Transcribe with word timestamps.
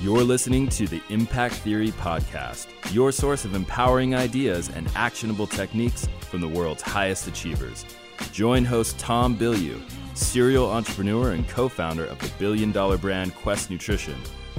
You're 0.00 0.22
listening 0.22 0.66
to 0.68 0.86
the 0.86 1.02
Impact 1.10 1.56
Theory 1.56 1.90
Podcast, 1.90 2.68
your 2.90 3.12
source 3.12 3.44
of 3.44 3.54
empowering 3.54 4.14
ideas 4.14 4.70
and 4.70 4.88
actionable 4.94 5.46
techniques 5.46 6.08
from 6.20 6.40
the 6.40 6.48
world's 6.48 6.80
highest 6.80 7.26
achievers. 7.26 7.84
Join 8.32 8.64
host 8.64 8.98
Tom 8.98 9.36
Bilyeu, 9.36 9.78
serial 10.16 10.70
entrepreneur 10.70 11.32
and 11.32 11.46
co 11.50 11.68
founder 11.68 12.06
of 12.06 12.18
the 12.20 12.32
billion 12.38 12.72
dollar 12.72 12.96
brand 12.96 13.34
Quest 13.34 13.68
Nutrition, 13.68 14.16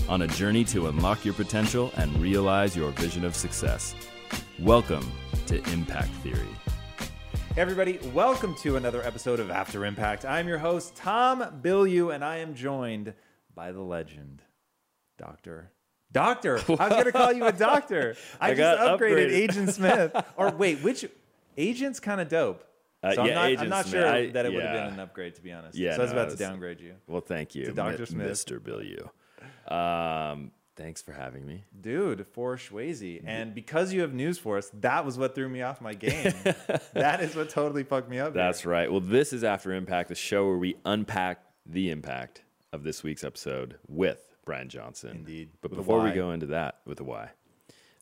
on 0.07 0.21
a 0.21 0.27
journey 0.27 0.63
to 0.65 0.89
unlock 0.89 1.25
your 1.25 1.33
potential 1.33 1.91
and 1.97 2.15
realize 2.21 2.77
your 2.77 2.91
vision 2.91 3.25
of 3.25 3.35
success. 3.35 3.95
Welcome 4.59 5.11
to 5.47 5.57
Impact 5.71 6.11
Theory. 6.21 6.55
Hey 7.55 7.61
everybody, 7.61 7.97
welcome 8.13 8.53
to 8.57 8.75
another 8.75 9.01
episode 9.01 9.39
of 9.39 9.49
After 9.49 9.85
Impact. 9.85 10.23
I'm 10.23 10.47
your 10.47 10.59
host, 10.59 10.95
Tom 10.95 11.41
Bilyeu, 11.63 12.13
and 12.13 12.23
I 12.23 12.37
am 12.37 12.53
joined 12.53 13.15
by 13.55 13.71
the 13.71 13.81
legend, 13.81 14.43
Doctor. 15.21 15.71
Doctor, 16.11 16.57
I 16.57 16.59
was 16.67 16.77
gonna 16.89 17.11
call 17.11 17.31
you 17.31 17.45
a 17.45 17.51
doctor. 17.69 18.15
I, 18.39 18.51
I 18.51 18.53
just 18.55 18.81
upgraded 18.81 18.99
upgraded. 19.27 19.31
Agent 19.31 19.69
Smith. 19.69 20.15
or 20.35 20.51
wait, 20.51 20.79
which 20.83 21.05
agent's 21.57 21.99
kind 22.01 22.19
of 22.19 22.27
dope? 22.27 22.65
Uh, 23.03 23.13
So 23.13 23.21
I'm 23.21 23.27
yeah, 23.27 23.33
not, 23.35 23.59
I'm 23.63 23.69
not 23.69 23.87
sure 23.87 24.05
I- 24.07 24.29
that 24.31 24.45
it 24.45 24.53
would 24.53 24.63
have 24.63 24.73
been 24.73 24.93
an 24.95 24.99
upgrade, 24.99 25.35
to 25.35 25.41
be 25.41 25.51
honest. 25.53 25.77
Yeah, 25.77 25.95
so 25.95 26.01
I 26.01 26.03
was 26.03 26.11
no, 26.13 26.17
about 26.19 26.27
it 26.33 26.37
to 26.37 26.37
downgrade 26.37 26.81
you, 26.81 26.95
Well, 27.07 27.21
thank 27.21 27.55
you, 27.55 27.71
Dr. 27.71 27.99
Mi- 27.99 28.05
Smith. 28.05 28.27
Mr. 28.31 28.59
Bilyeu. 28.59 29.09
Um, 29.73 30.51
thanks 30.75 31.01
for 31.01 31.11
having 31.13 31.45
me. 31.45 31.63
dude. 31.79 32.25
For 32.27 32.57
Schwazy, 32.57 33.21
and 33.25 33.53
because 33.55 33.93
you 33.93 34.01
have 34.01 34.13
news 34.13 34.37
for 34.37 34.57
us, 34.57 34.69
that 34.81 35.05
was 35.05 35.17
what 35.17 35.33
threw 35.35 35.47
me 35.49 35.61
off 35.61 35.81
my 35.81 35.93
game. 35.93 36.33
that 36.93 37.21
is 37.21 37.35
what 37.35 37.49
totally 37.49 37.83
fucked 37.83 38.09
me 38.09 38.19
up. 38.19 38.33
here. 38.33 38.43
That's 38.43 38.65
right. 38.65 38.91
Well, 38.91 38.99
this 39.01 39.33
is 39.33 39.43
After 39.43 39.71
Impact, 39.73 40.09
the 40.09 40.15
show 40.15 40.45
where 40.47 40.57
we 40.57 40.75
unpack 40.85 41.43
the 41.65 41.89
impact 41.89 42.41
of 42.73 42.83
this 42.83 43.03
week's 43.03 43.23
episode 43.23 43.77
with 43.87 44.30
Brian 44.45 44.69
Johnson. 44.69 45.11
Indeed. 45.17 45.49
But 45.61 45.71
With 45.71 45.79
before 45.79 46.01
we 46.01 46.11
go 46.11 46.31
into 46.31 46.47
that 46.47 46.79
with 46.85 46.99
a 46.99 47.03
Y, 47.03 47.29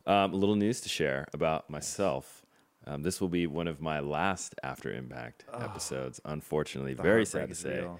um, 0.06 0.34
a 0.34 0.36
little 0.36 0.56
news 0.56 0.82
to 0.82 0.90
share 0.90 1.28
about 1.34 1.70
myself. 1.70 2.46
Um, 2.88 3.04
this 3.04 3.22
will 3.22 3.30
be 3.30 3.46
one 3.46 3.68
of 3.68 3.82
my 3.82 4.00
last 4.00 4.56
After 4.64 4.92
Impact 4.92 5.46
episodes, 5.54 6.20
unfortunately. 6.26 6.94
Very 6.94 7.26
sad 7.26 7.50
to 7.50 7.56
say. 7.56 7.80
real. 7.80 8.00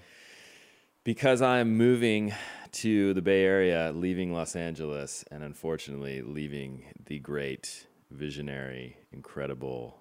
Because 1.04 1.40
I'm 1.42 1.76
moving 1.76 2.34
to 2.72 3.14
the 3.14 3.22
Bay 3.22 3.44
Area, 3.44 3.92
leaving 3.94 4.32
Los 4.32 4.56
Angeles, 4.56 5.24
and 5.30 5.42
unfortunately 5.42 6.22
leaving 6.22 6.84
the 7.06 7.18
great, 7.18 7.86
visionary, 8.10 8.96
incredible 9.12 9.96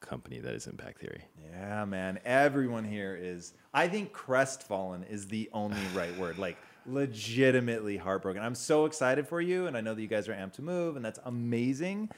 company 0.00 0.38
that 0.40 0.54
is 0.54 0.66
Impact 0.66 0.98
Theory. 1.00 1.24
Yeah, 1.52 1.84
man. 1.84 2.18
Everyone 2.24 2.84
here 2.84 3.16
is. 3.20 3.54
I 3.72 3.88
think 3.88 4.12
crestfallen 4.12 5.04
is 5.04 5.26
the 5.28 5.48
only 5.52 5.80
right 5.94 6.16
word. 6.18 6.38
Like 6.38 6.56
legitimately 6.86 7.96
heartbroken. 7.96 8.42
I'm 8.42 8.54
so 8.54 8.84
excited 8.84 9.26
for 9.26 9.40
you, 9.40 9.66
and 9.66 9.76
I 9.76 9.80
know 9.80 9.94
that 9.94 10.02
you 10.02 10.08
guys 10.08 10.28
are 10.28 10.34
amped 10.34 10.54
to 10.54 10.62
move, 10.62 10.96
and 10.96 11.04
that's 11.04 11.20
amazing. 11.24 12.10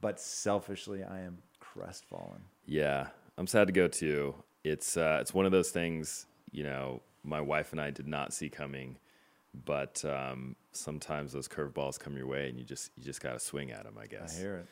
But 0.00 0.20
selfishly, 0.20 1.02
I 1.04 1.20
am 1.20 1.38
crestfallen. 1.60 2.42
Yeah, 2.66 3.08
I'm 3.36 3.46
sad 3.46 3.66
to 3.66 3.72
go 3.72 3.88
too. 3.88 4.34
It's 4.64 4.96
uh, 4.96 5.18
it's 5.20 5.34
one 5.34 5.46
of 5.46 5.52
those 5.52 5.70
things, 5.70 6.26
you 6.50 6.64
know, 6.64 7.02
my 7.22 7.40
wife 7.40 7.72
and 7.72 7.80
I 7.80 7.90
did 7.90 8.06
not 8.06 8.32
see 8.32 8.48
coming, 8.48 8.96
but 9.64 10.04
um, 10.04 10.56
sometimes 10.72 11.32
those 11.32 11.48
curveballs 11.48 11.98
come 11.98 12.16
your 12.16 12.26
way, 12.26 12.48
and 12.48 12.58
you 12.58 12.64
just 12.64 12.90
you 12.96 13.04
just 13.04 13.20
got 13.20 13.32
to 13.32 13.38
swing 13.38 13.70
at 13.70 13.84
them, 13.84 13.96
I 14.00 14.06
guess. 14.06 14.36
I 14.36 14.40
hear 14.40 14.56
it. 14.56 14.66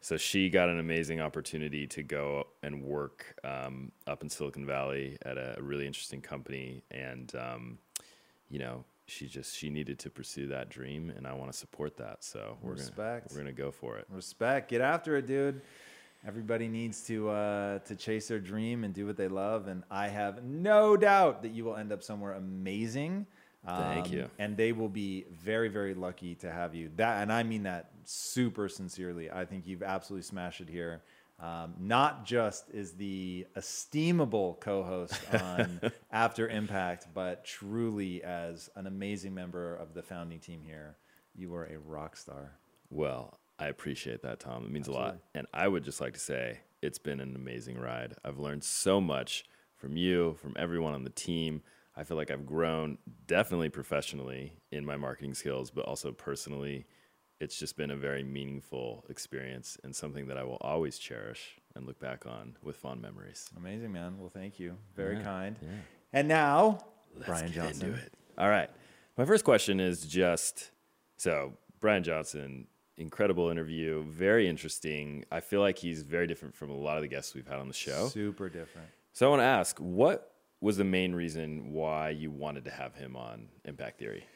So 0.00 0.16
she 0.16 0.50
got 0.50 0.68
an 0.68 0.80
amazing 0.80 1.20
opportunity 1.20 1.86
to 1.86 2.02
go 2.02 2.48
and 2.64 2.82
work 2.82 3.36
um, 3.44 3.92
up 4.08 4.22
in 4.22 4.28
Silicon 4.28 4.66
Valley 4.66 5.16
at 5.24 5.38
a 5.38 5.56
really 5.60 5.86
interesting 5.86 6.20
company, 6.20 6.82
and 6.90 7.32
um, 7.36 7.78
you 8.52 8.58
know, 8.58 8.84
she 9.06 9.26
just 9.26 9.56
she 9.56 9.70
needed 9.70 9.98
to 10.00 10.10
pursue 10.10 10.46
that 10.48 10.68
dream, 10.68 11.10
and 11.16 11.26
I 11.26 11.32
want 11.32 11.50
to 11.50 11.58
support 11.58 11.96
that. 11.96 12.22
So 12.22 12.58
we're 12.62 12.72
gonna 12.74 12.82
Respect. 12.82 13.32
we're 13.32 13.38
gonna 13.38 13.52
go 13.52 13.70
for 13.72 13.96
it. 13.98 14.06
Respect. 14.10 14.70
Get 14.70 14.80
after 14.82 15.16
it, 15.16 15.26
dude. 15.26 15.62
Everybody 16.24 16.68
needs 16.68 17.02
to 17.06 17.30
uh, 17.30 17.78
to 17.80 17.96
chase 17.96 18.28
their 18.28 18.38
dream 18.38 18.84
and 18.84 18.92
do 18.94 19.06
what 19.06 19.16
they 19.16 19.26
love, 19.28 19.66
and 19.68 19.82
I 19.90 20.08
have 20.08 20.44
no 20.44 20.96
doubt 20.96 21.42
that 21.42 21.50
you 21.52 21.64
will 21.64 21.76
end 21.76 21.92
up 21.92 22.02
somewhere 22.02 22.34
amazing. 22.34 23.26
Thank 23.66 24.06
Um, 24.06 24.12
you. 24.12 24.30
And 24.40 24.56
they 24.56 24.72
will 24.72 24.88
be 24.88 25.24
very, 25.30 25.68
very 25.68 25.94
lucky 25.94 26.34
to 26.36 26.50
have 26.50 26.74
you. 26.74 26.90
That, 26.96 27.22
and 27.22 27.32
I 27.32 27.44
mean 27.44 27.62
that 27.62 27.90
super 28.04 28.68
sincerely. 28.68 29.30
I 29.30 29.44
think 29.44 29.68
you've 29.68 29.84
absolutely 29.84 30.24
smashed 30.24 30.60
it 30.60 30.68
here. 30.68 31.00
Um, 31.40 31.74
not 31.80 32.24
just 32.24 32.70
is 32.70 32.92
the 32.92 33.46
esteemable 33.56 34.60
co-host 34.60 35.18
on 35.32 35.80
After 36.10 36.48
Impact, 36.48 37.08
but 37.12 37.44
truly 37.44 38.22
as 38.22 38.70
an 38.76 38.86
amazing 38.86 39.34
member 39.34 39.74
of 39.74 39.92
the 39.92 40.02
founding 40.02 40.38
team 40.38 40.62
here, 40.64 40.96
you 41.34 41.52
are 41.54 41.64
a 41.64 41.78
rock 41.78 42.16
star. 42.16 42.52
Well, 42.90 43.38
I 43.58 43.66
appreciate 43.66 44.22
that, 44.22 44.40
Tom. 44.40 44.64
It 44.64 44.70
means 44.70 44.88
a 44.88 44.92
lot. 44.92 45.18
And 45.34 45.46
I 45.52 45.66
would 45.66 45.84
just 45.84 46.00
like 46.00 46.14
to 46.14 46.20
say 46.20 46.60
it's 46.80 46.98
been 46.98 47.20
an 47.20 47.34
amazing 47.34 47.78
ride. 47.78 48.14
I've 48.24 48.38
learned 48.38 48.64
so 48.64 49.00
much 49.00 49.44
from 49.76 49.96
you, 49.96 50.34
from 50.34 50.54
everyone 50.56 50.94
on 50.94 51.04
the 51.04 51.10
team. 51.10 51.62
I 51.96 52.04
feel 52.04 52.16
like 52.16 52.30
I've 52.30 52.46
grown 52.46 52.98
definitely 53.26 53.68
professionally 53.68 54.54
in 54.70 54.84
my 54.84 54.96
marketing 54.96 55.34
skills, 55.34 55.70
but 55.70 55.84
also 55.84 56.12
personally. 56.12 56.86
It's 57.42 57.58
just 57.58 57.76
been 57.76 57.90
a 57.90 57.96
very 57.96 58.22
meaningful 58.22 59.04
experience 59.08 59.76
and 59.82 59.96
something 59.96 60.28
that 60.28 60.38
I 60.38 60.44
will 60.44 60.58
always 60.60 60.96
cherish 60.96 61.56
and 61.74 61.84
look 61.88 61.98
back 61.98 62.24
on 62.24 62.56
with 62.62 62.76
fond 62.76 63.02
memories. 63.02 63.50
Amazing, 63.56 63.90
man. 63.90 64.16
Well, 64.20 64.30
thank 64.32 64.60
you. 64.60 64.76
Very 64.94 65.16
Yeah, 65.16 65.24
kind. 65.24 65.56
yeah. 65.60 65.68
And 66.12 66.28
now, 66.28 66.78
Let's 67.16 67.26
Brian 67.26 67.50
Johnson. 67.50 67.88
into 67.88 68.00
it. 68.00 68.12
All 68.38 68.48
right. 68.48 68.70
My 69.18 69.24
first 69.24 69.44
question 69.44 69.80
is 69.80 70.06
just 70.06 70.70
so 71.16 71.54
Brian 71.80 72.04
Johnson, 72.04 72.68
incredible 72.96 73.48
interview, 73.50 74.04
very 74.04 74.48
interesting. 74.48 75.24
I 75.32 75.40
feel 75.40 75.60
like 75.60 75.78
he's 75.78 76.02
very 76.02 76.28
different 76.28 76.54
from 76.54 76.70
a 76.70 76.76
lot 76.76 76.94
of 76.96 77.02
the 77.02 77.08
guests 77.08 77.34
we've 77.34 77.48
had 77.48 77.58
on 77.58 77.66
the 77.66 77.74
show. 77.74 78.06
Super 78.06 78.48
different. 78.50 78.86
So 79.14 79.26
I 79.26 79.30
want 79.30 79.40
to 79.40 79.46
ask, 79.46 79.76
what 79.78 80.32
was 80.60 80.76
the 80.76 80.84
main 80.84 81.12
reason 81.12 81.72
why 81.72 82.10
you 82.10 82.30
wanted 82.30 82.66
to 82.66 82.70
have 82.70 82.94
him 82.94 83.16
on 83.16 83.48
Impact 83.64 83.98
Theory? 83.98 84.26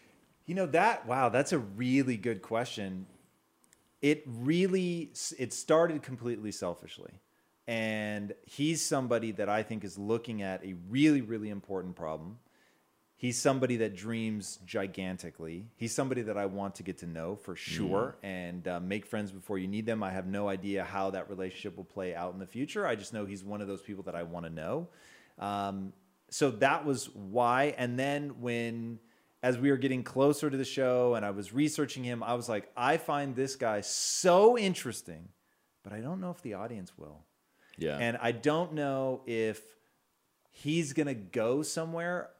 You 0.46 0.54
know 0.54 0.66
that 0.66 1.06
wow, 1.06 1.28
that's 1.28 1.52
a 1.52 1.58
really 1.58 2.16
good 2.16 2.40
question. 2.40 3.06
It 4.00 4.22
really 4.26 5.12
it 5.38 5.52
started 5.52 6.02
completely 6.02 6.52
selfishly. 6.52 7.12
And 7.68 8.32
he's 8.44 8.84
somebody 8.84 9.32
that 9.32 9.48
I 9.48 9.64
think 9.64 9.82
is 9.82 9.98
looking 9.98 10.42
at 10.42 10.64
a 10.64 10.74
really 10.88 11.20
really 11.20 11.50
important 11.50 11.96
problem. 11.96 12.38
He's 13.18 13.40
somebody 13.40 13.78
that 13.78 13.96
dreams 13.96 14.58
gigantically. 14.66 15.68
He's 15.76 15.94
somebody 15.94 16.20
that 16.22 16.36
I 16.36 16.44
want 16.44 16.74
to 16.76 16.82
get 16.82 16.98
to 16.98 17.06
know 17.06 17.34
for 17.34 17.56
sure 17.56 18.18
and 18.22 18.68
uh, 18.68 18.78
make 18.78 19.06
friends 19.06 19.32
before 19.32 19.56
you 19.56 19.66
need 19.66 19.86
them. 19.86 20.02
I 20.02 20.10
have 20.10 20.26
no 20.26 20.50
idea 20.50 20.84
how 20.84 21.08
that 21.10 21.30
relationship 21.30 21.78
will 21.78 21.84
play 21.84 22.14
out 22.14 22.34
in 22.34 22.38
the 22.38 22.46
future. 22.46 22.86
I 22.86 22.94
just 22.94 23.14
know 23.14 23.24
he's 23.24 23.42
one 23.42 23.62
of 23.62 23.68
those 23.68 23.80
people 23.80 24.02
that 24.04 24.14
I 24.14 24.22
want 24.22 24.44
to 24.44 24.52
know. 24.52 24.88
Um, 25.38 25.94
so 26.28 26.50
that 26.50 26.84
was 26.84 27.08
why. 27.14 27.74
And 27.78 27.98
then 27.98 28.40
when, 28.42 28.98
as 29.42 29.58
we 29.58 29.70
were 29.70 29.76
getting 29.76 30.02
closer 30.02 30.50
to 30.50 30.56
the 30.56 30.64
show 30.64 31.14
and 31.14 31.24
I 31.24 31.30
was 31.30 31.52
researching 31.52 32.04
him, 32.04 32.22
I 32.22 32.34
was 32.34 32.48
like, 32.48 32.70
I 32.76 32.96
find 32.96 33.36
this 33.36 33.56
guy 33.56 33.80
so 33.82 34.58
interesting, 34.58 35.28
but 35.84 35.92
I 35.92 36.00
don't 36.00 36.20
know 36.20 36.30
if 36.30 36.42
the 36.42 36.54
audience 36.54 36.92
will. 36.96 37.24
Yeah. 37.78 37.98
And 37.98 38.18
I 38.20 38.32
don't 38.32 38.72
know 38.72 39.22
if 39.26 39.62
he's 40.50 40.92
going 40.94 41.06
to 41.06 41.14
go 41.14 41.62
somewhere 41.62 42.30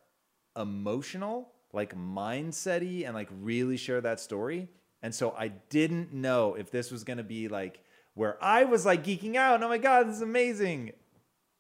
emotional, 0.56 1.52
like 1.72 1.94
mindset 1.94 3.04
and 3.04 3.14
like 3.14 3.28
really 3.40 3.76
share 3.76 4.00
that 4.00 4.18
story. 4.18 4.68
And 5.02 5.14
so 5.14 5.34
I 5.38 5.48
didn't 5.48 6.12
know 6.12 6.54
if 6.54 6.70
this 6.70 6.90
was 6.90 7.04
going 7.04 7.18
to 7.18 7.24
be 7.24 7.48
like 7.48 7.84
where 8.14 8.42
I 8.42 8.64
was 8.64 8.86
like 8.86 9.04
geeking 9.04 9.36
out. 9.36 9.56
And, 9.56 9.64
oh 9.64 9.68
my 9.68 9.78
God, 9.78 10.08
this 10.08 10.16
is 10.16 10.22
amazing. 10.22 10.92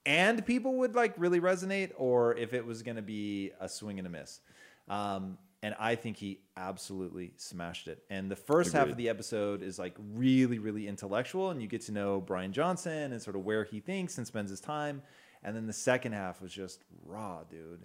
And 0.06 0.44
people 0.46 0.76
would 0.78 0.94
like 0.94 1.14
really 1.18 1.40
resonate, 1.40 1.90
or 1.96 2.34
if 2.36 2.54
it 2.54 2.64
was 2.64 2.82
going 2.82 2.96
to 2.96 3.02
be 3.02 3.52
a 3.60 3.68
swing 3.68 3.98
and 3.98 4.06
a 4.06 4.10
miss. 4.10 4.40
Um, 4.88 5.38
and 5.62 5.74
I 5.80 5.94
think 5.96 6.16
he 6.16 6.40
absolutely 6.56 7.32
smashed 7.36 7.88
it. 7.88 8.02
And 8.10 8.30
the 8.30 8.36
first 8.36 8.72
half 8.72 8.88
of 8.88 8.96
the 8.96 9.08
episode 9.08 9.62
is 9.62 9.78
like 9.78 9.96
really, 10.14 10.58
really 10.58 10.86
intellectual, 10.86 11.50
and 11.50 11.60
you 11.60 11.66
get 11.66 11.80
to 11.82 11.92
know 11.92 12.20
Brian 12.20 12.52
Johnson 12.52 13.12
and 13.12 13.20
sort 13.20 13.36
of 13.36 13.44
where 13.44 13.64
he 13.64 13.80
thinks 13.80 14.18
and 14.18 14.26
spends 14.26 14.50
his 14.50 14.60
time. 14.60 15.02
And 15.42 15.56
then 15.56 15.66
the 15.66 15.72
second 15.72 16.12
half 16.12 16.40
was 16.40 16.52
just 16.52 16.84
raw, 17.04 17.42
dude. 17.44 17.84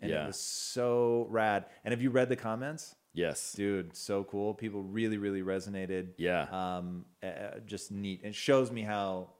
and 0.00 0.10
Yeah. 0.10 0.24
it 0.24 0.26
was 0.28 0.40
so 0.40 1.26
rad. 1.28 1.66
And 1.84 1.92
have 1.92 2.00
you 2.00 2.10
read 2.10 2.30
the 2.30 2.36
comments? 2.36 2.94
Yes. 3.12 3.52
Dude, 3.52 3.94
so 3.94 4.24
cool. 4.24 4.54
People 4.54 4.82
really, 4.82 5.18
really 5.18 5.42
resonated. 5.42 6.14
Yeah. 6.16 6.46
Um, 6.50 7.04
uh, 7.22 7.58
just 7.66 7.90
neat. 7.92 8.20
It 8.24 8.34
shows 8.34 8.70
me 8.72 8.80
how 8.82 9.30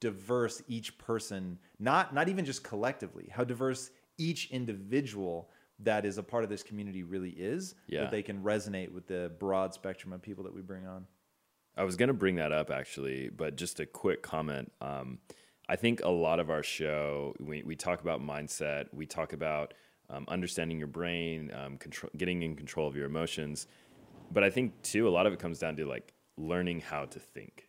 diverse 0.00 0.62
each 0.68 0.98
person, 0.98 1.58
not 1.78 2.12
not 2.14 2.28
even 2.28 2.44
just 2.44 2.62
collectively, 2.64 3.28
how 3.32 3.44
diverse 3.44 3.90
each 4.18 4.50
individual 4.50 5.50
that 5.80 6.04
is 6.04 6.18
a 6.18 6.22
part 6.22 6.44
of 6.44 6.50
this 6.50 6.62
community 6.62 7.02
really 7.02 7.30
is. 7.30 7.74
Yeah. 7.86 8.02
That 8.02 8.10
they 8.10 8.22
can 8.22 8.42
resonate 8.42 8.92
with 8.92 9.06
the 9.06 9.32
broad 9.38 9.74
spectrum 9.74 10.12
of 10.12 10.22
people 10.22 10.44
that 10.44 10.54
we 10.54 10.62
bring 10.62 10.86
on. 10.86 11.06
I 11.76 11.84
was 11.84 11.96
going 11.96 12.08
to 12.08 12.14
bring 12.14 12.36
that 12.36 12.52
up 12.52 12.70
actually, 12.70 13.28
but 13.28 13.56
just 13.56 13.80
a 13.80 13.86
quick 13.86 14.22
comment. 14.22 14.72
Um, 14.80 15.18
I 15.68 15.76
think 15.76 16.00
a 16.02 16.08
lot 16.08 16.40
of 16.40 16.48
our 16.48 16.62
show, 16.62 17.34
we, 17.40 17.62
we 17.62 17.76
talk 17.76 18.00
about 18.00 18.20
mindset, 18.20 18.86
we 18.92 19.04
talk 19.04 19.32
about 19.32 19.74
um, 20.08 20.24
understanding 20.28 20.78
your 20.78 20.86
brain, 20.86 21.52
um, 21.52 21.76
control, 21.76 22.10
getting 22.16 22.42
in 22.42 22.54
control 22.56 22.86
of 22.86 22.96
your 22.96 23.06
emotions. 23.06 23.66
But 24.30 24.44
I 24.44 24.50
think 24.50 24.80
too, 24.82 25.08
a 25.08 25.10
lot 25.10 25.26
of 25.26 25.32
it 25.32 25.38
comes 25.38 25.58
down 25.58 25.76
to 25.76 25.86
like 25.86 26.14
learning 26.38 26.80
how 26.80 27.04
to 27.06 27.18
think. 27.18 27.68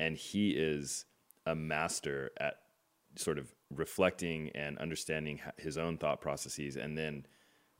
And 0.00 0.16
he 0.16 0.50
is 0.50 1.04
a 1.46 1.54
master 1.54 2.30
at 2.38 2.58
sort 3.16 3.38
of 3.38 3.54
reflecting 3.70 4.50
and 4.54 4.78
understanding 4.78 5.40
his 5.58 5.78
own 5.78 5.96
thought 5.98 6.20
processes 6.20 6.76
and 6.76 6.96
then 6.98 7.26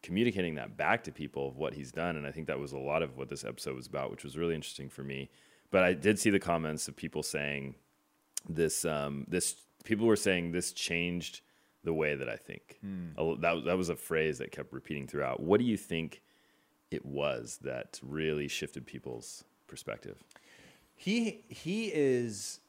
communicating 0.04 0.54
that 0.54 0.76
back 0.76 1.02
to 1.04 1.10
people 1.12 1.48
of 1.48 1.56
what 1.56 1.74
he's 1.74 1.90
done. 1.90 2.16
And 2.16 2.26
I 2.26 2.30
think 2.30 2.46
that 2.46 2.58
was 2.60 2.72
a 2.72 2.78
lot 2.78 3.02
of 3.02 3.16
what 3.16 3.28
this 3.28 3.44
episode 3.44 3.74
was 3.74 3.86
about, 3.88 4.10
which 4.10 4.22
was 4.22 4.38
really 4.38 4.54
interesting 4.54 4.88
for 4.88 5.02
me. 5.02 5.30
But 5.72 5.82
I 5.82 5.94
did 5.94 6.18
see 6.18 6.30
the 6.30 6.38
comments 6.38 6.86
of 6.88 6.94
people 6.94 7.22
saying 7.22 7.74
this, 8.48 8.84
um, 8.84 9.24
this, 9.28 9.56
people 9.82 10.06
were 10.06 10.14
saying 10.28 10.52
this 10.52 10.72
changed 10.72 11.40
the 11.82 11.92
way 11.92 12.14
that 12.14 12.28
I 12.28 12.36
think. 12.36 12.78
A- 13.18 13.36
That, 13.40 13.64
that 13.64 13.76
was 13.76 13.88
a 13.88 13.96
phrase 13.96 14.38
that 14.38 14.52
kept 14.52 14.72
repeating 14.72 15.06
throughout. 15.08 15.40
What 15.40 15.58
do 15.58 15.64
you 15.66 15.76
think 15.76 16.22
it 16.90 17.04
was 17.04 17.58
that 17.62 17.98
really 18.02 18.46
shifted 18.48 18.86
people's 18.86 19.44
perspective? 19.66 20.22
He 20.96 21.44
he 21.48 21.86
is 21.92 22.60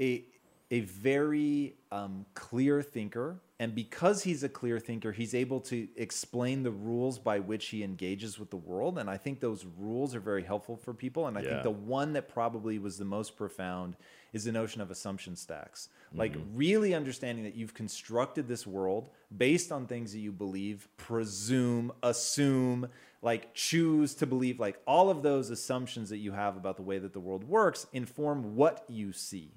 a 0.00 0.24
a 0.70 0.80
very 0.80 1.76
um, 1.92 2.26
clear 2.34 2.82
thinker, 2.82 3.40
and 3.60 3.74
because 3.74 4.24
he's 4.24 4.42
a 4.42 4.48
clear 4.48 4.80
thinker, 4.80 5.12
he's 5.12 5.34
able 5.34 5.60
to 5.60 5.86
explain 5.96 6.64
the 6.64 6.70
rules 6.72 7.18
by 7.18 7.38
which 7.38 7.66
he 7.66 7.84
engages 7.84 8.38
with 8.38 8.50
the 8.50 8.56
world. 8.56 8.98
And 8.98 9.08
I 9.08 9.16
think 9.16 9.38
those 9.38 9.64
rules 9.78 10.14
are 10.14 10.20
very 10.20 10.42
helpful 10.42 10.76
for 10.76 10.92
people. 10.92 11.28
And 11.28 11.38
I 11.38 11.42
Yeah. 11.42 11.50
think 11.50 11.62
the 11.62 11.70
one 11.70 12.14
that 12.14 12.28
probably 12.28 12.78
was 12.80 12.98
the 12.98 13.04
most 13.04 13.36
profound 13.36 13.96
is 14.32 14.44
the 14.44 14.52
notion 14.52 14.80
of 14.80 14.90
assumption 14.90 15.36
stacks. 15.36 15.88
Like 16.12 16.36
really 16.54 16.94
understanding 16.94 17.44
that 17.44 17.54
you've 17.54 17.74
constructed 17.74 18.48
this 18.48 18.66
world 18.66 19.10
based 19.36 19.72
on 19.72 19.86
things 19.86 20.12
that 20.12 20.18
you 20.20 20.32
believe, 20.32 20.88
presume, 20.96 21.92
assume, 22.02 22.88
like 23.22 23.54
choose 23.54 24.14
to 24.16 24.26
believe. 24.26 24.58
Like 24.60 24.80
all 24.86 25.10
of 25.10 25.22
those 25.22 25.50
assumptions 25.50 26.10
that 26.10 26.18
you 26.18 26.32
have 26.32 26.56
about 26.56 26.76
the 26.76 26.82
way 26.82 26.98
that 26.98 27.12
the 27.12 27.20
world 27.20 27.44
works 27.44 27.86
inform 27.92 28.56
what 28.56 28.84
you 28.88 29.12
see. 29.12 29.52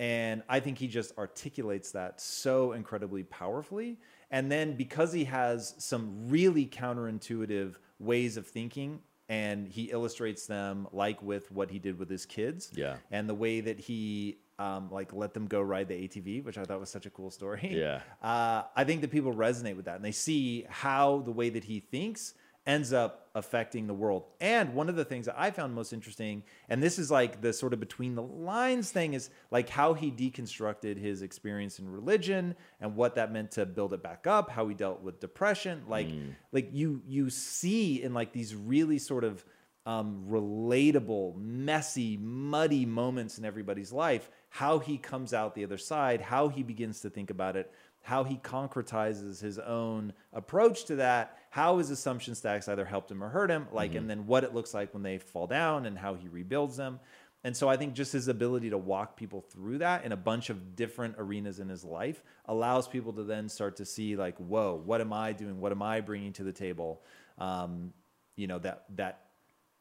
And 0.00 0.42
I 0.48 0.60
think 0.60 0.78
he 0.78 0.88
just 0.88 1.16
articulates 1.18 1.92
that 1.92 2.20
so 2.22 2.72
incredibly 2.72 3.22
powerfully. 3.22 3.98
And 4.30 4.50
then 4.50 4.74
because 4.74 5.12
he 5.12 5.24
has 5.24 5.74
some 5.78 6.28
really 6.30 6.64
counterintuitive 6.66 7.74
ways 7.98 8.36
of 8.38 8.46
thinking, 8.46 9.00
and 9.28 9.68
he 9.68 9.90
illustrates 9.90 10.46
them 10.46 10.88
like 10.92 11.22
with 11.22 11.52
what 11.52 11.70
he 11.70 11.78
did 11.78 11.98
with 11.98 12.08
his 12.08 12.24
kids, 12.24 12.72
Yeah. 12.74 12.96
and 13.10 13.28
the 13.28 13.34
way 13.34 13.60
that 13.60 13.78
he 13.78 14.38
um, 14.58 14.90
like 14.90 15.12
let 15.12 15.32
them 15.34 15.46
go 15.46 15.60
ride 15.60 15.88
the 15.88 15.94
ATV, 15.94 16.44
which 16.44 16.58
I 16.58 16.64
thought 16.64 16.80
was 16.80 16.90
such 16.90 17.04
a 17.06 17.10
cool 17.10 17.30
story. 17.30 17.68
Yeah. 17.72 18.00
uh, 18.22 18.62
I 18.74 18.84
think 18.84 19.02
that 19.02 19.10
people 19.10 19.32
resonate 19.34 19.76
with 19.76 19.84
that, 19.84 19.96
and 19.96 20.04
they 20.04 20.12
see 20.12 20.64
how 20.68 21.18
the 21.26 21.30
way 21.32 21.50
that 21.50 21.64
he 21.64 21.80
thinks 21.80 22.34
ends 22.66 22.92
up 22.92 23.28
affecting 23.34 23.86
the 23.86 23.94
world. 23.94 24.24
And 24.40 24.74
one 24.74 24.88
of 24.88 24.96
the 24.96 25.04
things 25.04 25.26
that 25.26 25.36
I 25.38 25.50
found 25.50 25.74
most 25.74 25.92
interesting, 25.92 26.42
and 26.68 26.82
this 26.82 26.98
is 26.98 27.10
like 27.10 27.40
the 27.40 27.52
sort 27.52 27.72
of 27.72 27.80
between 27.80 28.14
the 28.14 28.22
lines 28.22 28.90
thing, 28.90 29.14
is 29.14 29.30
like 29.50 29.68
how 29.68 29.94
he 29.94 30.10
deconstructed 30.10 30.96
his 30.96 31.22
experience 31.22 31.78
in 31.78 31.88
religion 31.88 32.54
and 32.80 32.96
what 32.96 33.14
that 33.14 33.32
meant 33.32 33.52
to 33.52 33.66
build 33.66 33.92
it 33.92 34.02
back 34.02 34.26
up, 34.26 34.50
how 34.50 34.68
he 34.68 34.74
dealt 34.74 35.02
with 35.02 35.20
depression. 35.20 35.82
Like, 35.88 36.08
like 36.52 36.70
you 36.72 37.02
you 37.06 37.30
see 37.30 38.02
in 38.02 38.14
like 38.14 38.32
these 38.32 38.54
really 38.54 38.98
sort 38.98 39.24
of 39.24 39.44
um, 39.86 40.26
relatable, 40.28 41.36
messy, 41.36 42.18
muddy 42.18 42.84
moments 42.84 43.38
in 43.38 43.44
everybody's 43.44 43.92
life, 43.92 44.30
how 44.50 44.78
he 44.78 44.98
comes 44.98 45.32
out 45.32 45.54
the 45.54 45.64
other 45.64 45.78
side, 45.78 46.20
how 46.20 46.48
he 46.48 46.62
begins 46.62 47.00
to 47.00 47.10
think 47.10 47.30
about 47.30 47.56
it, 47.56 47.72
how 48.02 48.24
he 48.24 48.36
concretizes 48.36 49.40
his 49.40 49.58
own 49.58 50.12
approach 50.32 50.84
to 50.86 50.96
that, 50.96 51.38
how 51.50 51.78
his 51.78 51.90
assumption 51.90 52.34
stacks 52.34 52.68
either 52.68 52.84
helped 52.84 53.10
him 53.10 53.22
or 53.22 53.28
hurt 53.28 53.50
him, 53.50 53.66
like, 53.72 53.94
and 53.94 54.08
then 54.08 54.26
what 54.26 54.44
it 54.44 54.54
looks 54.54 54.72
like 54.72 54.92
when 54.94 55.02
they 55.02 55.18
fall 55.18 55.46
down 55.46 55.86
and 55.86 55.98
how 55.98 56.14
he 56.14 56.28
rebuilds 56.28 56.76
them. 56.76 56.98
And 57.42 57.56
so 57.56 57.68
I 57.68 57.76
think 57.76 57.94
just 57.94 58.12
his 58.12 58.28
ability 58.28 58.70
to 58.70 58.78
walk 58.78 59.16
people 59.16 59.40
through 59.40 59.78
that 59.78 60.04
in 60.04 60.12
a 60.12 60.16
bunch 60.16 60.50
of 60.50 60.76
different 60.76 61.14
arenas 61.18 61.58
in 61.58 61.68
his 61.68 61.84
life 61.84 62.22
allows 62.46 62.86
people 62.86 63.12
to 63.14 63.22
then 63.22 63.48
start 63.48 63.76
to 63.76 63.86
see 63.86 64.14
like, 64.16 64.36
whoa, 64.36 64.80
what 64.84 65.00
am 65.00 65.12
I 65.12 65.32
doing? 65.32 65.58
What 65.60 65.72
am 65.72 65.82
I 65.82 66.00
bringing 66.00 66.32
to 66.34 66.44
the 66.44 66.52
table? 66.52 67.02
Um, 67.38 67.92
you 68.36 68.46
know 68.46 68.58
that 68.60 68.84
that 68.96 69.26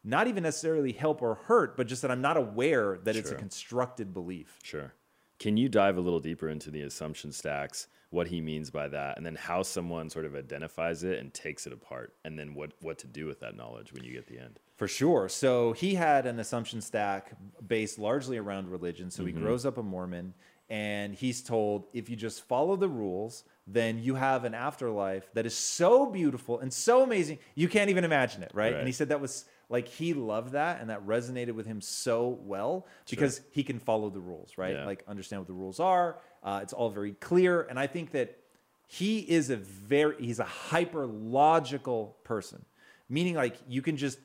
not 0.04 0.28
even 0.28 0.44
necessarily 0.44 0.94
help 0.94 1.22
or 1.22 1.36
hurt, 1.36 1.76
but 1.76 1.88
just 1.88 2.02
that 2.02 2.12
I'm 2.12 2.22
not 2.22 2.38
aware 2.38 3.00
that 3.04 3.16
it's 3.16 3.32
a 3.32 3.36
constructed 3.36 4.14
belief. 4.14 4.58
Sure. 4.64 4.94
Can 5.40 5.58
you 5.58 5.68
dive 5.70 5.98
a 5.98 6.02
little 6.02 6.20
deeper 6.20 6.50
into 6.50 6.72
the 6.72 6.82
assumption 6.82 7.32
stacks, 7.32 7.88
what 8.12 8.28
he 8.28 8.42
means 8.42 8.72
by 8.72 8.88
that, 8.88 9.18
and 9.18 9.26
then 9.26 9.36
how 9.36 9.62
someone 9.62 10.10
sort 10.10 10.26
of 10.26 10.36
identifies 10.36 11.04
it 11.04 11.20
and 11.20 11.34
takes 11.34 11.68
it 11.68 11.74
apart, 11.74 12.14
and 12.26 12.40
then 12.40 12.56
what, 12.56 12.72
what 12.82 12.98
to 12.98 13.08
do 13.08 13.26
with 13.26 13.40
that 13.40 13.56
knowledge 13.56 13.94
when 13.94 14.04
you 14.04 14.12
get 14.12 14.28
the 14.28 14.40
end? 14.40 14.60
For 14.80 14.88
sure. 14.88 15.28
So 15.28 15.74
he 15.74 15.96
had 15.96 16.26
an 16.26 16.40
assumption 16.40 16.82
stack 16.82 17.34
based 17.68 18.00
largely 18.00 18.38
around 18.38 18.70
religion. 18.70 19.12
So 19.12 19.26
he 19.26 19.34
mm-hmm. 19.34 19.44
grows 19.44 19.66
up 19.66 19.78
a 19.78 19.84
Mormon 19.84 20.34
and 20.70 21.14
he's 21.14 21.42
told 21.42 21.88
if 21.94 22.10
you 22.10 22.16
just 22.16 22.48
follow 22.48 22.78
the 22.78 22.88
rules, 22.88 23.44
then 23.68 24.00
you 24.00 24.16
have 24.16 24.46
an 24.46 24.54
afterlife 24.54 25.30
that 25.34 25.46
is 25.46 25.54
so 25.54 26.06
beautiful 26.06 26.60
and 26.60 26.72
so 26.72 27.04
amazing, 27.04 27.40
you 27.56 27.68
can't 27.68 27.90
even 27.90 28.06
imagine 28.06 28.42
it, 28.42 28.52
right? 28.54 28.72
Right. 28.72 28.80
And 28.80 28.88
he 28.88 28.94
said 28.94 29.10
that 29.10 29.20
was 29.20 29.44
like 29.70 29.88
he 29.88 30.14
loved 30.14 30.54
that 30.54 30.82
and 30.82 30.90
that 30.90 31.06
resonated 31.06 31.52
with 31.52 31.68
him 31.68 31.80
so 31.80 32.40
well 32.42 32.88
because 33.10 33.42
he 33.52 33.64
can 33.64 33.80
follow 33.80 34.10
the 34.10 34.20
rules, 34.20 34.58
right? 34.58 34.74
Yeah. 34.76 34.86
Like 34.86 35.04
understand 35.08 35.42
what 35.42 35.48
the 35.48 35.54
rules 35.54 35.80
are. 35.80 36.18
Uh, 36.44 36.60
it's 36.64 36.74
all 36.74 36.90
very 36.90 37.14
clear. 37.14 37.62
And 37.62 37.80
I 37.80 37.86
think 37.88 38.12
that 38.12 38.40
he 38.88 39.20
is 39.20 39.52
a 39.52 39.58
very, 39.58 40.16
he's 40.20 40.40
a 40.40 40.46
hyper 40.46 41.06
logical 41.06 42.18
person, 42.24 42.66
meaning 43.08 43.36
like 43.36 43.58
you 43.68 43.84
can 43.84 43.96
just 43.96 44.18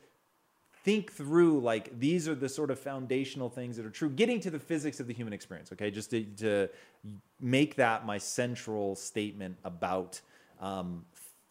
think 0.85 1.13
through 1.13 1.61
like 1.61 1.99
these 1.99 2.29
are 2.29 2.35
the 2.35 2.49
sort 2.49 2.71
of 2.71 2.79
foundational 2.79 3.49
things 3.51 3.77
that 3.77 3.87
are 3.87 3.91
true 3.91 4.11
getting 4.11 4.39
to 4.39 4.51
the 4.51 4.59
physics 4.59 5.01
of 5.01 5.07
the 5.07 5.15
human 5.15 5.33
experience 5.33 5.73
okay 5.73 5.91
just 5.91 6.11
to, 6.11 6.25
to 6.37 6.69
make 7.41 7.75
that 7.77 8.05
my 8.05 8.19
central 8.19 8.95
statement 8.95 9.57
about 9.65 10.21
um, 10.61 11.05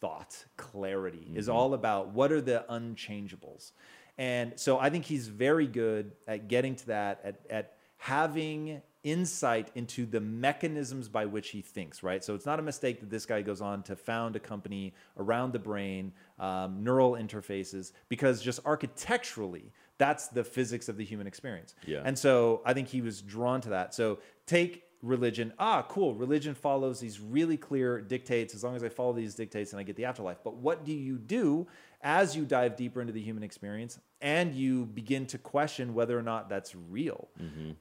thought 0.04 0.44
clarity 0.58 1.32
is 1.34 1.48
all 1.48 1.72
about 1.72 2.10
what 2.10 2.30
are 2.30 2.42
the 2.42 2.62
unchangeables 2.68 3.72
and 4.18 4.52
so 4.56 4.78
i 4.78 4.90
think 4.90 5.02
he's 5.02 5.28
very 5.28 5.66
good 5.66 6.12
at 6.28 6.46
getting 6.46 6.76
to 6.76 6.86
that 6.86 7.20
at, 7.24 7.40
at 7.48 7.72
having 7.96 8.82
insight 9.02 9.70
into 9.74 10.06
the 10.06 10.20
mechanisms 10.20 11.08
by 11.08 11.26
which 11.26 11.50
he 11.50 11.60
thinks, 11.60 12.02
right? 12.02 12.24
So 12.24 12.34
it's 12.34 12.46
not 12.46 12.58
a 12.58 12.62
mistake 12.62 13.00
that 13.00 13.10
this 13.10 13.26
guy 13.26 13.42
goes 13.42 13.60
on 13.60 13.82
to 13.84 13.94
found 13.94 14.34
a 14.34 14.40
company 14.40 14.94
around 15.18 15.52
the 15.52 15.58
brain, 15.58 16.12
um, 16.38 16.82
neural 16.82 17.12
interfaces, 17.12 17.92
because 18.08 18.42
just 18.42 18.60
architecturally, 18.64 19.72
that's 19.98 20.28
the 20.28 20.42
physics 20.42 20.88
of 20.88 20.96
the 20.96 21.04
human 21.04 21.26
experience. 21.26 21.74
Yeah. 21.86 22.00
And 22.04 22.18
so 22.18 22.62
I 22.64 22.72
think 22.72 22.88
he 22.88 23.02
was 23.02 23.20
drawn 23.20 23.60
to 23.60 23.68
that. 23.70 23.94
So 23.94 24.18
take 24.46 24.83
religion. 25.04 25.52
Ah, 25.58 25.82
cool. 25.88 26.14
Religion 26.14 26.54
follows 26.54 26.98
these 26.98 27.20
really 27.20 27.56
clear 27.56 28.00
dictates. 28.00 28.54
As 28.54 28.64
long 28.64 28.74
as 28.74 28.82
I 28.82 28.88
follow 28.88 29.12
these 29.12 29.34
dictates 29.34 29.72
and 29.72 29.80
I 29.80 29.82
get 29.82 29.96
the 29.96 30.04
afterlife. 30.06 30.38
But 30.42 30.56
what 30.56 30.84
do 30.84 30.92
you 30.92 31.18
do 31.18 31.66
as 32.02 32.34
you 32.34 32.44
dive 32.44 32.76
deeper 32.76 33.00
into 33.00 33.12
the 33.12 33.20
human 33.20 33.42
experience 33.42 33.98
and 34.20 34.54
you 34.54 34.86
begin 34.86 35.26
to 35.26 35.38
question 35.38 35.94
whether 35.94 36.18
or 36.18 36.22
not 36.22 36.48
that's 36.48 36.74
real? 36.74 37.28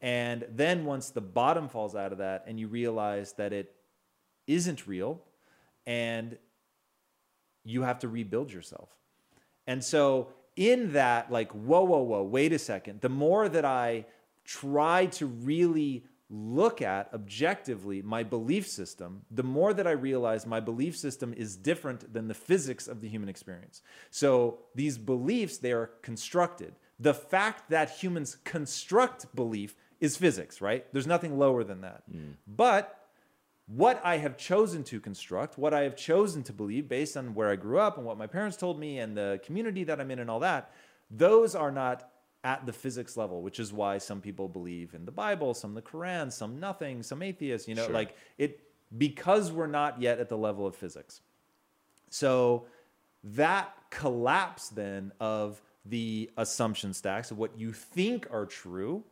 And 0.01 0.45
then 0.49 0.85
once 0.85 1.09
the 1.09 1.21
bottom 1.21 1.69
falls 1.69 1.95
out 1.95 2.11
of 2.11 2.17
that 2.17 2.43
and 2.47 2.59
you 2.59 2.67
realize 2.67 3.33
that 3.33 3.53
it 3.53 3.73
isn't 4.45 4.85
real 4.85 5.21
and 5.87 6.37
you 7.63 7.83
have 7.83 7.99
to 7.99 8.09
rebuild 8.09 8.51
yourself. 8.51 8.89
And 9.65 9.81
so, 9.83 10.29
in 10.55 10.91
that, 10.93 11.31
like, 11.31 11.51
whoa, 11.51 11.83
whoa, 11.83 12.01
whoa, 12.03 12.23
wait 12.23 12.51
a 12.53 12.59
second. 12.59 13.01
The 13.01 13.09
more 13.09 13.47
that 13.49 13.65
I 13.65 14.05
try 14.45 15.05
to 15.07 15.25
really 15.25 16.03
look 16.33 16.81
at 16.81 17.13
objectively 17.13 18.01
my 18.01 18.23
belief 18.23 18.67
system, 18.67 19.21
the 19.29 19.43
more 19.43 19.71
that 19.71 19.85
I 19.85 19.91
realize 19.91 20.47
my 20.47 20.59
belief 20.59 20.97
system 20.97 21.31
is 21.31 21.55
different 21.55 22.11
than 22.11 22.27
the 22.27 22.33
physics 22.33 22.87
of 22.87 23.01
the 23.01 23.07
human 23.07 23.29
experience. 23.29 23.83
So, 24.09 24.59
these 24.73 24.97
beliefs, 24.97 25.59
they 25.59 25.71
are 25.71 25.91
constructed. 26.01 26.73
The 26.99 27.13
fact 27.13 27.69
that 27.69 27.91
humans 27.91 28.37
construct 28.43 29.33
belief 29.35 29.75
is 29.99 30.17
physics, 30.17 30.59
right? 30.59 30.91
There's 30.91 31.05
nothing 31.05 31.37
lower 31.37 31.63
than 31.63 31.81
that. 31.81 32.03
Mm. 32.11 32.33
But 32.47 32.99
what 33.67 34.01
I 34.03 34.17
have 34.17 34.35
chosen 34.35 34.83
to 34.85 34.99
construct, 34.99 35.57
what 35.59 35.73
I 35.73 35.81
have 35.81 35.95
chosen 35.95 36.41
to 36.43 36.53
believe 36.53 36.89
based 36.89 37.15
on 37.15 37.35
where 37.35 37.49
I 37.49 37.55
grew 37.55 37.77
up 37.79 37.97
and 37.97 38.05
what 38.05 38.17
my 38.17 38.27
parents 38.27 38.57
told 38.57 38.79
me 38.79 38.97
and 38.97 39.15
the 39.15 39.39
community 39.45 39.83
that 39.83 40.01
I'm 40.01 40.09
in 40.09 40.19
and 40.19 40.31
all 40.31 40.39
that, 40.39 40.71
those 41.11 41.53
are 41.53 41.71
not 41.71 42.09
at 42.43 42.65
the 42.65 42.73
physics 42.73 43.15
level, 43.15 43.41
which 43.41 43.59
is 43.59 43.71
why 43.71 43.97
some 43.97 44.19
people 44.19 44.47
believe 44.47 44.93
in 44.93 45.05
the 45.05 45.11
Bible, 45.11 45.53
some 45.53 45.73
the 45.73 45.81
Quran, 45.81 46.31
some 46.31 46.59
nothing, 46.59 47.01
some 47.01 47.21
atheists, 47.21 47.67
you 47.67 47.75
know, 47.75 47.85
Sure. 47.85 47.93
like 47.93 48.15
it 48.37 48.59
because 48.97 49.51
we're 49.51 49.67
not 49.67 50.01
yet 50.01 50.19
at 50.19 50.29
the 50.29 50.37
level 50.37 50.67
of 50.67 50.75
physics. 50.75 51.21
So 52.09 52.67
that 53.23 53.75
collapse 53.89 54.69
then 54.69 55.11
of 55.19 55.61
the 55.85 56.29
assumption 56.37 56.93
stacks 56.93 57.31
of 57.31 57.37
what 57.37 57.57
you 57.57 57.73
think 57.73 58.27
are 58.31 58.45
true, 58.45 59.03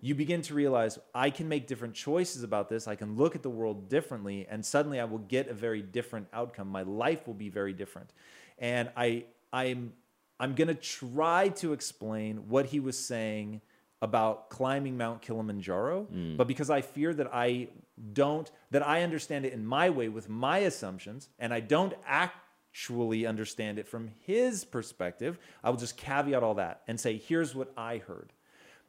you 0.00 0.14
begin 0.14 0.42
to 0.42 0.54
realize 0.54 0.98
I 1.14 1.30
can 1.30 1.48
make 1.48 1.66
different 1.66 1.94
choices 1.94 2.42
about 2.42 2.68
this. 2.68 2.86
I 2.86 2.94
can 2.94 3.16
look 3.16 3.34
at 3.34 3.42
the 3.42 3.50
world 3.50 3.88
differently, 3.88 4.46
and 4.48 4.64
suddenly 4.64 5.00
I 5.00 5.04
will 5.04 5.18
get 5.18 5.48
a 5.48 5.54
very 5.54 5.82
different 5.82 6.28
outcome. 6.32 6.68
My 6.68 6.82
life 6.82 7.26
will 7.26 7.34
be 7.34 7.48
very 7.48 7.72
different. 7.72 8.12
And 8.58 8.90
I 8.96 9.24
I'm 9.52 9.92
I'm 10.40 10.54
gonna 10.54 10.74
try 10.74 11.48
to 11.56 11.72
explain 11.72 12.48
what 12.48 12.66
he 12.66 12.80
was 12.80 12.98
saying 12.98 13.60
about 14.00 14.48
climbing 14.50 14.96
Mount 14.96 15.22
Kilimanjaro, 15.22 16.06
mm. 16.12 16.36
but 16.36 16.46
because 16.46 16.70
I 16.70 16.82
fear 16.82 17.12
that 17.14 17.28
I 17.32 17.68
don't, 18.12 18.50
that 18.70 18.86
I 18.86 19.02
understand 19.02 19.44
it 19.44 19.52
in 19.52 19.66
my 19.66 19.90
way 19.90 20.08
with 20.08 20.28
my 20.28 20.58
assumptions, 20.58 21.28
and 21.38 21.52
I 21.52 21.60
don't 21.60 21.94
actually 22.06 23.26
understand 23.26 23.78
it 23.78 23.88
from 23.88 24.10
his 24.24 24.64
perspective, 24.64 25.38
I 25.64 25.70
will 25.70 25.78
just 25.78 25.96
caveat 25.96 26.44
all 26.44 26.54
that 26.54 26.82
and 26.86 27.00
say, 27.00 27.16
here's 27.16 27.54
what 27.54 27.72
I 27.76 27.98
heard. 27.98 28.32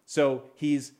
So 0.06 0.44
he's 0.56 0.94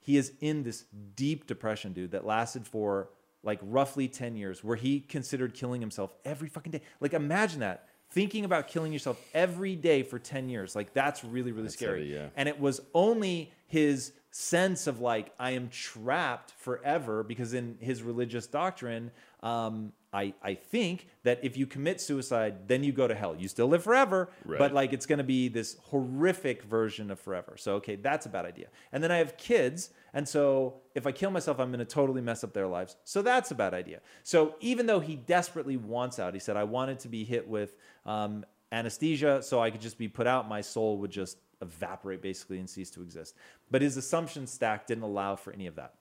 he 0.00 0.18
is 0.18 0.32
in 0.40 0.64
this 0.64 0.84
deep 1.16 1.46
depression, 1.46 1.94
dude, 1.94 2.10
that 2.10 2.26
lasted 2.26 2.66
for 2.66 3.08
like 3.42 3.58
roughly 3.62 4.06
10 4.06 4.36
years, 4.36 4.62
where 4.62 4.76
he 4.76 5.00
considered 5.00 5.54
killing 5.54 5.80
himself 5.80 6.12
every 6.26 6.48
fucking 6.48 6.72
day. 6.72 6.82
Like 7.00 7.14
imagine 7.14 7.60
that. 7.60 7.88
Thinking 8.14 8.44
about 8.44 8.68
killing 8.68 8.92
yourself 8.92 9.20
every 9.34 9.74
day 9.74 10.04
for 10.04 10.20
10 10.20 10.48
years. 10.48 10.76
Like 10.76 10.92
that's 10.94 11.24
really, 11.24 11.50
really 11.50 11.64
That's 11.64 11.74
scary. 11.74 12.08
heavy, 12.08 12.10
yeah. 12.12 12.28
And 12.36 12.48
it 12.48 12.60
was 12.60 12.80
only 12.94 13.50
his 13.66 14.12
sense 14.30 14.86
of 14.86 15.00
like, 15.00 15.32
I 15.38 15.50
am 15.52 15.68
trapped 15.68 16.52
forever 16.52 17.24
because 17.24 17.54
in 17.54 17.76
his 17.80 18.02
religious 18.02 18.46
doctrine, 18.46 19.10
um, 19.42 19.92
I, 20.14 20.32
I 20.42 20.54
think 20.54 21.08
that 21.24 21.40
if 21.42 21.56
you 21.56 21.66
commit 21.66 22.00
suicide, 22.00 22.68
then 22.68 22.84
you 22.84 22.92
go 22.92 23.08
to 23.08 23.16
hell. 23.16 23.34
You 23.36 23.48
still 23.48 23.66
live 23.66 23.82
forever, 23.82 24.30
Right. 24.44 24.60
but 24.60 24.72
like 24.72 24.92
it's 24.92 25.06
going 25.06 25.18
to 25.18 25.24
be 25.24 25.48
this 25.48 25.76
horrific 25.86 26.62
version 26.62 27.10
of 27.10 27.18
forever. 27.18 27.56
So, 27.58 27.74
okay, 27.76 27.96
that's 27.96 28.24
a 28.24 28.28
bad 28.28 28.44
idea. 28.46 28.68
And 28.92 29.02
then 29.02 29.10
I 29.10 29.16
have 29.16 29.36
kids. 29.36 29.90
And 30.12 30.28
so 30.28 30.76
if 30.94 31.04
I 31.04 31.10
kill 31.10 31.32
myself, 31.32 31.58
I'm 31.58 31.70
going 31.70 31.80
to 31.80 31.84
totally 31.84 32.20
mess 32.20 32.44
up 32.44 32.52
their 32.52 32.68
lives. 32.68 32.94
So 33.02 33.22
that's 33.22 33.50
a 33.50 33.56
bad 33.56 33.74
idea. 33.74 34.00
So 34.22 34.54
even 34.60 34.86
though 34.86 35.00
he 35.00 35.16
desperately 35.16 35.76
wants 35.76 36.20
out, 36.20 36.32
he 36.32 36.38
said, 36.40 36.56
I 36.56 36.64
wanted 36.64 37.00
to 37.00 37.08
be 37.08 37.24
hit 37.24 37.48
with 37.48 37.76
um, 38.06 38.44
anesthesia 38.70 39.42
so 39.42 39.60
I 39.60 39.70
could 39.72 39.80
just 39.80 39.98
be 39.98 40.06
put 40.06 40.28
out. 40.28 40.48
My 40.48 40.60
soul 40.60 40.98
would 40.98 41.10
just 41.10 41.38
evaporate 41.60 42.22
basically 42.22 42.60
and 42.60 42.70
cease 42.70 42.90
to 42.90 43.02
exist. 43.02 43.34
But 43.68 43.82
his 43.82 43.96
assumption 43.96 44.46
stack 44.46 44.86
didn't 44.86 45.02
allow 45.04 45.34
for 45.34 45.52
any 45.52 45.66
of 45.66 45.74
that 45.74 45.94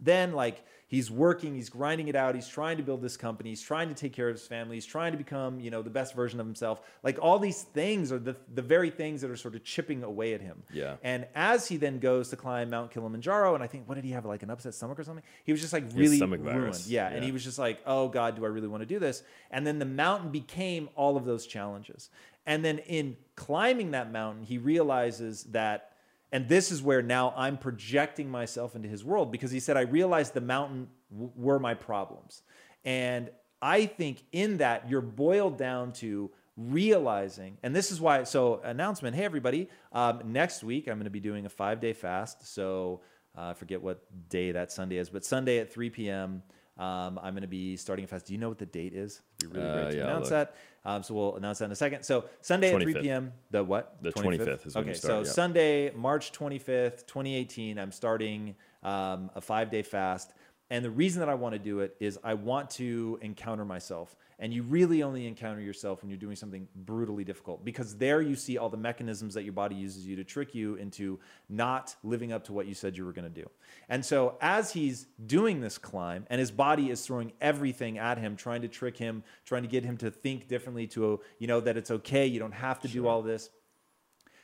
then 0.00 0.32
like 0.32 0.64
he's 0.88 1.10
working 1.10 1.54
he's 1.54 1.68
grinding 1.68 2.08
it 2.08 2.16
out 2.16 2.34
he's 2.34 2.48
trying 2.48 2.76
to 2.76 2.82
build 2.82 3.00
this 3.00 3.16
company 3.16 3.50
he's 3.50 3.62
trying 3.62 3.88
to 3.88 3.94
take 3.94 4.12
care 4.12 4.28
of 4.28 4.34
his 4.34 4.46
family 4.46 4.76
he's 4.76 4.84
trying 4.84 5.12
to 5.12 5.18
become 5.18 5.60
you 5.60 5.70
know 5.70 5.82
the 5.82 5.90
best 5.90 6.14
version 6.14 6.40
of 6.40 6.46
himself. 6.46 6.80
Like 7.02 7.18
all 7.20 7.38
these 7.38 7.62
things 7.62 8.10
are 8.12 8.18
the, 8.18 8.36
the 8.52 8.62
very 8.62 8.90
things 8.90 9.20
that 9.22 9.30
are 9.30 9.36
sort 9.36 9.54
of 9.54 9.64
chipping 9.64 10.02
away 10.02 10.34
at 10.34 10.40
him. 10.40 10.62
Yeah. 10.72 10.96
and 11.02 11.26
as 11.34 11.68
he 11.68 11.76
then 11.76 11.98
goes 12.00 12.28
to 12.30 12.36
climb 12.36 12.70
mount 12.70 12.90
kilimanjaro 12.90 13.54
and 13.54 13.62
i 13.62 13.66
think 13.66 13.88
what 13.88 13.94
did 13.94 14.04
he 14.04 14.10
have 14.10 14.24
like 14.24 14.42
an 14.42 14.50
upset 14.50 14.74
stomach 14.74 14.98
or 14.98 15.04
something? 15.04 15.24
He 15.44 15.52
was 15.52 15.60
just 15.60 15.72
like 15.72 15.84
really 15.94 16.16
stomach 16.16 16.40
ruined. 16.40 16.60
virus. 16.60 16.88
yeah, 16.88 17.08
and 17.08 17.24
he 17.24 17.32
was 17.32 17.44
just 17.44 17.58
like 17.58 17.80
oh 17.86 18.08
god 18.08 18.36
do 18.36 18.44
i 18.44 18.48
really 18.48 18.68
want 18.68 18.82
to 18.82 18.86
do 18.86 18.98
this? 18.98 19.22
And 19.50 19.66
then 19.66 19.78
the 19.78 19.84
mountain 19.84 20.30
became 20.30 20.88
all 20.96 21.16
of 21.16 21.24
those 21.24 21.46
challenges. 21.46 22.10
And 22.46 22.64
then 22.64 22.78
in 22.78 23.16
climbing 23.36 23.92
that 23.92 24.10
mountain 24.10 24.42
he 24.42 24.58
realizes 24.58 25.44
that 25.44 25.89
and 26.32 26.48
this 26.48 26.70
is 26.70 26.82
where 26.82 27.02
now 27.02 27.34
I'm 27.36 27.56
projecting 27.56 28.30
myself 28.30 28.76
into 28.76 28.88
his 28.88 29.04
world 29.04 29.32
because 29.32 29.50
he 29.50 29.60
said, 29.60 29.76
I 29.76 29.82
realized 29.82 30.34
the 30.34 30.40
mountain 30.40 30.88
w- 31.10 31.32
were 31.36 31.58
my 31.58 31.74
problems. 31.74 32.42
And 32.84 33.30
I 33.60 33.86
think 33.86 34.22
in 34.32 34.58
that 34.58 34.88
you're 34.88 35.00
boiled 35.00 35.58
down 35.58 35.92
to 35.94 36.30
realizing, 36.56 37.58
and 37.62 37.74
this 37.74 37.90
is 37.90 38.00
why, 38.00 38.24
so 38.24 38.60
announcement 38.62 39.16
hey, 39.16 39.24
everybody, 39.24 39.68
um, 39.92 40.20
next 40.26 40.62
week 40.62 40.88
I'm 40.88 40.96
going 40.96 41.04
to 41.04 41.10
be 41.10 41.20
doing 41.20 41.46
a 41.46 41.50
five 41.50 41.80
day 41.80 41.92
fast. 41.92 42.46
So 42.46 43.00
uh, 43.36 43.48
I 43.48 43.54
forget 43.54 43.82
what 43.82 44.04
day 44.28 44.52
that 44.52 44.70
Sunday 44.70 44.98
is, 44.98 45.10
but 45.10 45.24
Sunday 45.24 45.58
at 45.58 45.72
3 45.72 45.90
p.m. 45.90 46.42
Um, 46.80 47.20
I'm 47.22 47.34
going 47.34 47.42
to 47.42 47.46
be 47.48 47.76
starting 47.76 48.06
a 48.06 48.08
fast. 48.08 48.26
Do 48.26 48.32
you 48.32 48.38
know 48.38 48.48
what 48.48 48.58
the 48.58 48.64
date 48.64 48.94
is? 48.94 49.20
It'd 49.38 49.52
be 49.52 49.58
really 49.58 49.70
Uh, 49.70 49.74
great 49.74 49.90
to 49.90 49.96
yeah, 49.98 50.04
announce 50.04 50.30
that. 50.30 50.54
Um, 50.86 51.02
so 51.02 51.12
we'll 51.12 51.36
announce 51.36 51.58
that 51.58 51.66
in 51.66 51.72
a 51.72 51.76
second. 51.76 52.04
So 52.04 52.24
Sunday 52.40 52.74
at 52.74 52.80
3 52.80 52.94
p.m. 52.94 53.32
The 53.50 53.62
what? 53.62 53.98
The 54.00 54.10
25th 54.12 54.66
is 54.66 54.74
when 54.74 54.84
okay, 54.84 54.94
start, 54.94 55.10
so 55.10 55.18
yeah. 55.18 55.24
Sunday, 55.24 55.90
March 55.94 56.32
25th, 56.32 57.06
2018, 57.06 57.78
I'm 57.78 57.92
starting 57.92 58.54
um, 58.82 59.30
a 59.34 59.42
five 59.42 59.70
day 59.70 59.82
fast. 59.82 60.32
And 60.70 60.84
the 60.84 60.90
reason 60.90 61.18
that 61.18 61.28
I 61.28 61.34
want 61.34 61.54
to 61.54 61.58
do 61.58 61.80
it 61.80 61.96
is 61.98 62.18
I 62.22 62.34
want 62.34 62.70
to 62.70 63.18
encounter 63.22 63.64
myself. 63.64 64.14
And 64.38 64.54
you 64.54 64.62
really 64.62 65.02
only 65.02 65.26
encounter 65.26 65.60
yourself 65.60 66.00
when 66.00 66.10
you're 66.10 66.18
doing 66.18 66.36
something 66.36 66.68
brutally 66.74 67.24
difficult 67.24 67.64
because 67.64 67.96
there 67.96 68.22
you 68.22 68.36
see 68.36 68.56
all 68.56 68.70
the 68.70 68.76
mechanisms 68.76 69.34
that 69.34 69.42
your 69.42 69.52
body 69.52 69.74
uses 69.74 70.06
you 70.06 70.16
to 70.16 70.24
trick 70.24 70.54
you 70.54 70.76
into 70.76 71.18
not 71.48 71.94
living 72.04 72.32
up 72.32 72.44
to 72.44 72.52
what 72.52 72.66
you 72.66 72.72
said 72.72 72.96
you 72.96 73.04
were 73.04 73.12
going 73.12 73.30
to 73.30 73.42
do. 73.42 73.50
And 73.88 74.02
so 74.04 74.36
as 74.40 74.72
he's 74.72 75.08
doing 75.26 75.60
this 75.60 75.76
climb 75.76 76.24
and 76.30 76.38
his 76.38 76.52
body 76.52 76.90
is 76.90 77.04
throwing 77.04 77.32
everything 77.40 77.98
at 77.98 78.16
him, 78.16 78.36
trying 78.36 78.62
to 78.62 78.68
trick 78.68 78.96
him, 78.96 79.24
trying 79.44 79.62
to 79.62 79.68
get 79.68 79.84
him 79.84 79.96
to 79.98 80.10
think 80.10 80.48
differently 80.48 80.86
to, 80.86 81.20
you 81.38 81.46
know, 81.48 81.60
that 81.60 81.76
it's 81.76 81.90
okay, 81.90 82.26
you 82.26 82.38
don't 82.38 82.52
have 82.52 82.78
to 82.80 82.88
do 82.88 83.08
all 83.08 83.22
this 83.22 83.50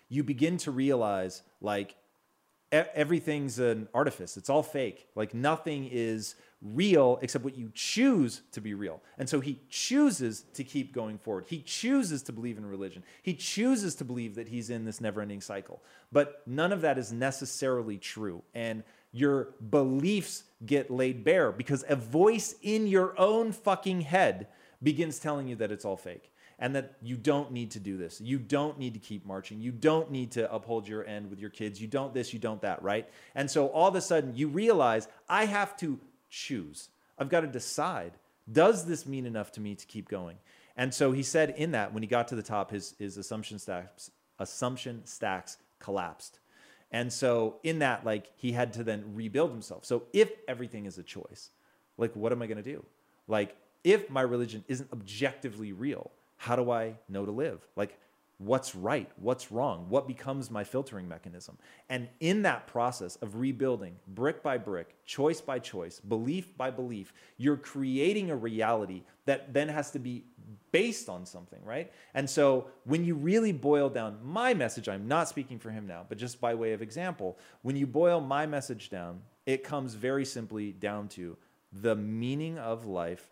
you 0.08 0.22
begin 0.22 0.56
to 0.56 0.70
realize 0.70 1.42
like 1.60 1.96
everything's 2.72 3.58
an 3.58 3.88
artifice. 3.94 4.36
It's 4.36 4.50
all 4.50 4.62
fake. 4.62 5.08
Like 5.14 5.34
nothing 5.34 5.88
is 5.90 6.34
real 6.62 7.18
except 7.22 7.44
what 7.44 7.56
you 7.56 7.70
choose 7.74 8.42
to 8.52 8.60
be 8.60 8.74
real. 8.74 9.02
And 9.18 9.28
so 9.28 9.40
he 9.40 9.60
chooses 9.68 10.44
to 10.54 10.64
keep 10.64 10.92
going 10.92 11.18
forward. 11.18 11.44
He 11.48 11.60
chooses 11.60 12.22
to 12.24 12.32
believe 12.32 12.58
in 12.58 12.66
religion. 12.66 13.04
He 13.22 13.34
chooses 13.34 13.94
to 13.96 14.04
believe 14.04 14.34
that 14.34 14.48
he's 14.48 14.70
in 14.70 14.84
this 14.84 15.00
never 15.00 15.20
ending 15.20 15.40
cycle. 15.40 15.82
But 16.10 16.42
none 16.46 16.72
of 16.72 16.80
that 16.80 16.98
is 16.98 17.12
necessarily 17.12 17.98
true. 17.98 18.42
And 18.54 18.82
your 19.12 19.54
beliefs 19.70 20.44
get 20.64 20.90
laid 20.90 21.24
bare 21.24 21.52
because 21.52 21.84
a 21.88 21.96
voice 21.96 22.54
in 22.62 22.86
your 22.86 23.18
own 23.18 23.52
fucking 23.52 24.02
head 24.02 24.48
begins 24.82 25.18
telling 25.18 25.48
you 25.48 25.56
that 25.56 25.70
it's 25.70 25.84
all 25.84 25.96
fake 25.96 26.30
and 26.58 26.74
that 26.74 26.94
you 27.02 27.16
don't 27.16 27.52
need 27.52 27.72
to 27.72 27.80
do 27.80 27.96
this. 27.96 28.20
You 28.20 28.38
don't 28.38 28.78
need 28.78 28.94
to 28.94 29.00
keep 29.00 29.26
marching. 29.26 29.60
You 29.60 29.72
don't 29.72 30.10
need 30.10 30.32
to 30.32 30.52
uphold 30.52 30.88
your 30.88 31.06
end 31.06 31.28
with 31.28 31.38
your 31.38 31.50
kids. 31.50 31.80
You 31.80 31.86
don't 31.86 32.14
this, 32.14 32.32
you 32.32 32.38
don't 32.38 32.62
that, 32.62 32.82
right? 32.82 33.08
And 33.34 33.50
so 33.50 33.66
all 33.68 33.88
of 33.88 33.94
a 33.94 34.00
sudden 34.00 34.34
you 34.34 34.48
realize 34.48 35.08
I 35.28 35.44
have 35.46 35.76
to 35.78 36.00
choose. 36.30 36.88
I've 37.18 37.28
got 37.28 37.40
to 37.40 37.46
decide 37.46 38.12
does 38.50 38.84
this 38.86 39.06
mean 39.06 39.26
enough 39.26 39.50
to 39.52 39.60
me 39.60 39.74
to 39.74 39.86
keep 39.86 40.08
going? 40.08 40.36
And 40.76 40.94
so 40.94 41.10
he 41.10 41.24
said 41.24 41.54
in 41.56 41.72
that 41.72 41.92
when 41.92 42.04
he 42.04 42.06
got 42.06 42.28
to 42.28 42.36
the 42.36 42.42
top 42.42 42.70
his 42.70 42.94
his 42.98 43.16
assumption 43.16 43.58
stacks 43.58 44.10
assumption 44.38 45.04
stacks 45.04 45.58
collapsed. 45.78 46.38
And 46.92 47.12
so 47.12 47.56
in 47.62 47.80
that 47.80 48.04
like 48.06 48.30
he 48.36 48.52
had 48.52 48.72
to 48.74 48.84
then 48.84 49.14
rebuild 49.14 49.50
himself. 49.50 49.84
So 49.84 50.04
if 50.12 50.30
everything 50.46 50.86
is 50.86 50.96
a 50.96 51.02
choice, 51.02 51.50
like 51.98 52.14
what 52.14 52.32
am 52.32 52.40
I 52.40 52.46
going 52.46 52.62
to 52.62 52.62
do? 52.62 52.84
Like 53.26 53.56
if 53.84 54.08
my 54.10 54.22
religion 54.22 54.64
isn't 54.68 54.92
objectively 54.92 55.72
real, 55.72 56.10
how 56.36 56.56
do 56.56 56.70
I 56.70 56.96
know 57.08 57.24
to 57.24 57.32
live? 57.32 57.66
Like 57.76 57.98
what's 58.38 58.74
right, 58.74 59.10
what's 59.16 59.50
wrong, 59.50 59.86
what 59.88 60.06
becomes 60.06 60.50
my 60.50 60.62
filtering 60.62 61.08
mechanism? 61.08 61.56
And 61.88 62.08
in 62.20 62.42
that 62.42 62.66
process 62.66 63.16
of 63.16 63.36
rebuilding 63.36 63.96
brick 64.08 64.42
by 64.42 64.58
brick, 64.58 64.94
choice 65.06 65.40
by 65.40 65.58
choice, 65.58 66.00
belief 66.00 66.56
by 66.56 66.70
belief, 66.70 67.14
you're 67.38 67.56
creating 67.56 68.30
a 68.30 68.36
reality 68.36 69.04
that 69.24 69.54
then 69.54 69.68
has 69.68 69.90
to 69.92 69.98
be 69.98 70.24
based 70.70 71.08
on 71.08 71.24
something, 71.24 71.60
right? 71.64 71.90
And 72.12 72.28
so 72.28 72.66
when 72.84 73.04
you 73.04 73.14
really 73.14 73.52
boil 73.52 73.88
down 73.88 74.18
my 74.22 74.52
message, 74.52 74.88
I'm 74.88 75.08
not 75.08 75.28
speaking 75.28 75.58
for 75.58 75.70
him 75.70 75.86
now, 75.86 76.04
but 76.06 76.18
just 76.18 76.38
by 76.38 76.54
way 76.54 76.72
of 76.74 76.82
example, 76.82 77.38
when 77.62 77.76
you 77.76 77.86
boil 77.86 78.20
my 78.20 78.44
message 78.44 78.90
down, 78.90 79.22
it 79.46 79.64
comes 79.64 79.94
very 79.94 80.26
simply 80.26 80.72
down 80.72 81.08
to 81.08 81.38
the 81.72 81.96
meaning 81.96 82.58
of 82.58 82.86
life 82.86 83.30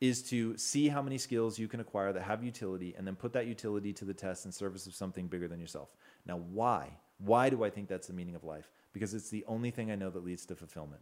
is 0.00 0.22
to 0.22 0.56
see 0.58 0.88
how 0.88 1.00
many 1.00 1.16
skills 1.16 1.58
you 1.58 1.68
can 1.68 1.80
acquire 1.80 2.12
that 2.12 2.22
have 2.22 2.44
utility 2.44 2.94
and 2.96 3.06
then 3.06 3.16
put 3.16 3.32
that 3.32 3.46
utility 3.46 3.92
to 3.94 4.04
the 4.04 4.12
test 4.12 4.44
in 4.44 4.52
service 4.52 4.86
of 4.86 4.94
something 4.94 5.26
bigger 5.26 5.48
than 5.48 5.60
yourself. 5.60 5.88
Now, 6.26 6.36
why? 6.36 6.90
Why 7.18 7.48
do 7.48 7.64
I 7.64 7.70
think 7.70 7.88
that's 7.88 8.06
the 8.06 8.12
meaning 8.12 8.34
of 8.34 8.44
life? 8.44 8.70
Because 8.92 9.14
it's 9.14 9.30
the 9.30 9.44
only 9.46 9.70
thing 9.70 9.90
I 9.90 9.96
know 9.96 10.10
that 10.10 10.24
leads 10.24 10.44
to 10.46 10.56
fulfillment. 10.56 11.00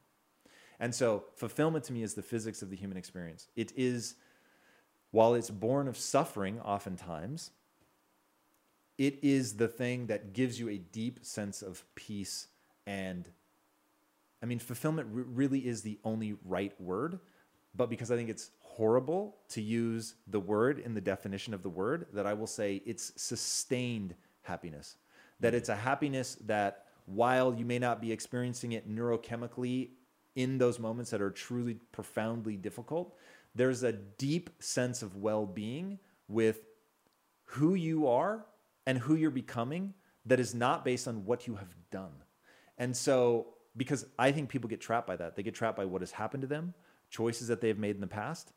And 0.79 0.95
so, 0.95 1.25
fulfillment 1.35 1.85
to 1.85 1.93
me 1.93 2.03
is 2.03 2.15
the 2.15 2.23
physics 2.23 2.63
of 2.63 2.71
the 2.71 2.77
human 2.77 2.97
experience. 2.97 3.49
It 3.57 3.73
is, 3.77 4.15
while 5.11 5.35
it's 5.35 5.51
born 5.51 5.89
of 5.89 5.97
suffering, 5.97 6.61
oftentimes, 6.61 7.51
it 8.97 9.19
is 9.23 9.55
the 9.55 9.69
thing 9.69 10.07
that 10.07 10.33
gives 10.33 10.61
you 10.61 10.69
a 10.69 10.79
deep 10.79 11.25
sense 11.25 11.63
of 11.63 11.85
peace 11.95 12.49
and 12.87 13.29
I 14.45 14.47
mean, 14.47 14.59
fulfillment 14.59 15.09
really 15.11 15.67
is 15.67 15.81
the 15.81 15.99
only 16.05 16.37
right 16.45 16.79
word, 16.79 17.19
but 17.75 17.89
because 17.89 18.11
I 18.11 18.17
think 18.17 18.29
it's 18.29 18.51
horrible 18.77 19.37
to 19.49 19.63
use 19.63 20.15
the 20.27 20.41
word 20.41 20.81
in 20.81 20.95
the 20.95 21.01
definition 21.01 21.55
of 21.55 21.63
the 21.63 21.69
word, 21.69 22.07
that 22.13 22.27
I 22.27 22.35
will 22.35 22.47
say 22.47 22.83
it's 22.85 23.13
sustained 23.17 24.15
happiness. 24.43 24.97
That 25.41 25.55
it's 25.55 25.69
a 25.69 25.77
happiness 25.77 26.37
that 26.47 26.85
while 27.07 27.55
you 27.55 27.65
may 27.65 27.79
not 27.79 28.01
be 28.01 28.11
experiencing 28.11 28.73
it 28.73 28.91
neurochemically 28.91 29.91
in 30.35 30.59
those 30.59 30.79
moments 30.79 31.11
that 31.13 31.23
are 31.23 31.31
truly 31.31 31.75
profoundly 31.93 32.57
difficult, 32.57 33.15
there's 33.55 33.85
a 33.85 33.93
deep 33.93 34.51
sense 34.59 35.03
of 35.03 35.17
well 35.17 35.47
being 35.47 35.99
with 36.29 36.61
who 37.45 37.75
you 37.75 38.09
are 38.09 38.45
and 38.87 38.99
who 38.99 39.15
you're 39.15 39.31
becoming 39.31 39.95
that 40.27 40.41
is 40.41 40.55
not 40.55 40.85
based 40.85 41.07
on 41.07 41.25
what 41.25 41.47
you 41.47 41.55
have 41.57 41.75
done. 41.91 42.13
And 42.79 42.97
so, 42.97 43.55
because 43.77 44.07
I 44.19 44.33
think 44.33 44.49
people 44.49 44.69
get 44.69 44.81
trapped 44.81 45.07
by 45.07 45.17
that, 45.17 45.37
they 45.37 45.43
get 45.43 45.55
trapped 45.55 45.77
by 45.77 45.85
what 45.85 46.03
has 46.03 46.11
happened 46.11 46.41
to 46.43 46.47
them, 46.47 46.75
choices 47.11 47.49
that 47.49 47.61
they've 47.61 47.79
made 47.79 47.95
in 47.95 48.01
the 48.01 48.07
past. 48.07 48.53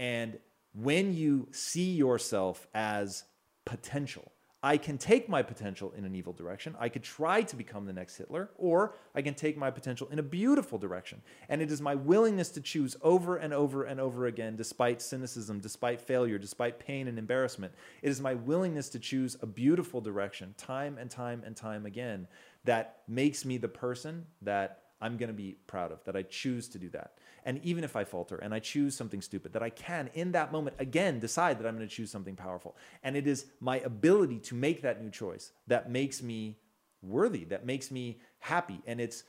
And 0.00 0.38
when 0.72 1.14
you 1.14 1.48
see 1.52 1.92
yourself 1.92 2.66
as 2.72 3.24
potential, 3.66 4.32
I 4.62 4.78
can 4.78 4.96
take 4.96 5.28
my 5.28 5.42
potential 5.42 5.92
in 5.94 6.06
an 6.06 6.14
evil 6.14 6.32
direction. 6.32 6.74
I 6.80 6.88
could 6.88 7.02
try 7.02 7.42
to 7.42 7.54
become 7.54 7.84
the 7.84 7.92
next 7.92 8.16
Hitler, 8.16 8.50
or 8.56 8.94
I 9.14 9.20
can 9.20 9.34
take 9.34 9.58
my 9.58 9.70
potential 9.70 10.08
in 10.10 10.18
a 10.18 10.22
beautiful 10.22 10.78
direction. 10.78 11.20
And 11.50 11.60
it 11.60 11.70
is 11.70 11.82
my 11.82 11.94
willingness 11.94 12.48
to 12.52 12.62
choose 12.62 12.96
over 13.02 13.36
and 13.36 13.52
over 13.52 13.84
and 13.84 14.00
over 14.00 14.24
again, 14.24 14.56
despite 14.56 15.02
cynicism, 15.02 15.60
despite 15.60 16.00
failure, 16.00 16.38
despite 16.38 16.78
pain 16.78 17.06
and 17.06 17.18
embarrassment. 17.18 17.74
It 18.00 18.08
is 18.08 18.22
my 18.22 18.34
willingness 18.34 18.88
to 18.90 18.98
choose 18.98 19.36
a 19.42 19.46
beautiful 19.46 20.00
direction 20.00 20.54
time 20.56 20.96
and 20.98 21.10
time 21.10 21.42
and 21.44 21.54
time 21.54 21.84
again 21.84 22.26
that 22.64 23.02
makes 23.06 23.44
me 23.44 23.58
the 23.58 23.68
person 23.68 24.24
that 24.40 24.82
I'm 25.02 25.18
going 25.18 25.28
to 25.28 25.34
be 25.34 25.56
proud 25.66 25.92
of, 25.92 26.02
that 26.04 26.16
I 26.16 26.22
choose 26.22 26.68
to 26.68 26.78
do 26.78 26.88
that. 26.90 27.12
And 27.44 27.60
even 27.64 27.84
if 27.84 27.96
I 27.96 28.04
falter 28.04 28.36
and 28.36 28.52
I 28.52 28.58
choose 28.58 28.96
something 28.96 29.22
stupid, 29.22 29.52
that 29.52 29.62
I 29.62 29.70
can, 29.70 30.10
in 30.14 30.32
that 30.32 30.52
moment, 30.52 30.76
again, 30.78 31.18
decide 31.18 31.58
that 31.58 31.66
I'm 31.66 31.76
going 31.76 31.88
to 31.88 31.94
choose 31.94 32.10
something 32.10 32.36
powerful. 32.36 32.76
And 33.02 33.16
it 33.16 33.26
is 33.26 33.46
my 33.60 33.78
ability 33.80 34.38
to 34.40 34.54
make 34.54 34.82
that 34.82 35.02
new 35.02 35.10
choice 35.10 35.52
that 35.66 35.90
makes 35.90 36.22
me 36.22 36.58
worthy, 37.02 37.44
that 37.46 37.64
makes 37.64 37.90
me 37.90 38.20
happy. 38.38 38.80
And 38.86 39.00
it's 39.00 39.24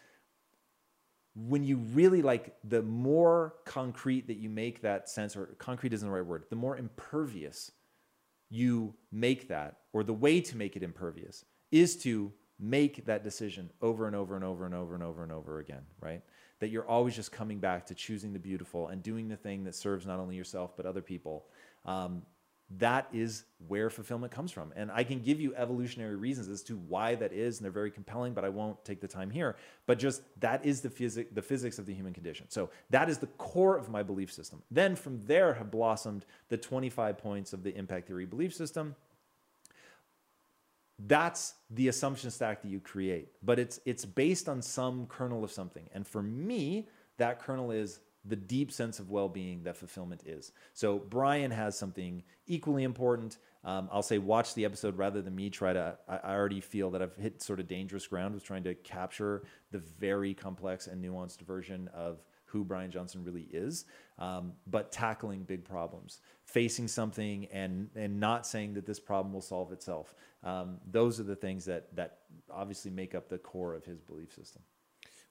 when 1.35 1.63
you 1.63 1.77
really 1.77 2.21
like 2.21 2.55
the 2.63 2.81
more 2.81 3.55
concrete 3.65 4.27
that 4.27 4.37
you 4.37 4.49
make 4.49 4.81
that 4.81 5.09
sense, 5.09 5.35
or 5.35 5.55
concrete 5.57 5.93
isn't 5.93 6.07
the 6.07 6.13
right 6.13 6.25
word, 6.25 6.43
the 6.49 6.55
more 6.55 6.77
impervious 6.77 7.71
you 8.49 8.93
make 9.11 9.47
that, 9.47 9.77
or 9.93 10.03
the 10.03 10.13
way 10.13 10.41
to 10.41 10.57
make 10.57 10.75
it 10.75 10.83
impervious 10.83 11.45
is 11.71 11.95
to 11.95 12.33
make 12.59 13.05
that 13.05 13.23
decision 13.23 13.71
over 13.81 14.05
and 14.07 14.15
over 14.15 14.35
and 14.35 14.43
over 14.43 14.65
and 14.65 14.75
over 14.75 14.93
and 14.93 15.03
over 15.03 15.23
and 15.23 15.31
over 15.31 15.59
again, 15.59 15.83
right? 16.01 16.21
That 16.61 16.69
you're 16.69 16.87
always 16.87 17.15
just 17.15 17.33
coming 17.33 17.59
back 17.59 17.85
to 17.87 17.95
choosing 17.95 18.31
the 18.31 18.39
beautiful 18.39 18.87
and 18.87 19.03
doing 19.03 19.27
the 19.27 19.35
thing 19.35 19.65
that 19.65 19.75
serves 19.75 20.05
not 20.07 20.19
only 20.19 20.37
yourself 20.37 20.77
but 20.77 20.85
other 20.85 21.01
people. 21.01 21.45
Um, 21.85 22.21
that 22.77 23.07
is 23.11 23.43
where 23.67 23.89
fulfillment 23.89 24.31
comes 24.31 24.51
from. 24.51 24.71
And 24.75 24.91
I 24.91 25.03
can 25.03 25.19
give 25.21 25.39
you 25.39 25.53
evolutionary 25.55 26.15
reasons 26.15 26.47
as 26.47 26.63
to 26.63 26.77
why 26.77 27.15
that 27.15 27.33
is, 27.33 27.57
and 27.57 27.65
they're 27.65 27.71
very 27.71 27.91
compelling, 27.91 28.33
but 28.33 28.45
I 28.45 28.49
won't 28.49 28.83
take 28.85 29.01
the 29.01 29.07
time 29.07 29.29
here. 29.29 29.57
But 29.85 29.99
just 29.99 30.21
that 30.39 30.65
is 30.65 30.81
the, 30.81 30.89
phys- 30.89 31.33
the 31.33 31.41
physics 31.41 31.79
of 31.79 31.85
the 31.85 31.93
human 31.93 32.13
condition. 32.13 32.45
So 32.49 32.69
that 32.89 33.09
is 33.09 33.17
the 33.17 33.27
core 33.27 33.77
of 33.77 33.89
my 33.89 34.03
belief 34.03 34.31
system. 34.31 34.61
Then 34.71 34.95
from 34.95 35.21
there 35.25 35.53
have 35.55 35.69
blossomed 35.69 36.25
the 36.49 36.57
25 36.57 37.17
points 37.17 37.53
of 37.53 37.63
the 37.63 37.75
impact 37.75 38.07
theory 38.07 38.25
belief 38.25 38.53
system 38.53 38.95
that's 41.07 41.55
the 41.69 41.87
assumption 41.87 42.29
stack 42.29 42.61
that 42.61 42.67
you 42.67 42.79
create 42.79 43.29
but 43.43 43.59
it's 43.59 43.79
it's 43.85 44.05
based 44.05 44.49
on 44.49 44.61
some 44.61 45.05
kernel 45.07 45.43
of 45.43 45.51
something. 45.51 45.89
And 45.93 46.07
for 46.07 46.21
me 46.21 46.87
that 47.17 47.39
kernel 47.39 47.71
is 47.71 47.99
the 48.25 48.35
deep 48.35 48.71
sense 48.71 48.99
of 48.99 49.09
well-being 49.09 49.63
that 49.63 49.77
fulfillment 49.77 50.23
is. 50.25 50.51
So 50.73 50.99
brian 50.99 51.51
has 51.51 51.77
something 51.77 52.23
equally 52.47 52.83
important. 52.83 53.37
Um, 53.63 53.89
i'll 53.91 54.01
say 54.01 54.17
watch 54.17 54.55
the 54.55 54.65
episode 54.65 54.97
rather 54.97 55.21
than 55.21 55.35
me 55.35 55.49
try 55.49 55.71
to 55.71 55.97
I, 56.07 56.17
I 56.17 56.33
already 56.33 56.61
feel 56.61 56.89
that 56.91 57.01
i've 57.03 57.15
hit 57.15 57.43
sort 57.43 57.59
of 57.59 57.67
dangerous 57.67 58.07
ground 58.07 58.33
with 58.33 58.43
trying 58.43 58.63
to 58.63 58.73
capture 58.73 59.43
the 59.69 59.77
very 59.77 60.33
complex 60.33 60.87
and 60.87 61.03
nuanced 61.03 61.41
version 61.41 61.87
of 61.93 62.23
who 62.51 62.63
Brian 62.63 62.91
Johnson 62.91 63.23
really 63.23 63.47
is, 63.51 63.85
um, 64.19 64.53
but 64.67 64.91
tackling 64.91 65.43
big 65.43 65.63
problems, 65.63 66.19
facing 66.43 66.87
something 66.87 67.47
and 67.51 67.89
and 67.95 68.19
not 68.19 68.45
saying 68.45 68.73
that 68.73 68.85
this 68.85 68.99
problem 68.99 69.33
will 69.33 69.41
solve 69.41 69.71
itself. 69.71 70.13
Um, 70.43 70.79
those 70.89 71.19
are 71.19 71.23
the 71.23 71.35
things 71.35 71.65
that 71.65 71.95
that 71.95 72.19
obviously 72.49 72.91
make 72.91 73.15
up 73.15 73.29
the 73.29 73.37
core 73.37 73.73
of 73.73 73.85
his 73.85 74.01
belief 74.01 74.33
system. 74.33 74.61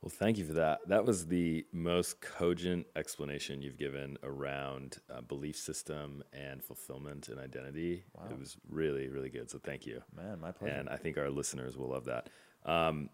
Well, 0.03 0.11
thank 0.11 0.39
you 0.39 0.47
for 0.47 0.55
that. 0.55 0.79
That 0.89 1.05
was 1.05 1.27
the 1.27 1.67
most 1.75 2.23
cogent 2.23 2.87
explanation 2.97 3.61
you've 3.61 3.77
given 3.77 4.17
around 4.23 4.97
uh, 5.15 5.21
belief 5.21 5.57
system 5.57 6.25
and 6.33 6.65
fulfillment 6.65 7.29
and 7.29 7.39
identity. 7.39 8.05
Wow. 8.15 8.29
It 8.31 8.39
was 8.39 8.57
really, 8.67 9.09
really 9.09 9.29
good. 9.29 9.51
So 9.51 9.59
thank 9.59 9.85
you. 9.85 10.01
Man, 10.17 10.41
my 10.41 10.53
pleasure. 10.53 10.75
And 10.75 10.89
I 10.89 10.97
think 10.97 11.19
our 11.19 11.29
listeners 11.29 11.77
will 11.77 11.91
love 11.91 12.07
that. 12.07 12.31
Um, 12.65 13.11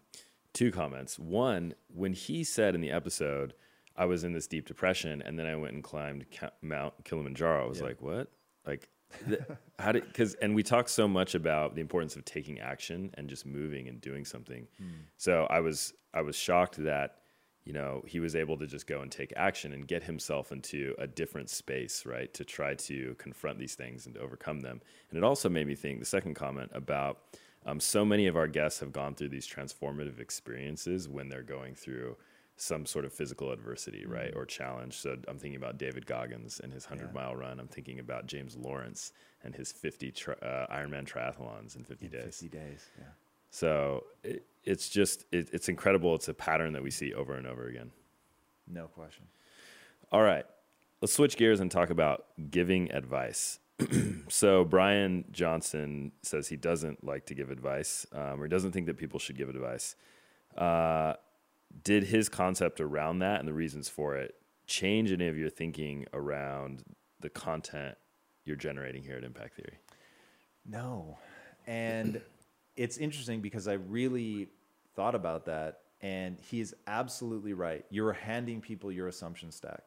two 0.53 0.71
comments. 0.71 1.19
One, 1.19 1.73
when 1.93 2.13
he 2.13 2.45
said 2.45 2.73
in 2.73 2.79
the 2.79 2.91
episode, 2.91 3.53
I 3.97 4.05
was 4.05 4.23
in 4.23 4.31
this 4.31 4.47
deep 4.47 4.67
depression, 4.67 5.23
and 5.25 5.37
then 5.37 5.47
I 5.47 5.55
went 5.55 5.73
and 5.73 5.83
climbed 5.83 6.25
Mount 6.61 6.93
Kilimanjaro. 7.03 7.65
I 7.65 7.67
was 7.67 7.79
yeah. 7.79 7.85
like, 7.85 8.01
what? 8.01 8.27
Like, 8.65 8.87
how 9.79 9.91
did? 9.91 10.05
Because 10.07 10.35
and 10.35 10.53
we 10.55 10.63
talk 10.63 10.89
so 10.89 11.07
much 11.07 11.35
about 11.35 11.75
the 11.75 11.81
importance 11.81 12.15
of 12.15 12.25
taking 12.25 12.59
action 12.59 13.11
and 13.15 13.29
just 13.29 13.45
moving 13.45 13.87
and 13.87 13.99
doing 14.01 14.25
something. 14.25 14.67
Mm. 14.81 14.89
So 15.17 15.47
I 15.49 15.61
was 15.61 15.93
I 16.13 16.21
was 16.21 16.35
shocked 16.35 16.83
that 16.83 17.17
you 17.63 17.73
know 17.73 18.03
he 18.05 18.19
was 18.19 18.35
able 18.35 18.57
to 18.57 18.67
just 18.67 18.85
go 18.85 19.01
and 19.01 19.11
take 19.11 19.33
action 19.35 19.73
and 19.73 19.87
get 19.87 20.03
himself 20.03 20.51
into 20.51 20.93
a 20.99 21.07
different 21.07 21.49
space, 21.49 22.05
right, 22.05 22.33
to 22.33 22.43
try 22.43 22.75
to 22.75 23.15
confront 23.17 23.59
these 23.59 23.75
things 23.75 24.05
and 24.05 24.15
to 24.15 24.21
overcome 24.21 24.59
them. 24.59 24.81
And 25.09 25.17
it 25.17 25.23
also 25.23 25.49
made 25.49 25.67
me 25.67 25.75
think 25.75 25.99
the 25.99 26.05
second 26.05 26.35
comment 26.35 26.71
about. 26.73 27.19
Um, 27.65 27.81
so 27.81 28.05
many 28.05 28.27
of 28.27 28.37
our 28.37 28.47
guests 28.47 28.79
have 28.79 28.93
gone 28.93 29.13
through 29.13 29.27
these 29.27 29.45
transformative 29.45 30.21
experiences 30.21 31.09
when 31.09 31.27
they're 31.27 31.43
going 31.43 31.75
through 31.75 32.15
some 32.57 32.85
sort 32.87 33.05
of 33.05 33.13
physical 33.13 33.51
adversity, 33.51 34.01
mm-hmm. 34.01 34.11
right, 34.11 34.33
or 34.35 34.45
challenge. 34.45 34.95
So 34.95 35.15
I'm 35.27 35.37
thinking 35.37 35.55
about 35.57 35.77
David 35.77 36.05
Goggins 36.05 36.59
and 36.61 36.73
his 36.73 36.89
100 36.89 37.11
yeah. 37.13 37.21
mile 37.21 37.35
run. 37.35 37.59
I'm 37.59 37.67
thinking 37.67 37.99
about 37.99 38.25
James 38.25 38.57
Lawrence 38.57 39.13
and 39.43 39.55
his 39.55 39.71
50 39.71 40.11
tri- 40.11 40.33
uh, 40.41 40.65
Ironman 40.75 41.05
triathlons 41.05 41.75
in 41.75 41.83
50 41.83 42.05
in 42.05 42.11
days. 42.11 42.23
50 42.23 42.49
days, 42.49 42.85
yeah. 42.97 43.05
So 43.51 44.05
it, 44.23 44.45
it's 44.63 44.89
just, 44.89 45.25
it, 45.31 45.49
it's 45.53 45.69
incredible. 45.69 46.15
It's 46.15 46.27
a 46.27 46.33
pattern 46.33 46.73
that 46.73 46.83
we 46.83 46.91
see 46.91 47.13
over 47.13 47.35
and 47.35 47.47
over 47.47 47.67
again. 47.67 47.91
No 48.67 48.87
question. 48.87 49.25
All 50.11 50.21
right. 50.21 50.45
Let's 51.01 51.13
switch 51.13 51.37
gears 51.37 51.59
and 51.59 51.69
talk 51.69 51.91
about 51.91 52.25
giving 52.49 52.91
advice. 52.91 53.59
so 54.29 54.65
Brian 54.65 55.25
Johnson 55.31 56.11
says 56.23 56.47
he 56.47 56.55
doesn't 56.55 57.03
like 57.03 57.27
to 57.27 57.35
give 57.35 57.51
advice, 57.51 58.07
um, 58.11 58.41
or 58.41 58.47
doesn't 58.47 58.71
think 58.71 58.87
that 58.87 58.97
people 58.97 59.19
should 59.19 59.37
give 59.37 59.47
advice. 59.47 59.95
Uh, 60.57 61.13
did 61.83 62.03
his 62.05 62.29
concept 62.29 62.79
around 62.79 63.19
that 63.19 63.39
and 63.39 63.47
the 63.47 63.53
reasons 63.53 63.89
for 63.89 64.15
it 64.15 64.35
change 64.65 65.11
any 65.11 65.27
of 65.27 65.37
your 65.37 65.49
thinking 65.49 66.05
around 66.13 66.83
the 67.21 67.29
content 67.29 67.97
you're 68.43 68.55
generating 68.55 69.03
here 69.03 69.15
at 69.17 69.23
Impact 69.23 69.55
Theory? 69.55 69.77
No. 70.65 71.17
And 71.65 72.21
it's 72.75 72.97
interesting 72.97 73.41
because 73.41 73.67
I 73.67 73.73
really 73.73 74.49
thought 74.95 75.15
about 75.15 75.45
that 75.45 75.79
and 76.01 76.37
he's 76.39 76.73
absolutely 76.85 77.53
right. 77.53 77.85
You're 77.89 78.13
handing 78.13 78.61
people 78.61 78.91
your 78.91 79.07
assumption 79.07 79.51
stack. 79.51 79.83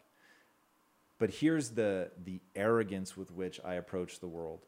But 1.18 1.31
here's 1.31 1.70
the 1.70 2.11
the 2.24 2.40
arrogance 2.57 3.16
with 3.16 3.31
which 3.31 3.61
I 3.64 3.74
approach 3.74 4.20
the 4.20 4.26
world. 4.26 4.64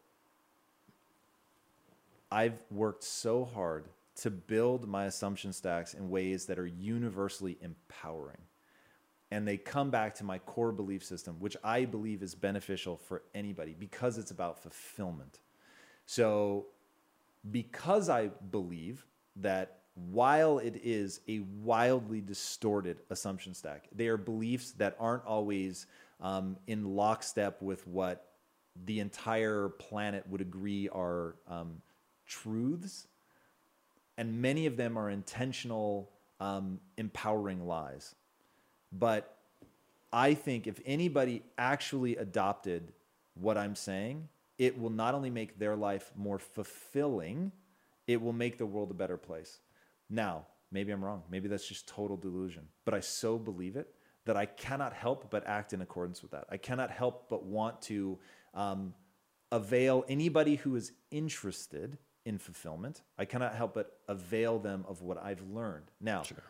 I've 2.31 2.63
worked 2.71 3.05
so 3.05 3.45
hard 3.45 3.87
to 4.17 4.31
build 4.31 4.87
my 4.87 5.07
assumption 5.07 5.53
stacks 5.53 5.95
in 5.95 6.11
ways 6.11 6.47
that 6.47 6.59
are 6.59 6.67
universally 6.67 7.59
empowering. 7.61 8.43
And 9.31 9.49
they 9.49 9.57
come 9.57 9.91
back 9.91 10.15
to 10.17 10.25
my 10.25 10.39
core 10.39 10.73
belief 10.73 11.03
system, 11.03 11.37
which 11.39 11.57
I 11.65 11.87
believe 11.87 12.23
is 12.23 12.35
beneficial 12.35 12.99
for 12.99 13.23
anybody 13.35 13.75
because 13.79 14.19
it's 14.19 14.31
about 14.31 14.63
fulfillment. 14.63 15.41
So, 16.05 16.67
because 17.51 18.09
I 18.09 18.29
believe 18.29 19.07
that 19.37 19.79
while 19.95 20.59
it 20.59 20.81
is 20.85 21.21
a 21.29 21.41
wildly 21.41 22.21
distorted 22.21 22.99
assumption 23.11 23.55
stack, 23.55 23.89
they 23.95 24.09
are 24.09 24.17
beliefs 24.17 24.73
that 24.73 24.97
aren't 25.01 25.25
always 25.25 25.87
um, 26.21 26.57
in 26.67 26.95
lockstep 26.95 27.61
with 27.63 27.87
what 27.87 28.29
the 28.85 29.01
entire 29.01 29.71
planet 29.71 30.27
would 30.29 30.41
agree 30.41 30.89
are 30.89 31.37
um, 31.49 31.83
truths 32.27 33.07
and 34.23 34.41
many 34.41 34.67
of 34.67 34.77
them 34.77 34.97
are 34.97 35.11
intentional, 35.11 36.11
um, 36.41 36.79
empowering 36.97 37.67
lies. 37.67 38.15
But 38.93 39.37
I 40.13 40.35
think 40.35 40.67
if 40.67 40.81
anybody 40.87 41.43
actually 41.59 42.17
adopted 42.17 42.93
what 43.35 43.59
I'm 43.59 43.75
saying, 43.75 44.29
it 44.59 44.79
will 44.79 44.91
not 44.91 45.15
only 45.15 45.31
make 45.31 45.59
their 45.59 45.77
life 45.77 46.13
more 46.17 46.39
fulfilling, 46.39 47.53
it 48.07 48.23
will 48.23 48.33
make 48.33 48.59
the 48.59 48.67
world 48.67 48.91
a 48.91 48.95
better 48.95 49.17
place. 49.17 49.59
Now, 50.09 50.47
Maybe 50.73 50.91
I'm 50.91 51.05
wrong. 51.05 51.23
Maybe 51.31 51.49
that's 51.49 51.69
just 51.69 51.87
total 51.87 52.17
delusion. 52.17 52.63
But 52.87 52.95
I 52.95 53.01
so 53.01 53.39
believe 53.39 53.77
it 53.77 53.95
that 54.25 54.37
I 54.37 54.47
cannot 54.47 54.95
help 54.95 55.31
but 55.31 55.47
act 55.47 55.75
in 55.75 55.83
accordance 55.83 56.23
with 56.23 56.31
that. 56.31 56.47
I 56.49 56.57
cannot 56.57 56.91
help 56.91 57.29
but 57.29 57.45
want 57.45 57.83
to 57.83 58.19
um, 58.55 58.95
avail 59.53 60.05
anybody 60.09 60.57
who 60.57 60.75
is 60.77 60.93
interested 61.11 61.99
in 62.25 62.39
fulfillment. 62.39 63.03
I 63.19 63.25
cannot 63.25 63.55
help 63.55 63.75
but 63.75 63.99
avail 64.09 64.59
them 64.59 64.85
of 64.89 65.03
what 65.03 65.23
I've 65.23 65.43
learned. 65.43 65.91
Now, 66.01 66.23
Sure. 66.23 66.43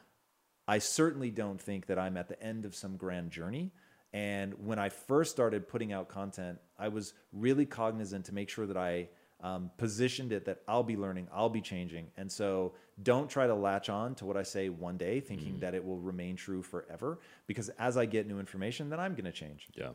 I 0.69 0.79
certainly 0.79 1.31
don't 1.31 1.61
think 1.61 1.87
that 1.87 1.99
I'm 1.99 2.17
at 2.17 2.29
the 2.29 2.41
end 2.43 2.65
of 2.65 2.75
some 2.75 2.97
grand 2.97 3.31
journey. 3.31 3.73
And 4.13 4.55
when 4.67 4.79
I 4.79 4.91
first 4.91 5.31
started 5.31 5.67
putting 5.67 5.93
out 5.93 6.09
content, 6.09 6.59
I 6.79 6.89
was 6.89 7.15
really 7.33 7.67
cognizant 7.67 8.27
to 8.27 8.35
make 8.35 8.49
sure 8.51 8.67
that 8.67 8.77
I 8.77 9.09
um, 9.41 9.71
positioned 9.77 10.33
it 10.33 10.45
that 10.45 10.63
I'll 10.69 10.85
be 10.85 10.97
learning, 10.97 11.29
I'll 11.33 11.49
be 11.49 11.61
changing. 11.61 12.07
And 12.17 12.31
so 12.31 12.75
don't 13.03 13.29
try 13.29 13.47
to 13.47 13.55
latch 13.55 13.89
on 13.89 14.15
to 14.17 14.25
what 14.25 14.37
I 14.37 14.45
say 14.45 14.69
one 14.69 14.97
day 14.97 15.19
thinking 15.19 15.59
that 15.61 15.75
it 15.75 15.85
will 15.85 15.99
remain 15.99 16.37
true 16.37 16.63
forever. 16.63 17.19
Because 17.49 17.69
as 17.71 17.97
I 17.97 18.07
get 18.07 18.29
new 18.29 18.39
information, 18.39 18.89
then 18.89 19.01
I'm 19.01 19.15
going 19.15 19.25
to 19.25 19.33
change. 19.33 19.67
Yeah. 19.75 19.91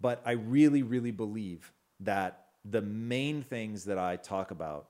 But 0.00 0.22
I 0.24 0.32
really, 0.32 0.82
really 0.82 1.10
believe 1.10 1.70
that 2.00 2.47
the 2.64 2.82
main 2.82 3.42
things 3.42 3.84
that 3.84 3.98
I 3.98 4.16
talk 4.16 4.50
about 4.50 4.88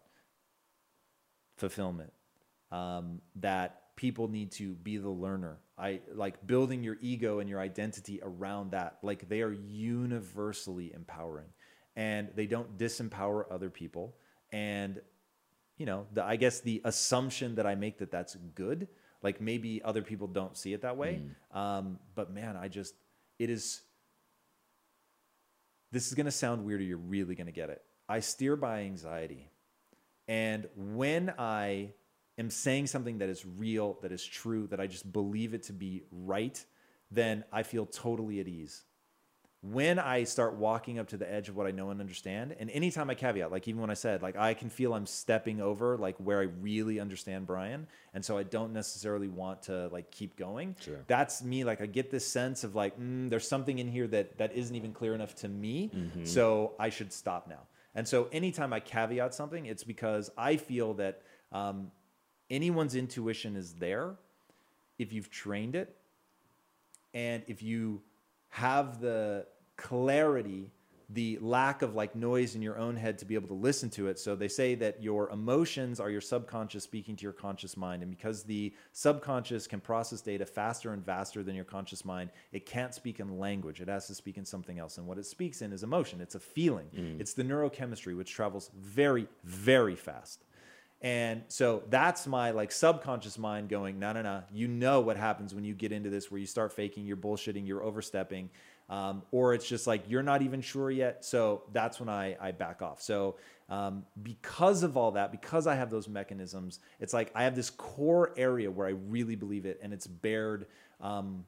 fulfillment, 1.57 2.12
um, 2.70 3.20
that 3.37 3.83
people 3.96 4.28
need 4.28 4.52
to 4.52 4.74
be 4.74 4.96
the 4.96 5.09
learner. 5.09 5.59
I 5.76 6.00
like 6.14 6.46
building 6.46 6.83
your 6.83 6.96
ego 7.00 7.40
and 7.40 7.48
your 7.48 7.61
identity 7.61 8.20
around 8.22 8.70
that. 8.72 8.98
Like 9.02 9.28
they 9.28 9.42
are 9.42 9.52
universally 9.52 10.92
empowering 10.94 11.48
and 11.96 12.28
they 12.35 12.46
don't 12.46 12.78
disempower 12.78 13.44
other 13.50 13.70
people. 13.70 14.14
And, 14.52 15.00
you 15.76 15.87
know, 15.87 16.07
the, 16.12 16.24
I 16.24 16.37
guess 16.37 16.61
the 16.61 16.81
assumption 16.85 17.57
that 17.57 17.66
I 17.66 17.74
make 17.74 17.98
that 17.98 18.11
that's 18.11 18.37
good, 18.54 18.88
like 19.22 19.40
maybe 19.40 19.83
other 19.83 20.02
people 20.02 20.28
don't 20.28 20.57
see 20.57 20.72
it 20.72 20.83
that 20.83 20.96
way. 20.96 21.20
Um, 21.52 21.98
but 22.14 22.33
man, 22.33 22.57
I 22.57 22.68
just, 22.68 22.94
it 23.38 23.50
is 23.50 23.83
this 25.92 26.07
is 26.07 26.14
going 26.14 26.27
to 26.27 26.33
sound 26.33 26.64
weird 26.64 26.81
or 26.81 26.85
you're 26.85 26.98
really 26.98 27.35
going 27.35 27.46
to 27.46 27.53
get 27.53 27.70
it. 27.70 27.83
I 28.09 28.20
steer 28.20 28.57
by 28.57 28.81
anxiety. 28.81 29.51
And 30.27 30.68
when 30.77 31.33
I 31.38 31.92
am 32.37 32.51
saying 32.51 32.87
something 32.87 33.18
that 33.18 33.29
is 33.29 33.44
real, 33.44 33.98
that 34.03 34.12
is 34.12 34.24
true, 34.24 34.66
that 34.68 34.81
I 34.81 34.87
just 34.87 35.11
believe 35.12 35.55
it 35.55 35.64
to 35.64 35.72
be 35.72 36.03
right, 36.11 36.62
then 37.11 37.44
I 37.53 37.62
feel 37.62 37.87
totally 37.87 38.40
at 38.40 38.48
ease. 38.48 38.85
When 39.60 39.98
I 39.98 40.22
start 40.22 40.54
walking 40.54 41.00
up 41.00 41.08
to 41.08 41.16
the 41.16 41.30
edge 41.30 41.48
of 41.48 41.56
what 41.56 41.66
I 41.66 41.72
know 41.72 41.90
and 41.90 42.00
understand, 42.00 42.54
and 42.60 42.70
anytime 42.70 43.10
I 43.10 43.16
caveat, 43.16 43.50
like 43.50 43.66
even 43.66 43.80
when 43.80 43.90
I 43.90 43.94
said, 43.94 44.22
like 44.22 44.36
I 44.36 44.54
can 44.54 44.70
feel 44.70 44.94
I'm 44.94 45.04
stepping 45.06 45.60
over 45.60 45.96
like 45.96 46.16
where 46.18 46.38
I 46.40 46.44
really 46.44 47.00
understand 47.00 47.46
Brian, 47.46 47.88
and 48.14 48.24
so 48.24 48.38
I 48.38 48.44
don't 48.44 48.72
necessarily 48.72 49.26
want 49.26 49.62
to 49.64 49.88
like 49.88 50.12
keep 50.12 50.36
going. 50.36 50.76
Sure. 50.80 51.00
That's 51.08 51.42
me. 51.42 51.64
Like 51.64 51.80
I 51.80 51.86
get 51.86 52.10
this 52.10 52.24
sense 52.24 52.62
of 52.62 52.76
like 52.76 53.00
mm, 53.00 53.28
there's 53.30 53.48
something 53.48 53.80
in 53.80 53.88
here 53.88 54.06
that 54.06 54.38
that 54.38 54.54
isn't 54.54 54.76
even 54.76 54.92
clear 54.92 55.12
enough 55.12 55.34
to 55.36 55.48
me, 55.48 55.90
so 56.22 56.74
I 56.78 56.90
should 56.90 57.12
stop 57.12 57.48
now. 57.48 57.62
And 57.96 58.06
so 58.06 58.28
anytime 58.30 58.72
I 58.72 58.78
caveat 58.78 59.34
something, 59.34 59.66
it's 59.66 59.82
because 59.82 60.30
I 60.38 60.56
feel 60.56 60.94
that 60.94 61.22
um, 61.50 61.90
anyone's 62.48 62.94
intuition 62.94 63.56
is 63.56 63.72
there 63.74 64.14
if 65.00 65.12
you've 65.12 65.30
trained 65.30 65.74
it 65.74 65.96
and 67.14 67.42
if 67.48 67.62
you 67.62 68.02
have 68.50 69.00
the 69.00 69.46
clarity 69.76 70.72
the 71.11 71.38
lack 71.40 71.80
of 71.80 71.94
like 71.94 72.14
noise 72.14 72.54
in 72.54 72.61
your 72.61 72.76
own 72.76 72.94
head 72.94 73.18
to 73.18 73.24
be 73.24 73.34
able 73.34 73.48
to 73.48 73.54
listen 73.54 73.88
to 73.88 74.08
it. 74.08 74.18
So 74.18 74.37
they 74.37 74.48
say 74.48 74.74
that 74.74 75.02
your 75.02 75.30
emotions 75.30 76.00
are 76.00 76.11
your 76.11 76.20
subconscious 76.20 76.84
speaking 76.84 77.16
to 77.16 77.22
your 77.22 77.32
conscious 77.32 77.78
mind. 77.78 78.02
And 78.02 78.11
because 78.11 78.42
the 78.42 78.74
subconscious 78.92 79.66
can 79.66 79.80
process 79.80 80.20
data 80.20 80.44
faster 80.44 80.92
and 80.92 81.02
faster 81.04 81.42
than 81.42 81.54
your 81.54 81.64
conscious 81.64 82.04
mind 82.04 82.30
it 82.52 82.66
can't 82.66 82.94
speak 82.94 83.20
in 83.20 83.38
language. 83.38 83.80
It 83.80 83.88
has 83.88 84.06
to 84.08 84.14
speak 84.14 84.37
in 84.37 84.44
something 84.44 84.78
else. 84.78 84.98
And 84.98 85.06
what 85.06 85.16
it 85.16 85.24
speaks 85.24 85.62
in 85.62 85.72
is 85.72 85.82
emotion. 85.82 86.20
It's 86.20 86.34
a 86.34 86.40
feeling. 86.40 86.88
Mm. 86.94 87.20
It's 87.20 87.32
the 87.32 87.44
neurochemistry 87.44 88.16
which 88.16 88.32
travels 88.32 88.70
very 88.76 89.28
very 89.44 89.96
fast 89.96 90.44
and 91.00 91.44
so 91.46 91.84
that's 91.90 92.26
my 92.26 92.50
like 92.50 92.72
subconscious 92.72 93.38
mind 93.38 93.68
going, 93.68 93.98
no, 93.98 94.12
no, 94.12 94.22
no. 94.22 94.42
You 94.52 94.66
know 94.66 95.00
what 95.00 95.16
happens 95.16 95.54
when 95.54 95.64
you 95.64 95.74
get 95.74 95.92
into 95.92 96.11
this 96.11 96.30
where 96.30 96.40
you 96.40 96.46
start 96.46 96.72
faking, 96.72 97.06
you're 97.06 97.16
bullshitting, 97.16 97.66
you're 97.66 97.82
overstepping. 97.82 98.50
Um, 98.90 99.22
or 99.30 99.54
it's 99.54 99.68
just 99.68 99.87
like 99.87 100.04
you're 100.08 100.22
not 100.22 100.42
even 100.42 100.61
sure 100.61 100.90
yet. 100.90 101.24
So 101.24 101.62
that's 101.72 102.00
when 102.00 102.08
I, 102.08 102.37
I 102.40 102.52
back 102.52 102.82
off. 102.82 103.00
So 103.02 103.37
um, 103.68 104.06
because 104.22 104.82
of 104.82 104.96
all 104.96 105.12
that, 105.12 105.30
because 105.30 105.66
I 105.66 105.74
have 105.74 105.90
those 105.90 106.08
mechanisms, 106.08 106.80
it's 106.98 107.12
like 107.12 107.30
I 107.34 107.44
have 107.44 107.54
this 107.54 107.70
core 107.70 108.32
area 108.37 108.70
where 108.70 108.87
I 108.87 108.92
really 109.08 109.37
believe 109.37 109.66
it 109.66 109.78
and 109.82 109.92
it's 109.92 110.06
bared, 110.06 110.66
um, 111.00 111.44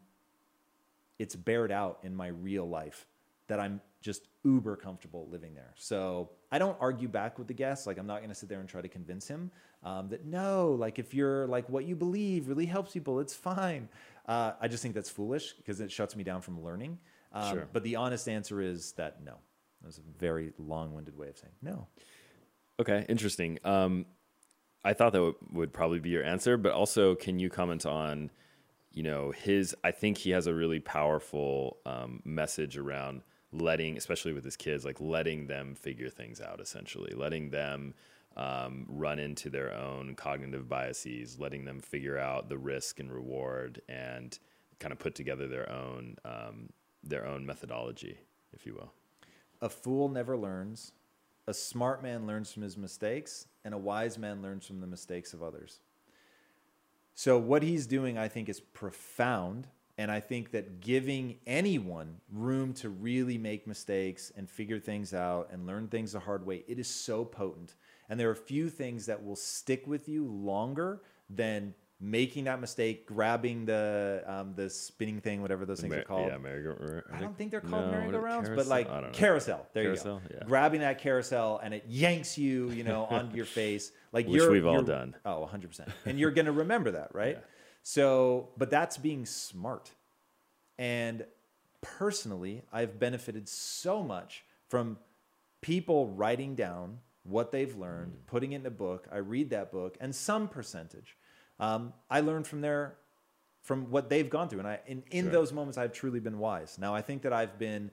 it's 1.18 1.34
bared 1.34 1.72
out 1.72 1.98
in 2.02 2.14
my 2.14 2.28
real 2.28 2.68
life 2.68 3.06
that 3.48 3.58
I'm 3.58 3.80
just 4.00 4.28
uber 4.44 4.76
comfortable 4.76 5.28
living 5.30 5.54
there. 5.54 5.72
So 5.76 6.30
I 6.50 6.58
don't 6.58 6.76
argue 6.80 7.08
back 7.08 7.38
with 7.38 7.48
the 7.48 7.54
guest. 7.54 7.86
Like 7.86 7.98
I'm 7.98 8.06
not 8.06 8.18
going 8.18 8.30
to 8.30 8.34
sit 8.34 8.48
there 8.48 8.60
and 8.60 8.68
try 8.68 8.80
to 8.80 8.88
convince 8.88 9.28
him 9.28 9.50
um, 9.82 10.08
that 10.08 10.24
no, 10.24 10.72
like 10.72 10.98
if 10.98 11.14
you're 11.14 11.46
like 11.46 11.68
what 11.68 11.84
you 11.84 11.94
believe 11.94 12.48
really 12.48 12.66
helps 12.66 12.92
people, 12.92 13.20
it's 13.20 13.34
fine. 13.34 13.88
Uh, 14.26 14.52
I 14.60 14.68
just 14.68 14.82
think 14.82 14.94
that's 14.94 15.10
foolish 15.10 15.52
because 15.54 15.80
it 15.80 15.90
shuts 15.90 16.16
me 16.16 16.24
down 16.24 16.40
from 16.40 16.62
learning. 16.62 16.98
Um, 17.32 17.52
Sure. 17.52 17.68
But 17.72 17.82
the 17.82 17.96
honest 17.96 18.28
answer 18.28 18.60
is 18.60 18.92
that 18.92 19.22
no. 19.24 19.34
That 19.80 19.86
was 19.86 19.98
a 19.98 20.18
very 20.18 20.52
long-winded 20.58 21.16
way 21.16 21.28
of 21.28 21.38
saying 21.38 21.54
no. 21.62 21.86
Okay, 22.78 23.06
interesting. 23.08 23.58
Um, 23.64 24.06
I 24.84 24.94
thought 24.94 25.12
that 25.12 25.34
would 25.52 25.72
probably 25.72 26.00
be 26.00 26.10
your 26.10 26.24
answer, 26.24 26.56
but 26.56 26.72
also, 26.72 27.14
can 27.14 27.38
you 27.38 27.50
comment 27.50 27.84
on, 27.84 28.30
you 28.92 29.02
know, 29.02 29.30
his? 29.30 29.74
I 29.84 29.90
think 29.90 30.18
he 30.18 30.30
has 30.30 30.46
a 30.46 30.54
really 30.54 30.80
powerful 30.80 31.78
um, 31.84 32.22
message 32.24 32.78
around 32.78 33.22
letting, 33.52 33.96
especially 33.96 34.32
with 34.32 34.44
his 34.44 34.56
kids, 34.56 34.84
like 34.84 35.00
letting 35.00 35.46
them 35.46 35.74
figure 35.74 36.08
things 36.08 36.40
out. 36.40 36.60
Essentially, 36.60 37.12
letting 37.14 37.50
them 37.50 37.94
um, 38.36 38.86
run 38.88 39.18
into 39.18 39.50
their 39.50 39.72
own 39.72 40.14
cognitive 40.14 40.68
biases, 40.68 41.38
letting 41.38 41.64
them 41.64 41.80
figure 41.80 42.18
out 42.18 42.48
the 42.48 42.58
risk 42.58 43.00
and 43.00 43.12
reward, 43.12 43.80
and 43.88 44.38
kind 44.78 44.92
of 44.92 44.98
put 44.98 45.14
together 45.14 45.46
their 45.46 45.70
own 45.70 46.16
um, 46.24 46.70
their 47.02 47.26
own 47.26 47.44
methodology, 47.46 48.18
if 48.52 48.66
you 48.66 48.74
will. 48.74 48.92
A 49.60 49.68
fool 49.68 50.08
never 50.08 50.36
learns. 50.36 50.92
A 51.46 51.54
smart 51.54 52.02
man 52.02 52.26
learns 52.26 52.52
from 52.52 52.62
his 52.62 52.76
mistakes, 52.76 53.46
and 53.64 53.74
a 53.74 53.78
wise 53.78 54.18
man 54.18 54.42
learns 54.42 54.66
from 54.66 54.80
the 54.80 54.86
mistakes 54.86 55.32
of 55.32 55.42
others. 55.42 55.80
So, 57.14 57.38
what 57.38 57.62
he's 57.62 57.86
doing, 57.86 58.16
I 58.16 58.28
think, 58.28 58.48
is 58.48 58.60
profound. 58.60 59.66
And 60.00 60.10
I 60.10 60.20
think 60.20 60.52
that 60.52 60.80
giving 60.80 61.36
anyone 61.46 62.16
room 62.32 62.72
to 62.74 62.88
really 62.88 63.36
make 63.36 63.66
mistakes 63.66 64.32
and 64.34 64.48
figure 64.48 64.78
things 64.80 65.12
out 65.12 65.48
and 65.52 65.66
learn 65.66 65.88
things 65.88 66.12
the 66.12 66.20
hard 66.20 66.46
way, 66.46 66.64
it 66.66 66.78
is 66.78 66.88
so 66.88 67.22
potent. 67.24 67.74
And 68.08 68.18
there 68.18 68.28
are 68.28 68.32
a 68.32 68.36
few 68.52 68.70
things 68.70 69.04
that 69.06 69.22
will 69.22 69.36
stick 69.36 69.86
with 69.86 70.08
you 70.08 70.24
longer 70.24 71.02
than 71.28 71.74
making 72.00 72.44
that 72.44 72.62
mistake, 72.62 73.04
grabbing 73.04 73.66
the 73.66 74.24
um, 74.26 74.54
the 74.56 74.70
spinning 74.70 75.20
thing, 75.20 75.42
whatever 75.42 75.66
those 75.66 75.80
things 75.82 75.92
Mer- 75.92 76.00
are 76.00 76.04
called. 76.04 76.28
Yeah, 76.28 76.38
merry-go- 76.38 77.02
I 77.12 77.20
don't 77.20 77.36
think 77.36 77.50
they're 77.50 77.60
called 77.60 77.84
No, 77.84 77.90
merry-go-rounds, 77.90 78.48
but 78.48 78.66
like 78.68 78.88
I 78.88 78.94
don't 79.02 79.12
know. 79.12 79.18
carousel. 79.18 79.66
There 79.74 79.84
Carousel, 79.84 80.22
you 80.24 80.28
go. 80.30 80.34
yeah. 80.40 80.46
Grabbing 80.46 80.80
that 80.80 80.98
carousel 80.98 81.60
and 81.62 81.74
it 81.74 81.84
yanks 81.86 82.38
you, 82.38 82.70
you 82.70 82.84
know, 82.84 83.04
onto 83.04 83.36
your 83.36 83.44
face. 83.60 83.92
Like 84.12 84.26
Which 84.26 84.36
you're, 84.36 84.50
we've 84.50 84.64
all 84.66 84.76
you're- 84.76 84.86
done. 84.86 85.14
Oh, 85.26 85.46
100%. 85.52 85.86
And 86.06 86.18
you're 86.18 86.30
going 86.30 86.46
to 86.46 86.52
remember 86.52 86.92
that, 86.92 87.14
right? 87.14 87.38
So, 87.82 88.50
but 88.56 88.70
that's 88.70 88.96
being 88.98 89.26
smart. 89.26 89.90
And 90.78 91.24
personally, 91.80 92.62
I've 92.72 92.98
benefited 92.98 93.48
so 93.48 94.02
much 94.02 94.44
from 94.68 94.98
people 95.60 96.08
writing 96.08 96.54
down 96.54 96.98
what 97.24 97.52
they've 97.52 97.74
learned, 97.76 98.12
Mm. 98.12 98.26
putting 98.26 98.52
it 98.52 98.56
in 98.60 98.66
a 98.66 98.70
book. 98.70 99.06
I 99.12 99.18
read 99.18 99.50
that 99.50 99.70
book, 99.70 99.96
and 100.00 100.14
some 100.14 100.48
percentage 100.48 101.16
um, 101.58 101.92
I 102.10 102.20
learned 102.20 102.46
from 102.46 102.60
their 102.62 102.96
from 103.62 103.90
what 103.90 104.08
they've 104.08 104.30
gone 104.30 104.48
through. 104.48 104.60
And 104.60 104.68
I 104.68 104.80
in, 104.86 105.02
in 105.10 105.24
Sure. 105.26 105.32
those 105.32 105.52
moments 105.52 105.76
I've 105.76 105.92
truly 105.92 106.18
been 106.20 106.38
wise. 106.38 106.78
Now 106.78 106.94
I 106.94 107.02
think 107.02 107.20
that 107.22 107.32
I've 107.34 107.58
been 107.58 107.90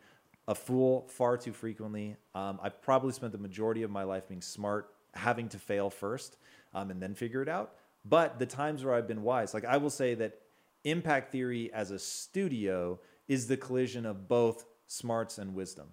a 0.47 0.56
fool 0.56 1.06
far 1.10 1.36
too 1.38 1.52
frequently. 1.52 2.15
Um, 2.34 2.58
I've 2.63 2.82
probably 2.82 3.12
spent 3.12 3.34
the 3.34 3.38
majority 3.38 3.84
of 3.84 3.91
my 3.91 4.04
life 4.04 4.30
being 4.30 4.41
smart, 4.41 4.93
having 5.13 5.50
to 5.50 5.60
fail 5.60 5.89
first, 5.89 6.38
um, 6.73 6.89
and 6.89 7.02
then 7.02 7.13
figure 7.13 7.41
it 7.41 7.50
out. 7.50 7.76
But 8.08 8.39
the 8.39 8.46
times 8.46 8.84
where 8.84 8.93
I've 8.93 9.08
been 9.08 9.24
wise, 9.24 9.54
like 9.54 9.65
I 9.65 9.78
will 9.78 9.89
say 9.89 10.15
that 10.15 10.39
impact 10.84 11.32
theory 11.32 11.72
as 11.74 11.91
a 11.91 12.00
studio 12.00 13.00
is 13.28 13.48
the 13.48 13.58
collision 13.58 14.06
of 14.06 14.28
both 14.28 14.65
smarts 14.88 15.38
and 15.38 15.54
wisdom. 15.54 15.88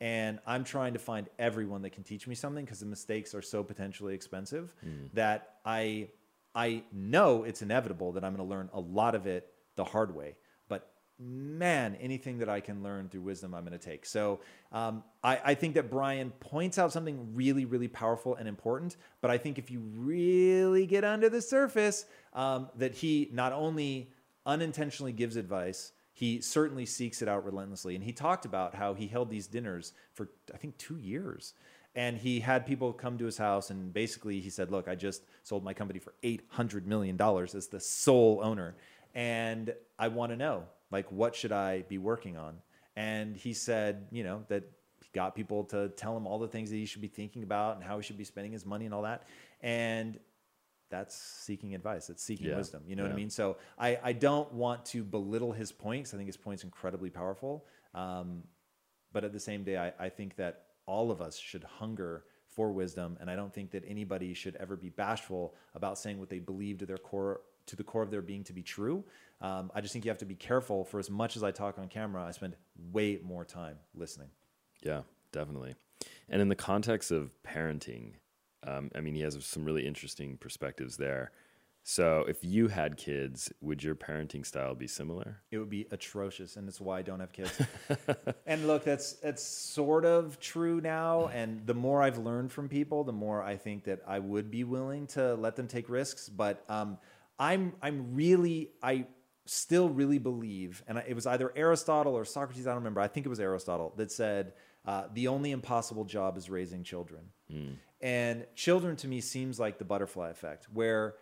And 0.00 0.38
I'm 0.46 0.64
trying 0.64 0.94
to 0.94 0.98
find 0.98 1.28
everyone 1.38 1.82
that 1.82 1.90
can 1.90 2.04
teach 2.04 2.26
me 2.26 2.34
something 2.34 2.64
because 2.64 2.80
the 2.80 2.86
mistakes 2.86 3.34
are 3.34 3.42
so 3.42 3.62
potentially 3.62 4.14
expensive 4.14 4.74
hmm. 4.80 5.06
that 5.12 5.56
I 5.64 6.08
I 6.54 6.82
know 6.92 7.44
it's 7.44 7.62
inevitable 7.62 8.12
that 8.12 8.24
I'm 8.24 8.34
going 8.34 8.48
to 8.48 8.50
learn 8.50 8.70
a 8.72 8.80
lot 8.80 9.14
of 9.14 9.26
it 9.26 9.52
the 9.76 9.84
hard 9.84 10.14
way. 10.14 10.36
Man, 11.22 11.96
anything 12.00 12.38
that 12.38 12.48
I 12.48 12.60
can 12.60 12.82
learn 12.82 13.10
through 13.10 13.20
wisdom, 13.20 13.54
I'm 13.54 13.64
going 13.64 13.78
to 13.78 13.84
take. 13.84 14.06
So 14.06 14.40
um, 14.72 15.04
I, 15.22 15.40
I 15.44 15.54
think 15.54 15.74
that 15.74 15.90
Brian 15.90 16.30
points 16.40 16.78
out 16.78 16.92
something 16.92 17.34
really, 17.34 17.66
really 17.66 17.88
powerful 17.88 18.36
and 18.36 18.48
important. 18.48 18.96
But 19.20 19.30
I 19.30 19.36
think 19.36 19.58
if 19.58 19.70
you 19.70 19.80
really 19.94 20.86
get 20.86 21.04
under 21.04 21.28
the 21.28 21.42
surface, 21.42 22.06
um, 22.32 22.70
that 22.76 22.94
he 22.94 23.28
not 23.32 23.52
only 23.52 24.10
unintentionally 24.46 25.12
gives 25.12 25.36
advice, 25.36 25.92
he 26.14 26.40
certainly 26.40 26.86
seeks 26.86 27.22
it 27.22 27.28
out 27.28 27.44
relentlessly. 27.44 27.94
And 27.94 28.02
he 28.02 28.12
talked 28.12 28.44
about 28.44 28.74
how 28.74 28.94
he 28.94 29.06
held 29.06 29.28
these 29.30 29.46
dinners 29.46 29.92
for, 30.14 30.28
I 30.54 30.56
think, 30.56 30.78
two 30.78 30.96
years. 30.96 31.54
And 31.94 32.16
he 32.16 32.40
had 32.40 32.66
people 32.66 32.92
come 32.92 33.18
to 33.18 33.24
his 33.24 33.36
house, 33.36 33.70
and 33.70 33.92
basically 33.92 34.40
he 34.40 34.48
said, 34.48 34.70
Look, 34.70 34.86
I 34.86 34.94
just 34.94 35.24
sold 35.42 35.64
my 35.64 35.74
company 35.74 35.98
for 35.98 36.14
$800 36.22 36.86
million 36.86 37.20
as 37.20 37.66
the 37.66 37.80
sole 37.80 38.40
owner. 38.42 38.76
And 39.14 39.74
I 39.98 40.08
want 40.08 40.30
to 40.30 40.36
know 40.36 40.64
like, 40.90 41.10
what 41.10 41.34
should 41.34 41.52
I 41.52 41.82
be 41.82 41.98
working 41.98 42.36
on? 42.36 42.56
And 42.96 43.36
he 43.36 43.52
said, 43.52 44.08
you 44.10 44.24
know, 44.24 44.44
that 44.48 44.64
he 45.02 45.08
got 45.12 45.34
people 45.34 45.64
to 45.64 45.88
tell 45.90 46.16
him 46.16 46.26
all 46.26 46.38
the 46.38 46.48
things 46.48 46.70
that 46.70 46.76
he 46.76 46.86
should 46.86 47.00
be 47.00 47.08
thinking 47.08 47.42
about 47.42 47.76
and 47.76 47.84
how 47.84 47.96
he 47.96 48.02
should 48.02 48.18
be 48.18 48.24
spending 48.24 48.52
his 48.52 48.66
money 48.66 48.84
and 48.84 48.94
all 48.94 49.02
that. 49.02 49.24
And 49.60 50.18
that's 50.90 51.14
seeking 51.16 51.74
advice. 51.74 52.08
That's 52.08 52.22
seeking 52.22 52.48
Yeah. 52.48 52.56
wisdom. 52.56 52.82
You 52.86 52.96
know 52.96 53.04
what 53.04 53.12
I 53.12 53.16
mean? 53.16 53.30
So 53.30 53.56
I, 53.78 53.98
I 54.02 54.12
don't 54.12 54.52
want 54.52 54.84
to 54.86 55.04
belittle 55.04 55.52
his 55.52 55.70
points. 55.70 56.12
I 56.12 56.16
think 56.16 56.26
his 56.28 56.36
point's 56.36 56.64
incredibly 56.64 57.10
powerful. 57.10 57.64
Um, 57.94 58.42
but 59.12 59.24
at 59.24 59.32
the 59.32 59.40
same 59.40 59.62
day, 59.62 59.76
I, 59.76 59.92
I 59.98 60.08
think 60.08 60.36
that 60.36 60.64
all 60.86 61.10
of 61.10 61.20
us 61.20 61.36
should 61.36 61.64
hunger 61.64 62.24
for 62.48 62.72
wisdom, 62.72 63.16
and 63.20 63.30
I 63.30 63.36
don't 63.36 63.54
think 63.54 63.70
that 63.70 63.84
anybody 63.86 64.34
should 64.34 64.56
ever 64.56 64.76
be 64.76 64.88
bashful 64.88 65.54
about 65.76 65.98
saying 65.98 66.18
what 66.18 66.28
they 66.28 66.40
believe 66.40 66.78
to 66.78 66.86
their 66.86 66.98
core, 66.98 67.42
to 67.66 67.76
the 67.76 67.84
core 67.84 68.02
of 68.02 68.10
their 68.10 68.22
being 68.22 68.42
to 68.44 68.52
be 68.52 68.62
true. 68.62 69.04
Um, 69.40 69.70
I 69.74 69.80
just 69.80 69.92
think 69.92 70.04
you 70.04 70.10
have 70.10 70.18
to 70.18 70.26
be 70.26 70.34
careful. 70.34 70.84
For 70.84 70.98
as 70.98 71.10
much 71.10 71.36
as 71.36 71.42
I 71.42 71.50
talk 71.50 71.78
on 71.78 71.88
camera, 71.88 72.24
I 72.24 72.30
spend 72.32 72.56
way 72.92 73.18
more 73.22 73.44
time 73.44 73.76
listening. 73.94 74.28
Yeah, 74.82 75.02
definitely. 75.32 75.74
And 76.28 76.42
in 76.42 76.48
the 76.48 76.54
context 76.54 77.10
of 77.10 77.30
parenting, 77.42 78.12
um, 78.66 78.90
I 78.94 79.00
mean, 79.00 79.14
he 79.14 79.22
has 79.22 79.42
some 79.44 79.64
really 79.64 79.86
interesting 79.86 80.36
perspectives 80.36 80.96
there. 80.96 81.32
So, 81.82 82.26
if 82.28 82.44
you 82.44 82.68
had 82.68 82.98
kids, 82.98 83.50
would 83.62 83.82
your 83.82 83.94
parenting 83.94 84.44
style 84.44 84.74
be 84.74 84.86
similar? 84.86 85.40
It 85.50 85.56
would 85.56 85.70
be 85.70 85.86
atrocious, 85.90 86.56
and 86.56 86.68
it's 86.68 86.78
why 86.78 86.98
I 86.98 87.02
don't 87.02 87.20
have 87.20 87.32
kids. 87.32 87.58
and 88.46 88.66
look, 88.66 88.84
that's 88.84 89.14
that's 89.14 89.42
sort 89.42 90.04
of 90.04 90.38
true 90.38 90.82
now. 90.82 91.28
And 91.28 91.66
the 91.66 91.72
more 91.72 92.02
I've 92.02 92.18
learned 92.18 92.52
from 92.52 92.68
people, 92.68 93.02
the 93.02 93.14
more 93.14 93.42
I 93.42 93.56
think 93.56 93.84
that 93.84 94.00
I 94.06 94.18
would 94.18 94.50
be 94.50 94.62
willing 94.62 95.06
to 95.08 95.34
let 95.36 95.56
them 95.56 95.66
take 95.66 95.88
risks. 95.88 96.28
But 96.28 96.62
um, 96.68 96.98
I'm 97.38 97.72
I'm 97.80 98.14
really 98.14 98.72
I 98.82 99.06
still 99.52 99.88
really 99.88 100.18
believe, 100.18 100.84
and 100.86 100.96
it 100.98 101.14
was 101.14 101.26
either 101.26 101.52
Aristotle 101.56 102.16
or 102.16 102.24
Socrates. 102.24 102.68
I 102.68 102.70
don't 102.70 102.78
remember. 102.78 103.00
I 103.00 103.08
think 103.08 103.26
it 103.26 103.28
was 103.28 103.40
Aristotle 103.40 103.92
that 103.96 104.12
said 104.12 104.52
uh, 104.86 105.04
the 105.12 105.26
only 105.26 105.50
impossible 105.50 106.04
job 106.04 106.36
is 106.36 106.48
raising 106.48 106.84
children. 106.84 107.22
And 108.00 108.46
children 108.54 108.94
to 108.96 109.08
me 109.08 109.20
seems 109.20 109.58
like 109.58 109.78
the 109.78 109.84
butterfly 109.84 110.30
effect, 110.30 110.68
where 110.72 111.14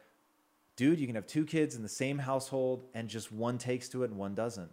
dude, 0.77 1.01
you 1.01 1.07
can 1.07 1.17
have 1.17 1.27
two 1.27 1.47
kids 1.47 1.75
in 1.75 1.83
the 1.83 1.89
same 1.89 2.19
household 2.19 2.85
and 2.93 3.09
just 3.09 3.33
one 3.33 3.57
takes 3.57 3.89
to 3.89 4.03
it 4.03 4.11
and 4.11 4.19
one 4.19 4.35
doesn't. 4.35 4.71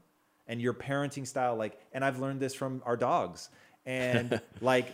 And 0.47 0.61
your 0.61 0.73
parenting 0.73 1.25
style, 1.25 1.55
like, 1.55 1.79
and 1.93 2.03
I've 2.03 2.19
learned 2.19 2.41
this 2.41 2.53
from 2.53 2.83
our 2.85 2.97
dogs. 2.97 3.49
And 3.85 4.41
like, 4.61 4.93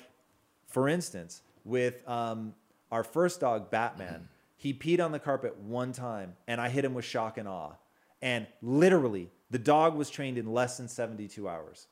for 0.67 0.87
instance, 0.87 1.41
with 1.65 2.07
um, 2.07 2.53
our 2.91 3.03
first 3.03 3.41
dog, 3.41 3.71
Batman, 3.71 4.29
he 4.55 4.71
peed 4.73 5.03
on 5.03 5.11
the 5.11 5.19
carpet 5.19 5.57
one 5.57 5.91
time 5.93 6.35
and 6.47 6.61
I 6.61 6.69
hit 6.69 6.85
him 6.85 6.93
with 6.93 7.05
shock 7.05 7.39
and 7.39 7.47
awe. 7.47 7.73
And 8.21 8.47
literally, 8.61 9.29
the 9.49 9.59
dog 9.59 9.95
was 9.95 10.09
trained 10.09 10.37
in 10.37 10.51
less 10.53 10.77
than 10.77 10.87
72 10.87 11.47
hours. 11.47 11.87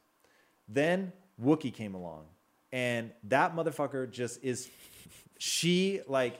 Then 0.67 1.11
Wookie 1.43 1.73
came 1.73 1.95
along, 1.95 2.25
and 2.71 3.11
that 3.25 3.55
motherfucker 3.55 4.09
just 4.09 4.43
is. 4.43 4.69
She 5.39 6.01
like 6.07 6.39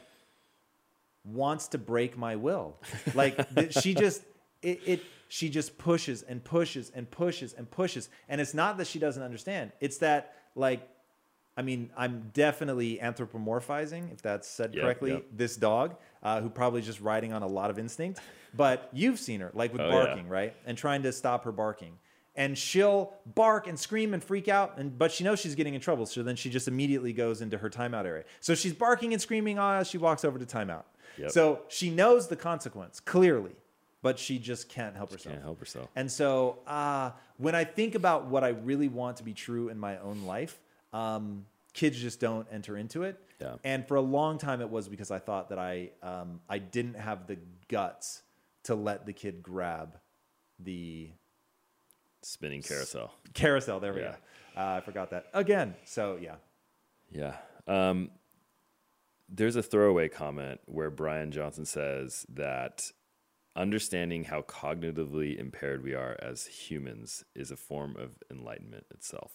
wants 1.23 1.69
to 1.69 1.78
break 1.78 2.17
my 2.17 2.36
will. 2.36 2.78
Like 3.13 3.39
she 3.71 3.93
just 3.93 4.21
it, 4.62 4.82
it 4.86 5.04
she 5.30 5.49
just 5.49 5.78
pushes 5.78 6.23
and 6.23 6.43
pushes 6.43 6.91
and 6.93 7.10
pushes 7.10 7.54
and 7.54 7.69
pushes. 7.69 8.10
And 8.28 8.41
it's 8.41 8.54
not 8.54 8.78
that 8.78 8.88
she 8.88 8.99
doesn't 8.99 9.21
understand. 9.21 9.71
It's 9.80 9.99
that 9.99 10.34
like 10.56 10.88
I 11.59 11.61
mean, 11.61 11.89
I'm 11.97 12.31
definitely 12.33 12.99
anthropomorphizing, 13.03 14.13
if 14.13 14.21
that's 14.21 14.47
said 14.47 14.73
correctly, 14.73 15.23
this 15.35 15.57
dog, 15.57 15.97
uh, 16.23 16.39
who 16.39 16.49
probably 16.49 16.81
just 16.81 17.01
riding 17.01 17.33
on 17.33 17.43
a 17.43 17.47
lot 17.47 17.69
of 17.69 17.77
instinct. 17.77 18.21
But 18.55 18.89
you've 18.93 19.19
seen 19.19 19.41
her, 19.41 19.51
like 19.53 19.73
with 19.73 19.81
Oh, 19.81 19.89
yeah. 19.89 20.05
barking, 20.05 20.29
right? 20.29 20.55
And 20.65 20.77
trying 20.77 21.03
to 21.03 21.11
stop 21.11 21.43
her 21.43 21.51
barking. 21.51 21.99
And 22.35 22.57
she'll 22.57 23.13
bark 23.35 23.67
and 23.67 23.77
scream 23.77 24.13
and 24.13 24.23
freak 24.23 24.47
out, 24.47 24.77
and 24.77 24.97
but 24.97 25.11
she 25.11 25.25
knows 25.25 25.41
she's 25.41 25.55
getting 25.55 25.73
in 25.73 25.81
trouble. 25.81 26.05
So 26.05 26.23
then 26.23 26.37
she 26.37 26.49
just 26.49 26.69
immediately 26.69 27.11
goes 27.11 27.41
into 27.41 27.57
her 27.57 27.69
timeout 27.69 28.05
area. 28.05 28.23
So 28.39 28.55
she's 28.55 28.71
barking 28.73 29.11
and 29.11 29.21
screaming 29.21 29.59
ah, 29.59 29.83
she 29.83 29.97
walks 29.97 30.23
over 30.23 30.39
to 30.39 30.45
timeout. 30.45 30.83
Yep. 31.17 31.31
So 31.31 31.59
she 31.67 31.89
knows 31.89 32.29
the 32.29 32.37
consequence 32.37 33.01
clearly, 33.01 33.55
but 34.01 34.17
she 34.17 34.39
just 34.39 34.69
can't 34.69 34.95
help 34.95 35.11
herself. 35.11 35.33
Can't 35.33 35.43
help 35.43 35.59
herself. 35.59 35.89
And 35.97 36.09
so 36.09 36.59
uh, 36.65 37.11
when 37.35 37.53
I 37.55 37.65
think 37.65 37.95
about 37.95 38.27
what 38.27 38.45
I 38.45 38.49
really 38.49 38.87
want 38.87 39.17
to 39.17 39.23
be 39.23 39.33
true 39.33 39.67
in 39.67 39.77
my 39.77 39.97
own 39.97 40.23
life, 40.23 40.57
um, 40.93 41.45
kids 41.73 41.99
just 41.99 42.19
don't 42.19 42.47
enter 42.51 42.77
into 42.77 43.03
it. 43.03 43.19
Yeah. 43.39 43.55
And 43.63 43.88
for 43.88 43.95
a 43.95 44.01
long 44.01 44.38
time, 44.38 44.62
it 44.62 44.69
was 44.69 44.89
because 44.89 45.12
I 45.12 45.19
thought 45.19 45.49
that 45.49 45.60
I 45.60 45.91
um, 46.03 46.41
I 46.49 46.58
didn't 46.60 46.95
have 46.95 47.27
the 47.27 47.38
guts 47.67 48.23
to 48.63 48.75
let 48.75 49.05
the 49.05 49.13
kid 49.13 49.41
grab 49.41 49.97
the 50.60 51.10
Spinning 52.21 52.62
carousel. 52.62 53.13
carousel. 53.34 53.79
There 53.79 53.93
we 53.93 54.01
Yeah. 54.01 54.15
go. 54.55 54.62
Uh, 54.62 54.75
I 54.77 54.82
forgot 54.82 55.12
that 55.12 55.27
again. 55.34 55.75
So 55.86 56.17
yeah. 56.21 56.36
Yeah. 57.12 57.38
Um, 57.67 58.12
there's 59.29 59.55
a 59.55 59.63
throwaway 59.63 60.10
comment 60.10 60.60
where 60.65 60.89
Brian 60.89 61.32
Johnson 61.32 61.65
says 61.65 62.25
that 62.29 62.91
understanding 63.55 64.25
how 64.25 64.41
cognitively 64.41 65.38
impaired 65.38 65.84
we 65.84 65.93
are 65.93 66.17
as 66.21 66.45
humans 66.45 67.23
is 67.36 67.51
a 67.51 67.55
form 67.58 67.95
of 67.97 68.17
enlightenment 68.32 68.86
itself. 68.91 69.32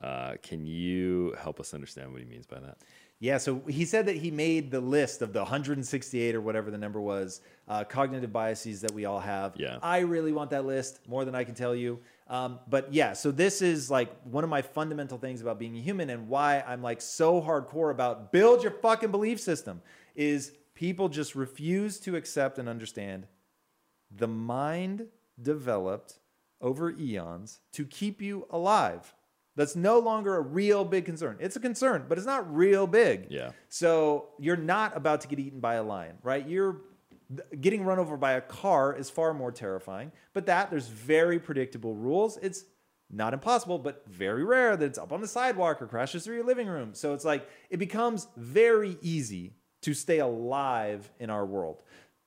Uh, 0.00 0.34
can 0.42 0.66
you 0.66 1.34
help 1.40 1.58
us 1.58 1.72
understand 1.72 2.12
what 2.12 2.20
he 2.20 2.26
means 2.26 2.46
by 2.46 2.60
that? 2.60 2.78
Yeah, 3.18 3.38
so 3.38 3.62
he 3.66 3.86
said 3.86 4.06
that 4.06 4.16
he 4.16 4.30
made 4.30 4.70
the 4.70 4.80
list 4.80 5.22
of 5.22 5.32
the 5.32 5.38
168 5.38 6.34
or 6.34 6.40
whatever 6.42 6.70
the 6.70 6.76
number 6.76 7.00
was, 7.00 7.40
uh, 7.66 7.82
cognitive 7.84 8.30
biases 8.30 8.82
that 8.82 8.92
we 8.92 9.06
all 9.06 9.20
have. 9.20 9.54
Yeah. 9.56 9.78
I 9.82 10.00
really 10.00 10.32
want 10.32 10.50
that 10.50 10.66
list 10.66 11.00
more 11.08 11.24
than 11.24 11.34
I 11.34 11.44
can 11.44 11.54
tell 11.54 11.74
you. 11.74 11.98
Um, 12.28 12.58
but 12.68 12.92
yeah, 12.92 13.14
so 13.14 13.30
this 13.30 13.62
is 13.62 13.90
like 13.90 14.14
one 14.24 14.44
of 14.44 14.50
my 14.50 14.60
fundamental 14.60 15.16
things 15.16 15.40
about 15.40 15.58
being 15.58 15.76
a 15.78 15.80
human 15.80 16.10
and 16.10 16.28
why 16.28 16.60
I'm 16.60 16.82
like 16.82 17.00
so 17.00 17.40
hardcore 17.40 17.90
about 17.90 18.32
build 18.32 18.62
your 18.62 18.72
fucking 18.72 19.10
belief 19.10 19.40
system 19.40 19.80
is 20.14 20.52
people 20.74 21.08
just 21.08 21.34
refuse 21.34 21.98
to 22.00 22.16
accept 22.16 22.58
and 22.58 22.68
understand 22.68 23.26
the 24.14 24.28
mind 24.28 25.06
developed 25.40 26.18
over 26.60 26.90
eons 26.90 27.60
to 27.72 27.86
keep 27.86 28.20
you 28.20 28.46
alive. 28.50 29.14
That's 29.56 29.74
no 29.74 29.98
longer 29.98 30.36
a 30.36 30.40
real 30.40 30.84
big 30.84 31.06
concern. 31.06 31.36
It's 31.40 31.56
a 31.56 31.60
concern, 31.60 32.04
but 32.08 32.18
it's 32.18 32.26
not 32.26 32.54
real 32.54 32.86
big. 32.86 33.28
Yeah. 33.30 33.52
So 33.68 34.28
you're 34.38 34.56
not 34.56 34.96
about 34.96 35.22
to 35.22 35.28
get 35.28 35.38
eaten 35.38 35.60
by 35.60 35.74
a 35.74 35.82
lion, 35.82 36.18
right? 36.22 36.46
You're 36.46 36.82
getting 37.60 37.84
run 37.84 37.98
over 37.98 38.16
by 38.16 38.32
a 38.32 38.40
car 38.40 38.94
is 38.94 39.10
far 39.10 39.34
more 39.34 39.50
terrifying. 39.50 40.12
But 40.32 40.46
that 40.46 40.70
there's 40.70 40.88
very 40.88 41.38
predictable 41.38 41.94
rules. 41.94 42.36
It's 42.38 42.64
not 43.10 43.32
impossible, 43.32 43.78
but 43.78 44.02
very 44.06 44.44
rare 44.44 44.76
that 44.76 44.84
it's 44.84 44.98
up 44.98 45.12
on 45.12 45.20
the 45.20 45.28
sidewalk 45.28 45.80
or 45.80 45.86
crashes 45.86 46.24
through 46.24 46.36
your 46.36 46.44
living 46.44 46.66
room. 46.66 46.94
So 46.94 47.14
it's 47.14 47.24
like 47.24 47.48
it 47.70 47.78
becomes 47.78 48.28
very 48.36 48.98
easy 49.00 49.54
to 49.82 49.94
stay 49.94 50.18
alive 50.18 51.10
in 51.18 51.30
our 51.30 51.46
world. 51.46 51.82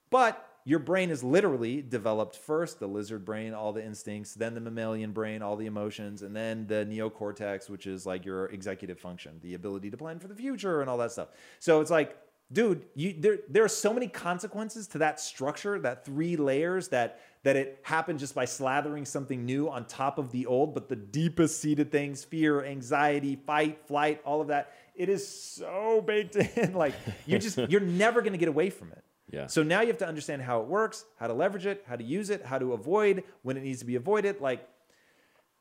But 0.10 0.49
your 0.66 0.80
brain 0.80 1.10
is 1.10 1.24
literally 1.24 1.82
developed 1.82 2.36
first 2.36 2.80
the 2.80 2.88
lizard 2.88 3.26
brain, 3.26 3.54
all 3.54 3.74
the 3.74 3.84
instincts, 3.84 4.34
then 4.34 4.54
the 4.54 4.62
mammalian 4.62 5.12
brain, 5.12 5.42
all 5.42 5.56
the 5.56 5.66
emotions, 5.66 6.22
and 6.22 6.36
then 6.36 6.68
the 6.68 6.86
neocortex, 6.86 7.70
which 7.70 7.88
is 7.88 8.06
like 8.06 8.26
your 8.26 8.48
executive 8.48 9.00
function, 9.00 9.40
the 9.42 9.54
ability 9.54 9.90
to 9.90 9.98
plan 9.98 10.20
for 10.20 10.28
the 10.28 10.36
future 10.36 10.82
and 10.82 10.90
all 10.90 10.98
that 10.98 11.12
stuff. 11.12 11.30
So 11.60 11.82
it's 11.82 11.92
like, 11.92 12.18
dude, 12.52 12.86
you, 12.96 13.16
there, 13.18 13.40
there 13.50 13.64
are 13.64 13.70
so 13.70 13.94
many 13.94 14.08
consequences 14.08 14.88
to 14.88 14.98
that 15.00 15.20
structure, 15.20 15.80
that 15.80 16.06
three 16.06 16.36
layers, 16.36 16.90
that 16.90 17.20
that 17.44 17.56
it 17.56 17.80
happened 17.84 18.20
just 18.20 18.36
by 18.36 18.46
slathering 18.46 19.08
something 19.08 19.46
new 19.46 19.70
on 19.70 19.86
top 19.86 20.18
of 20.18 20.30
the 20.32 20.46
old, 20.46 20.74
but 20.74 20.90
the 20.90 20.96
deepest 20.96 21.62
seated 21.62 21.90
things, 21.90 22.24
fear, 22.24 22.66
anxiety, 22.66 23.38
fight, 23.38 23.80
flight, 23.88 24.22
all 24.26 24.42
of 24.42 24.48
that, 24.48 24.74
it 24.94 25.08
is 25.08 25.26
so 25.26 26.04
baked 26.06 26.36
in. 26.58 26.74
like 26.74 26.94
you 27.26 27.40
just 27.40 27.58
you're 27.70 27.80
never 27.80 28.22
gonna 28.22 28.38
get 28.38 28.50
away 28.50 28.70
from 28.70 28.92
it. 28.92 29.04
Yeah. 29.32 29.48
So 29.48 29.64
now 29.64 29.82
you 29.82 29.88
have 29.88 29.98
to 30.00 30.08
understand 30.08 30.42
how 30.42 30.62
it 30.62 30.68
works, 30.68 31.06
how 31.18 31.28
to 31.28 31.34
leverage 31.34 31.66
it, 31.66 31.84
how 31.88 31.96
to 31.96 32.04
use 32.04 32.30
it, 32.30 32.46
how 32.46 32.58
to 32.58 32.74
avoid 32.74 33.24
when 33.44 33.58
it 33.58 33.64
needs 33.64 33.80
to 33.80 33.86
be 33.86 33.96
avoided. 33.96 34.42
Like, 34.42 34.68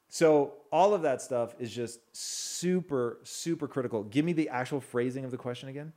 so 0.09 0.55
all 0.73 0.95
of 0.95 1.03
that 1.03 1.21
stuff 1.21 1.55
is 1.59 1.73
just 1.73 2.01
super, 2.17 3.19
super 3.25 3.69
critical. 3.69 4.03
Give 4.05 4.25
me 4.25 4.33
the 4.33 4.49
actual 4.49 4.81
phrasing 4.81 5.25
of 5.25 5.31
the 5.31 5.37
question 5.37 5.69
again. 5.69 5.93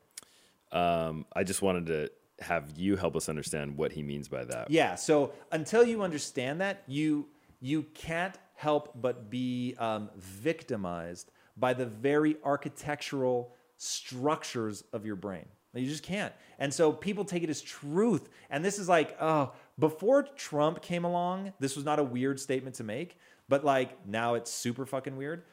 Um, 0.72 1.26
I 1.34 1.44
just 1.44 1.62
wanted 1.62 1.86
to 1.88 2.12
have 2.44 2.72
you 2.76 2.96
help 2.96 3.16
us 3.16 3.30
understand 3.30 3.78
what 3.78 3.92
he 3.92 4.04
means 4.04 4.28
by 4.28 4.44
that. 4.46 4.70
Yeah. 4.70 4.96
So 4.96 5.34
until 5.52 5.86
you 5.86 6.02
understand 6.02 6.62
that, 6.62 6.84
you 6.88 7.28
you 7.60 7.84
can't 7.94 8.38
help 8.56 9.00
but 9.00 9.30
be 9.30 9.76
um, 9.78 10.10
victimized 10.18 11.32
by 11.58 11.74
the 11.74 11.86
very 11.86 12.38
architectural 12.44 13.54
structures 13.78 14.84
of 14.94 15.06
your 15.06 15.16
brain. 15.16 15.46
You 15.74 15.88
just 15.88 16.04
can't. 16.04 16.34
And 16.60 16.74
so 16.74 16.92
people 16.92 17.24
take 17.24 17.44
it 17.44 17.50
as 17.50 17.62
truth. 17.62 18.30
And 18.50 18.64
this 18.64 18.78
is 18.78 18.90
like, 18.90 19.16
oh, 19.22 19.54
before 19.80 20.24
Trump 20.24 20.82
came 20.82 21.06
along, 21.06 21.54
this 21.60 21.76
was 21.76 21.86
not 21.86 22.00
a 22.00 22.04
weird 22.04 22.40
statement 22.40 22.76
to 22.76 22.84
make, 22.84 23.18
but 23.48 23.64
like 23.64 24.06
now 24.06 24.34
it's 24.34 24.52
super 24.52 24.86
fucking 24.86 25.16
weird. 25.16 25.44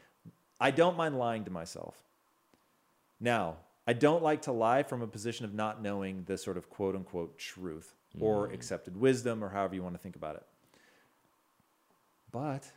I 0.60 0.72
don't 0.72 0.96
mind 0.96 1.18
lying 1.18 1.44
to 1.44 1.50
myself. 1.50 1.96
Now, 3.20 3.58
I 3.86 3.92
don't 3.92 4.22
like 4.22 4.42
to 4.42 4.52
lie 4.52 4.82
from 4.82 5.02
a 5.02 5.06
position 5.06 5.44
of 5.44 5.54
not 5.54 5.80
knowing 5.80 6.24
the 6.24 6.36
sort 6.36 6.56
of 6.56 6.68
quote 6.68 6.94
unquote 6.94 7.38
truth 7.38 7.94
or 8.20 8.48
mm. 8.48 8.54
accepted 8.54 8.96
wisdom 8.96 9.42
or 9.42 9.48
however 9.48 9.74
you 9.74 9.82
want 9.82 9.94
to 9.94 10.00
think 10.00 10.16
about 10.16 10.36
it. 10.36 10.44
But 12.30 12.70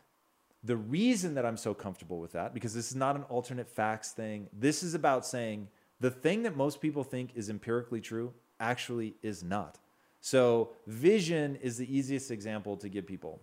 the 0.64 0.76
reason 0.76 1.34
that 1.34 1.44
I'm 1.44 1.56
so 1.56 1.74
comfortable 1.74 2.20
with 2.20 2.32
that, 2.32 2.54
because 2.54 2.72
this 2.72 2.88
is 2.88 2.96
not 2.96 3.16
an 3.16 3.24
alternate 3.24 3.68
facts 3.68 4.12
thing, 4.12 4.48
this 4.52 4.82
is 4.82 4.94
about 4.94 5.26
saying 5.26 5.68
the 6.02 6.10
thing 6.10 6.42
that 6.42 6.56
most 6.56 6.80
people 6.80 7.04
think 7.04 7.30
is 7.34 7.48
empirically 7.48 8.00
true 8.00 8.34
actually 8.60 9.14
is 9.22 9.42
not. 9.42 9.78
So, 10.20 10.70
vision 10.86 11.56
is 11.56 11.78
the 11.78 11.96
easiest 11.96 12.30
example 12.30 12.76
to 12.76 12.88
give 12.88 13.06
people. 13.06 13.40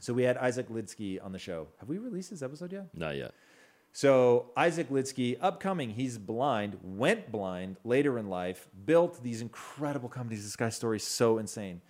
So, 0.00 0.12
we 0.12 0.24
had 0.24 0.36
Isaac 0.36 0.68
Lidsky 0.68 1.24
on 1.24 1.32
the 1.32 1.38
show. 1.38 1.68
Have 1.78 1.88
we 1.88 1.98
released 1.98 2.30
this 2.30 2.42
episode 2.42 2.72
yet? 2.72 2.88
Not 2.94 3.16
yet. 3.16 3.32
So 3.96 4.50
Isaac 4.56 4.90
Lidsky, 4.90 5.38
upcoming, 5.40 5.90
he's 5.90 6.18
blind, 6.18 6.76
went 6.82 7.30
blind 7.30 7.76
later 7.84 8.18
in 8.18 8.28
life, 8.28 8.68
built 8.84 9.22
these 9.22 9.40
incredible 9.40 10.08
companies. 10.08 10.42
This 10.42 10.56
guy's 10.56 10.74
story 10.74 10.96
is 10.96 11.04
so 11.04 11.38
insane. 11.38 11.80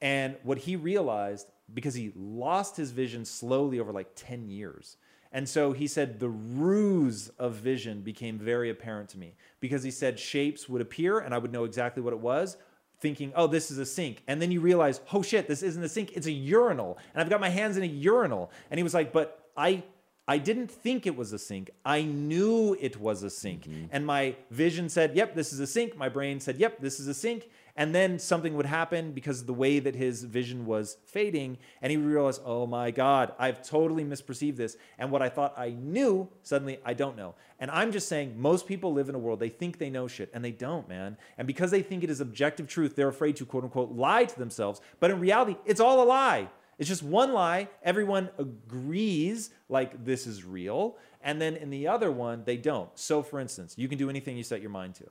And 0.00 0.36
what 0.42 0.56
he 0.56 0.74
realized, 0.74 1.46
because 1.74 1.94
he 1.94 2.12
lost 2.16 2.78
his 2.78 2.92
vision 2.92 3.26
slowly 3.26 3.78
over 3.78 3.92
like 3.92 4.08
10 4.16 4.48
years. 4.48 4.96
And 5.32 5.48
so 5.48 5.72
he 5.72 5.86
said 5.86 6.20
the 6.20 6.28
ruse 6.28 7.28
of 7.38 7.54
vision 7.54 8.00
became 8.00 8.38
very 8.38 8.70
apparent 8.70 9.10
to 9.10 9.18
me 9.18 9.34
because 9.60 9.82
he 9.82 9.90
said 9.90 10.18
shapes 10.18 10.68
would 10.68 10.80
appear 10.80 11.18
and 11.18 11.34
I 11.34 11.38
would 11.38 11.52
know 11.52 11.64
exactly 11.64 12.02
what 12.02 12.12
it 12.12 12.20
was, 12.20 12.56
thinking, 13.00 13.32
oh, 13.36 13.46
this 13.46 13.70
is 13.70 13.78
a 13.78 13.86
sink. 13.86 14.22
And 14.26 14.40
then 14.40 14.50
you 14.50 14.60
realize, 14.60 15.00
oh 15.12 15.22
shit, 15.22 15.46
this 15.46 15.62
isn't 15.62 15.82
a 15.82 15.88
sink, 15.88 16.12
it's 16.14 16.26
a 16.26 16.32
urinal. 16.32 16.98
And 17.12 17.22
I've 17.22 17.30
got 17.30 17.40
my 17.40 17.50
hands 17.50 17.76
in 17.76 17.82
a 17.82 17.86
urinal. 17.86 18.50
And 18.70 18.78
he 18.78 18.82
was 18.82 18.94
like, 18.94 19.12
but 19.12 19.50
I 19.56 19.82
I 20.28 20.36
didn't 20.36 20.70
think 20.70 21.06
it 21.06 21.16
was 21.16 21.32
a 21.32 21.38
sink. 21.38 21.70
I 21.86 22.02
knew 22.02 22.76
it 22.78 23.00
was 23.00 23.22
a 23.22 23.30
sink. 23.30 23.62
Mm-hmm. 23.62 23.86
And 23.92 24.04
my 24.04 24.36
vision 24.50 24.90
said, 24.90 25.16
yep, 25.16 25.34
this 25.34 25.54
is 25.54 25.60
a 25.60 25.66
sink. 25.66 25.96
My 25.96 26.10
brain 26.10 26.38
said, 26.38 26.58
yep, 26.58 26.80
this 26.80 27.00
is 27.00 27.08
a 27.08 27.14
sink. 27.14 27.48
And 27.78 27.94
then 27.94 28.18
something 28.18 28.56
would 28.56 28.66
happen 28.66 29.12
because 29.12 29.42
of 29.42 29.46
the 29.46 29.54
way 29.54 29.78
that 29.78 29.94
his 29.94 30.24
vision 30.24 30.66
was 30.66 30.96
fading. 31.06 31.58
And 31.80 31.92
he 31.92 31.96
would 31.96 32.08
realize, 32.08 32.40
oh 32.44 32.66
my 32.66 32.90
God, 32.90 33.32
I've 33.38 33.62
totally 33.62 34.04
misperceived 34.04 34.56
this. 34.56 34.76
And 34.98 35.12
what 35.12 35.22
I 35.22 35.28
thought 35.28 35.54
I 35.56 35.70
knew, 35.70 36.28
suddenly 36.42 36.80
I 36.84 36.94
don't 36.94 37.16
know. 37.16 37.36
And 37.60 37.70
I'm 37.70 37.92
just 37.92 38.08
saying, 38.08 38.34
most 38.36 38.66
people 38.66 38.92
live 38.92 39.08
in 39.08 39.14
a 39.14 39.18
world, 39.18 39.38
they 39.38 39.48
think 39.48 39.78
they 39.78 39.90
know 39.90 40.08
shit, 40.08 40.28
and 40.34 40.44
they 40.44 40.50
don't, 40.50 40.88
man. 40.88 41.16
And 41.38 41.46
because 41.46 41.70
they 41.70 41.82
think 41.82 42.02
it 42.02 42.10
is 42.10 42.20
objective 42.20 42.66
truth, 42.66 42.96
they're 42.96 43.06
afraid 43.06 43.36
to 43.36 43.46
quote 43.46 43.62
unquote 43.62 43.92
lie 43.92 44.24
to 44.24 44.38
themselves. 44.38 44.80
But 44.98 45.12
in 45.12 45.20
reality, 45.20 45.56
it's 45.64 45.80
all 45.80 46.02
a 46.02 46.04
lie. 46.04 46.48
It's 46.78 46.88
just 46.88 47.04
one 47.04 47.32
lie. 47.32 47.68
Everyone 47.84 48.28
agrees 48.38 49.50
like 49.68 50.04
this 50.04 50.26
is 50.26 50.42
real. 50.42 50.96
And 51.22 51.40
then 51.40 51.54
in 51.54 51.70
the 51.70 51.86
other 51.86 52.10
one, 52.10 52.42
they 52.44 52.56
don't. 52.56 52.90
So, 52.98 53.22
for 53.22 53.38
instance, 53.38 53.74
you 53.78 53.86
can 53.86 53.98
do 53.98 54.10
anything 54.10 54.36
you 54.36 54.42
set 54.42 54.60
your 54.60 54.70
mind 54.70 54.96
to. 54.96 55.04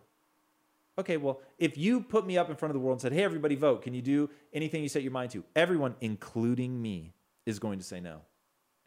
Okay, 1.00 1.18
well, 1.18 1.42
if 1.60 1.78
you 1.78 2.02
put 2.02 2.26
me 2.26 2.38
up 2.38 2.50
in 2.50 2.56
front 2.56 2.72
of 2.72 2.74
the 2.74 2.80
world 2.80 2.96
and 2.96 3.02
said, 3.02 3.14
hey, 3.14 3.24
everybody 3.24 3.56
vote, 3.56 3.84
can 3.84 3.94
you 3.94 4.02
do 4.02 4.30
anything 4.52 4.82
you 4.82 4.90
set 4.90 5.04
your 5.04 5.12
mind 5.12 5.32
to? 5.32 5.44
Everyone, 5.56 5.96
including 6.02 6.82
me, 6.82 7.14
is 7.46 7.60
going 7.60 7.78
to 7.78 7.86
say 7.86 8.00
no. 8.00 8.22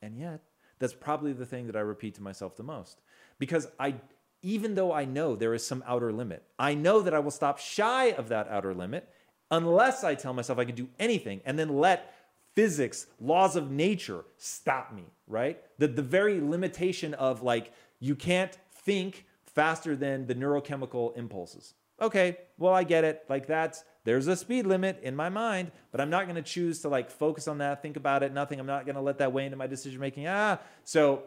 And 0.02 0.18
yet, 0.18 0.40
that's 0.80 0.92
probably 0.92 1.32
the 1.32 1.46
thing 1.46 1.66
that 1.66 1.76
I 1.76 1.80
repeat 1.80 2.16
to 2.16 2.22
myself 2.22 2.56
the 2.56 2.64
most. 2.64 3.00
Because 3.38 3.68
I, 3.78 3.94
even 4.42 4.74
though 4.74 4.92
I 4.92 5.04
know 5.04 5.36
there 5.36 5.54
is 5.54 5.64
some 5.64 5.84
outer 5.86 6.12
limit, 6.12 6.42
I 6.58 6.74
know 6.74 7.00
that 7.00 7.14
I 7.14 7.20
will 7.20 7.30
stop 7.30 7.58
shy 7.58 8.06
of 8.06 8.28
that 8.30 8.48
outer 8.48 8.74
limit 8.74 9.08
unless 9.50 10.02
I 10.02 10.14
tell 10.16 10.32
myself 10.32 10.58
I 10.58 10.64
can 10.64 10.74
do 10.74 10.88
anything 10.98 11.42
and 11.44 11.58
then 11.58 11.78
let 11.78 12.14
physics, 12.54 13.06
laws 13.20 13.54
of 13.54 13.70
nature 13.70 14.24
stop 14.36 14.92
me, 14.92 15.04
right? 15.28 15.60
The, 15.78 15.86
the 15.86 16.02
very 16.02 16.40
limitation 16.40 17.14
of 17.14 17.42
like, 17.42 17.72
you 18.00 18.16
can't 18.16 18.56
think 18.72 19.26
faster 19.44 19.94
than 19.94 20.26
the 20.26 20.34
neurochemical 20.34 21.16
impulses. 21.16 21.74
Okay, 22.00 22.38
well, 22.58 22.72
I 22.72 22.84
get 22.84 23.04
it. 23.04 23.24
Like, 23.28 23.46
that's, 23.46 23.84
there's 24.04 24.26
a 24.26 24.36
speed 24.36 24.66
limit 24.66 25.00
in 25.02 25.14
my 25.14 25.28
mind, 25.28 25.70
but 25.92 26.00
I'm 26.00 26.10
not 26.10 26.24
going 26.24 26.36
to 26.36 26.42
choose 26.42 26.80
to 26.80 26.88
like 26.88 27.10
focus 27.10 27.46
on 27.48 27.58
that, 27.58 27.82
think 27.82 27.96
about 27.96 28.22
it, 28.22 28.32
nothing. 28.32 28.58
I'm 28.58 28.66
not 28.66 28.86
going 28.86 28.96
to 28.96 29.02
let 29.02 29.18
that 29.18 29.32
weigh 29.32 29.44
into 29.44 29.56
my 29.56 29.66
decision 29.66 30.00
making. 30.00 30.26
Ah, 30.26 30.58
so 30.84 31.24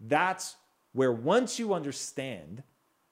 that's 0.00 0.56
where 0.92 1.12
once 1.12 1.58
you 1.58 1.74
understand 1.74 2.62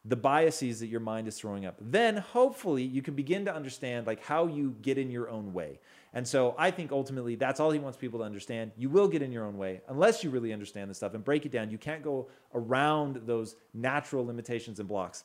the 0.04 0.16
biases 0.16 0.80
that 0.80 0.86
your 0.86 1.00
mind 1.00 1.26
is 1.26 1.38
throwing 1.38 1.66
up, 1.66 1.76
then 1.80 2.16
hopefully 2.16 2.84
you 2.84 3.02
can 3.02 3.14
begin 3.14 3.44
to 3.44 3.54
understand 3.54 4.06
like 4.06 4.22
how 4.24 4.46
you 4.46 4.74
get 4.80 4.98
in 4.98 5.10
your 5.10 5.28
own 5.28 5.52
way. 5.52 5.80
And 6.14 6.26
so 6.26 6.54
I 6.56 6.70
think 6.70 6.92
ultimately 6.92 7.34
that's 7.34 7.60
all 7.60 7.70
he 7.72 7.80
wants 7.80 7.98
people 7.98 8.20
to 8.20 8.24
understand. 8.24 8.70
You 8.78 8.88
will 8.88 9.08
get 9.08 9.20
in 9.20 9.32
your 9.32 9.44
own 9.44 9.58
way 9.58 9.82
unless 9.88 10.24
you 10.24 10.30
really 10.30 10.52
understand 10.52 10.88
this 10.88 10.96
stuff 10.98 11.14
and 11.14 11.24
break 11.24 11.44
it 11.44 11.52
down. 11.52 11.70
You 11.70 11.78
can't 11.78 12.02
go 12.02 12.28
around 12.54 13.22
those 13.26 13.56
natural 13.74 14.24
limitations 14.24 14.78
and 14.78 14.88
blocks. 14.88 15.24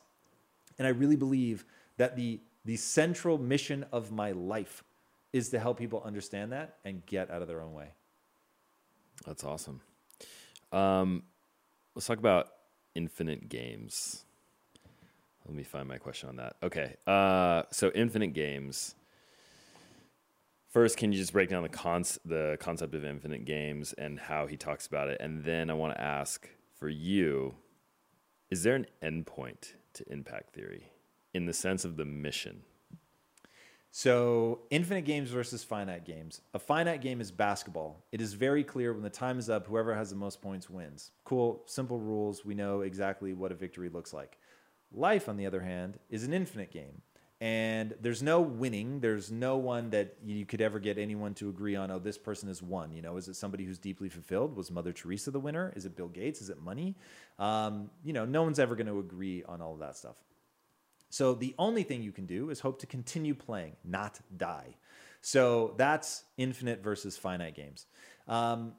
And 0.78 0.86
I 0.86 0.90
really 0.90 1.16
believe 1.16 1.64
that 1.96 2.16
the, 2.16 2.40
the 2.64 2.76
central 2.76 3.38
mission 3.38 3.84
of 3.92 4.10
my 4.10 4.32
life 4.32 4.84
is 5.32 5.48
to 5.50 5.58
help 5.58 5.78
people 5.78 6.02
understand 6.04 6.52
that 6.52 6.76
and 6.84 7.04
get 7.06 7.30
out 7.30 7.42
of 7.42 7.48
their 7.48 7.60
own 7.60 7.72
way. 7.72 7.88
That's 9.26 9.44
awesome. 9.44 9.80
Um, 10.72 11.22
let's 11.94 12.06
talk 12.06 12.18
about 12.18 12.48
infinite 12.94 13.48
games. 13.48 14.24
Let 15.46 15.54
me 15.54 15.62
find 15.62 15.88
my 15.88 15.98
question 15.98 16.28
on 16.28 16.36
that. 16.36 16.56
Okay. 16.62 16.96
Uh, 17.06 17.62
so 17.70 17.90
infinite 17.94 18.32
games. 18.32 18.94
First, 20.70 20.96
can 20.96 21.12
you 21.12 21.18
just 21.18 21.32
break 21.32 21.50
down 21.50 21.62
the 21.62 21.68
con- 21.68 22.04
the 22.24 22.56
concept 22.58 22.94
of 22.94 23.04
infinite 23.04 23.44
games 23.44 23.92
and 23.92 24.18
how 24.18 24.46
he 24.46 24.56
talks 24.56 24.86
about 24.86 25.08
it? 25.08 25.20
And 25.20 25.44
then 25.44 25.68
I 25.68 25.74
want 25.74 25.94
to 25.94 26.00
ask 26.00 26.48
for 26.74 26.88
you, 26.88 27.54
is 28.50 28.62
there 28.62 28.74
an 28.74 28.86
endpoint 29.02 29.74
to 29.94 30.12
impact 30.12 30.54
theory 30.54 30.90
in 31.34 31.46
the 31.46 31.52
sense 31.52 31.84
of 31.84 31.96
the 31.96 32.04
mission? 32.04 32.62
So, 33.94 34.60
infinite 34.70 35.02
games 35.02 35.28
versus 35.28 35.62
finite 35.62 36.06
games. 36.06 36.40
A 36.54 36.58
finite 36.58 37.02
game 37.02 37.20
is 37.20 37.30
basketball. 37.30 38.02
It 38.10 38.22
is 38.22 38.32
very 38.32 38.64
clear 38.64 38.94
when 38.94 39.02
the 39.02 39.10
time 39.10 39.38
is 39.38 39.50
up, 39.50 39.66
whoever 39.66 39.94
has 39.94 40.08
the 40.08 40.16
most 40.16 40.40
points 40.40 40.70
wins. 40.70 41.10
Cool, 41.24 41.62
simple 41.66 41.98
rules. 41.98 42.42
We 42.42 42.54
know 42.54 42.80
exactly 42.80 43.34
what 43.34 43.52
a 43.52 43.54
victory 43.54 43.90
looks 43.90 44.14
like. 44.14 44.38
Life, 44.94 45.28
on 45.28 45.36
the 45.36 45.44
other 45.44 45.60
hand, 45.60 45.98
is 46.08 46.24
an 46.24 46.32
infinite 46.32 46.70
game. 46.70 47.02
And 47.42 47.94
there's 48.00 48.22
no 48.22 48.40
winning. 48.40 49.00
There's 49.00 49.32
no 49.32 49.56
one 49.56 49.90
that 49.90 50.14
you 50.24 50.46
could 50.46 50.60
ever 50.60 50.78
get 50.78 50.96
anyone 50.96 51.34
to 51.34 51.48
agree 51.48 51.74
on, 51.74 51.90
oh, 51.90 51.98
this 51.98 52.16
person 52.16 52.48
is 52.48 52.62
one 52.62 52.92
You 52.92 53.02
know, 53.02 53.16
is 53.16 53.26
it 53.26 53.34
somebody 53.34 53.64
who's 53.64 53.78
deeply 53.78 54.08
fulfilled? 54.08 54.54
Was 54.54 54.70
Mother 54.70 54.92
Teresa 54.92 55.32
the 55.32 55.40
winner? 55.40 55.72
Is 55.74 55.84
it 55.84 55.96
Bill 55.96 56.06
Gates? 56.06 56.40
Is 56.40 56.50
it 56.50 56.62
money? 56.62 56.94
Um, 57.40 57.90
you 58.04 58.12
know, 58.12 58.24
no 58.24 58.44
one's 58.44 58.60
ever 58.60 58.76
going 58.76 58.86
to 58.86 59.00
agree 59.00 59.42
on 59.42 59.60
all 59.60 59.72
of 59.72 59.80
that 59.80 59.96
stuff. 59.96 60.14
So 61.10 61.34
the 61.34 61.52
only 61.58 61.82
thing 61.82 62.04
you 62.04 62.12
can 62.12 62.26
do 62.26 62.50
is 62.50 62.60
hope 62.60 62.78
to 62.78 62.86
continue 62.86 63.34
playing, 63.34 63.74
not 63.84 64.20
die. 64.36 64.76
So 65.20 65.74
that's 65.76 66.22
infinite 66.36 66.84
versus 66.84 67.16
finite 67.16 67.56
games. 67.56 67.86
Um, 68.28 68.74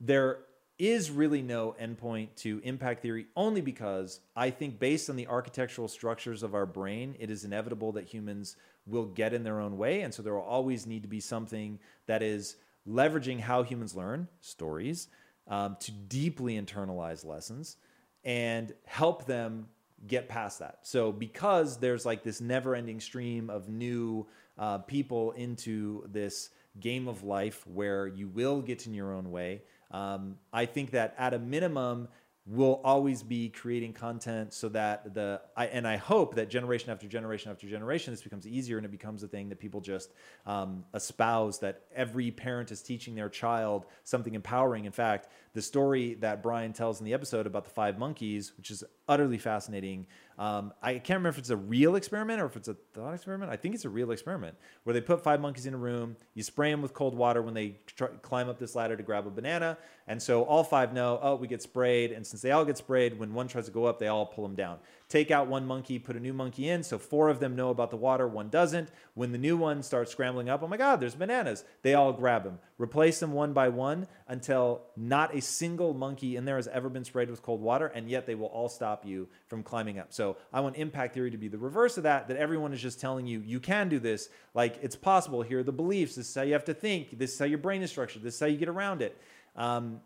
there 0.00 0.40
is 0.82 1.12
really 1.12 1.42
no 1.42 1.76
endpoint 1.80 2.34
to 2.34 2.60
impact 2.64 3.02
theory 3.02 3.26
only 3.36 3.60
because 3.60 4.18
I 4.34 4.50
think, 4.50 4.80
based 4.80 5.08
on 5.08 5.14
the 5.14 5.28
architectural 5.28 5.86
structures 5.86 6.42
of 6.42 6.56
our 6.56 6.66
brain, 6.66 7.14
it 7.20 7.30
is 7.30 7.44
inevitable 7.44 7.92
that 7.92 8.04
humans 8.04 8.56
will 8.84 9.04
get 9.04 9.32
in 9.32 9.44
their 9.44 9.60
own 9.60 9.78
way. 9.78 10.00
And 10.00 10.12
so 10.12 10.22
there 10.22 10.34
will 10.34 10.42
always 10.42 10.84
need 10.84 11.02
to 11.02 11.08
be 11.08 11.20
something 11.20 11.78
that 12.06 12.20
is 12.20 12.56
leveraging 12.88 13.38
how 13.38 13.62
humans 13.62 13.94
learn 13.94 14.26
stories 14.40 15.06
um, 15.46 15.76
to 15.78 15.92
deeply 15.92 16.60
internalize 16.60 17.24
lessons 17.24 17.76
and 18.24 18.74
help 18.84 19.24
them 19.26 19.68
get 20.08 20.28
past 20.28 20.58
that. 20.58 20.80
So 20.82 21.12
because 21.12 21.76
there's 21.76 22.04
like 22.04 22.24
this 22.24 22.40
never-ending 22.40 22.98
stream 22.98 23.50
of 23.50 23.68
new 23.68 24.26
uh, 24.58 24.78
people 24.78 25.30
into 25.30 26.08
this 26.10 26.50
game 26.80 27.06
of 27.06 27.22
life 27.22 27.64
where 27.68 28.08
you 28.08 28.26
will 28.26 28.62
get 28.62 28.88
in 28.88 28.94
your 28.94 29.12
own 29.12 29.30
way, 29.30 29.62
um, 29.92 30.36
I 30.52 30.66
think 30.66 30.92
that 30.92 31.14
at 31.18 31.34
a 31.34 31.38
minimum 31.38 32.08
we'll 32.44 32.80
always 32.82 33.22
be 33.22 33.48
creating 33.48 33.92
content 33.92 34.52
so 34.52 34.68
that 34.68 35.14
the 35.14 35.40
I, 35.56 35.66
and 35.66 35.86
I 35.86 35.96
hope 35.96 36.34
that 36.34 36.50
generation 36.50 36.90
after 36.90 37.06
generation 37.06 37.52
after 37.52 37.68
generation 37.68 38.12
this 38.12 38.22
becomes 38.22 38.48
easier 38.48 38.78
and 38.78 38.84
it 38.84 38.90
becomes 38.90 39.22
a 39.22 39.28
thing 39.28 39.48
that 39.50 39.60
people 39.60 39.80
just 39.80 40.12
um, 40.44 40.84
espouse 40.92 41.60
that 41.60 41.82
every 41.94 42.32
parent 42.32 42.72
is 42.72 42.82
teaching 42.82 43.14
their 43.14 43.28
child 43.28 43.86
something 44.02 44.34
empowering. 44.34 44.86
In 44.86 44.92
fact, 44.92 45.28
the 45.54 45.62
story 45.62 46.14
that 46.14 46.42
Brian 46.42 46.72
tells 46.72 46.98
in 46.98 47.04
the 47.04 47.14
episode 47.14 47.46
about 47.46 47.64
the 47.64 47.70
five 47.70 47.96
monkeys, 47.96 48.52
which 48.56 48.72
is 48.72 48.82
utterly 49.06 49.38
fascinating, 49.38 50.08
Um, 50.38 50.72
I 50.82 50.94
can't 50.94 51.18
remember 51.18 51.30
if 51.30 51.38
it's 51.38 51.50
a 51.50 51.56
real 51.56 51.96
experiment 51.96 52.40
or 52.40 52.46
if 52.46 52.56
it's 52.56 52.68
a 52.68 52.74
thought 52.94 53.14
experiment. 53.14 53.50
I 53.50 53.56
think 53.56 53.74
it's 53.74 53.84
a 53.84 53.90
real 53.90 54.10
experiment 54.10 54.56
where 54.84 54.94
they 54.94 55.00
put 55.00 55.22
five 55.22 55.40
monkeys 55.40 55.66
in 55.66 55.74
a 55.74 55.78
room. 55.78 56.16
You 56.34 56.42
spray 56.42 56.70
them 56.70 56.82
with 56.82 56.94
cold 56.94 57.14
water 57.14 57.42
when 57.42 57.54
they 57.54 57.76
try, 57.86 58.08
climb 58.22 58.48
up 58.48 58.58
this 58.58 58.74
ladder 58.74 58.96
to 58.96 59.02
grab 59.02 59.26
a 59.26 59.30
banana, 59.30 59.78
and 60.06 60.20
so 60.20 60.42
all 60.42 60.64
five 60.64 60.92
know, 60.92 61.18
oh, 61.22 61.36
we 61.36 61.46
get 61.46 61.62
sprayed. 61.62 62.12
And 62.12 62.26
since 62.26 62.42
they 62.42 62.50
all 62.50 62.64
get 62.64 62.78
sprayed, 62.78 63.18
when 63.18 63.34
one 63.34 63.48
tries 63.48 63.66
to 63.66 63.70
go 63.70 63.84
up, 63.84 63.98
they 63.98 64.08
all 64.08 64.26
pull 64.26 64.44
them 64.44 64.56
down. 64.56 64.78
Take 65.12 65.30
out 65.30 65.46
one 65.46 65.66
monkey, 65.66 65.98
put 65.98 66.16
a 66.16 66.20
new 66.20 66.32
monkey 66.32 66.70
in, 66.70 66.82
so 66.82 66.96
four 66.96 67.28
of 67.28 67.38
them 67.38 67.54
know 67.54 67.68
about 67.68 67.90
the 67.90 67.98
water, 67.98 68.26
one 68.26 68.48
doesn't. 68.48 68.88
When 69.12 69.30
the 69.30 69.36
new 69.36 69.58
one 69.58 69.82
starts 69.82 70.10
scrambling 70.10 70.48
up, 70.48 70.62
oh 70.62 70.68
my 70.68 70.78
God, 70.78 71.00
there's 71.00 71.14
bananas. 71.14 71.64
They 71.82 71.92
all 71.92 72.14
grab 72.14 72.44
them. 72.44 72.58
Replace 72.78 73.20
them 73.20 73.34
one 73.34 73.52
by 73.52 73.68
one 73.68 74.06
until 74.26 74.80
not 74.96 75.36
a 75.36 75.42
single 75.42 75.92
monkey 75.92 76.36
in 76.36 76.46
there 76.46 76.56
has 76.56 76.66
ever 76.66 76.88
been 76.88 77.04
sprayed 77.04 77.28
with 77.28 77.42
cold 77.42 77.60
water, 77.60 77.88
and 77.88 78.08
yet 78.08 78.24
they 78.24 78.34
will 78.34 78.46
all 78.46 78.70
stop 78.70 79.04
you 79.04 79.28
from 79.48 79.62
climbing 79.62 79.98
up. 79.98 80.14
So 80.14 80.38
I 80.50 80.60
want 80.60 80.76
impact 80.76 81.12
theory 81.12 81.30
to 81.30 81.36
be 81.36 81.48
the 81.48 81.58
reverse 81.58 81.98
of 81.98 82.04
that, 82.04 82.28
that 82.28 82.38
everyone 82.38 82.72
is 82.72 82.80
just 82.80 82.98
telling 82.98 83.26
you, 83.26 83.40
you 83.40 83.60
can 83.60 83.90
do 83.90 83.98
this. 83.98 84.30
Like 84.54 84.78
it's 84.80 84.96
possible. 84.96 85.42
Here 85.42 85.58
are 85.58 85.62
the 85.62 85.72
beliefs. 85.72 86.14
This 86.14 86.30
is 86.30 86.34
how 86.34 86.40
you 86.40 86.54
have 86.54 86.64
to 86.64 86.74
think. 86.74 87.18
This 87.18 87.34
is 87.34 87.38
how 87.38 87.44
your 87.44 87.58
brain 87.58 87.82
is 87.82 87.90
structured. 87.90 88.22
This 88.22 88.36
is 88.36 88.40
how 88.40 88.46
you 88.46 88.56
get 88.56 88.70
around 88.70 89.02
it. 89.02 89.14
Um, 89.56 90.00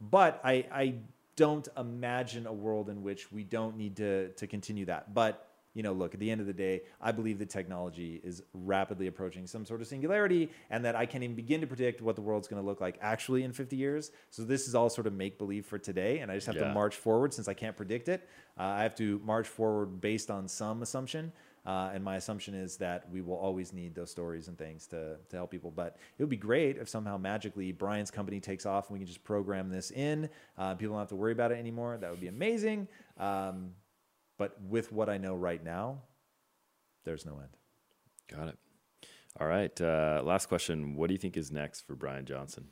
but 0.00 0.40
I, 0.42 0.64
I 0.72 0.94
don't 1.36 1.68
imagine 1.76 2.46
a 2.46 2.52
world 2.52 2.88
in 2.88 3.02
which 3.02 3.32
we 3.32 3.44
don't 3.44 3.76
need 3.76 3.96
to, 3.96 4.28
to 4.30 4.46
continue 4.46 4.84
that. 4.86 5.14
But 5.14 5.48
you 5.74 5.82
know, 5.82 5.92
look, 5.92 6.12
at 6.12 6.20
the 6.20 6.30
end 6.30 6.40
of 6.40 6.46
the 6.46 6.52
day, 6.52 6.82
I 7.00 7.12
believe 7.12 7.38
that 7.38 7.48
technology 7.48 8.20
is 8.22 8.42
rapidly 8.52 9.06
approaching 9.06 9.46
some 9.46 9.64
sort 9.64 9.80
of 9.80 9.86
singularity 9.86 10.50
and 10.68 10.84
that 10.84 10.94
I 10.94 11.06
can't 11.06 11.24
even 11.24 11.34
begin 11.34 11.62
to 11.62 11.66
predict 11.66 12.02
what 12.02 12.14
the 12.14 12.20
world's 12.20 12.46
going 12.46 12.60
to 12.60 12.66
look 12.66 12.80
like 12.80 12.98
actually 13.00 13.42
in 13.42 13.52
50 13.52 13.76
years. 13.76 14.10
So 14.30 14.42
this 14.42 14.68
is 14.68 14.74
all 14.74 14.90
sort 14.90 15.06
of 15.06 15.14
make 15.14 15.38
believe 15.38 15.64
for 15.64 15.78
today. 15.78 16.18
And 16.18 16.30
I 16.30 16.34
just 16.34 16.46
have 16.46 16.56
yeah. 16.56 16.64
to 16.64 16.74
march 16.74 16.96
forward 16.96 17.32
since 17.32 17.48
I 17.48 17.54
can't 17.54 17.76
predict 17.76 18.08
it. 18.08 18.28
Uh, 18.58 18.64
I 18.64 18.82
have 18.82 18.94
to 18.96 19.20
march 19.24 19.48
forward 19.48 20.00
based 20.00 20.30
on 20.30 20.46
some 20.46 20.82
assumption. 20.82 21.32
Uh, 21.64 21.90
and 21.94 22.02
my 22.02 22.16
assumption 22.16 22.54
is 22.54 22.76
that 22.76 23.08
we 23.10 23.20
will 23.20 23.36
always 23.36 23.72
need 23.72 23.94
those 23.94 24.10
stories 24.10 24.48
and 24.48 24.58
things 24.58 24.86
to, 24.88 25.16
to 25.28 25.36
help 25.36 25.50
people. 25.50 25.70
But 25.70 25.96
it 26.18 26.22
would 26.22 26.30
be 26.30 26.36
great 26.36 26.76
if 26.76 26.88
somehow 26.88 27.16
magically 27.18 27.70
Brian's 27.70 28.10
company 28.10 28.40
takes 28.40 28.66
off 28.66 28.88
and 28.88 28.94
we 28.94 28.98
can 28.98 29.06
just 29.06 29.22
program 29.22 29.70
this 29.70 29.92
in. 29.92 30.28
Uh, 30.58 30.74
people 30.74 30.94
don't 30.94 31.00
have 31.00 31.08
to 31.10 31.16
worry 31.16 31.32
about 31.32 31.52
it 31.52 31.58
anymore. 31.58 31.96
That 32.00 32.10
would 32.10 32.20
be 32.20 32.26
amazing. 32.26 32.88
Um, 33.18 33.70
but 34.38 34.60
with 34.68 34.90
what 34.90 35.08
I 35.08 35.18
know 35.18 35.36
right 35.36 35.62
now, 35.62 35.98
there's 37.04 37.24
no 37.24 37.38
end. 37.38 37.56
Got 38.28 38.48
it. 38.48 38.58
All 39.38 39.46
right. 39.46 39.80
Uh, 39.80 40.20
last 40.24 40.46
question. 40.46 40.96
What 40.96 41.08
do 41.08 41.14
you 41.14 41.18
think 41.18 41.36
is 41.36 41.52
next 41.52 41.82
for 41.82 41.94
Brian 41.94 42.26
Johnson? 42.26 42.66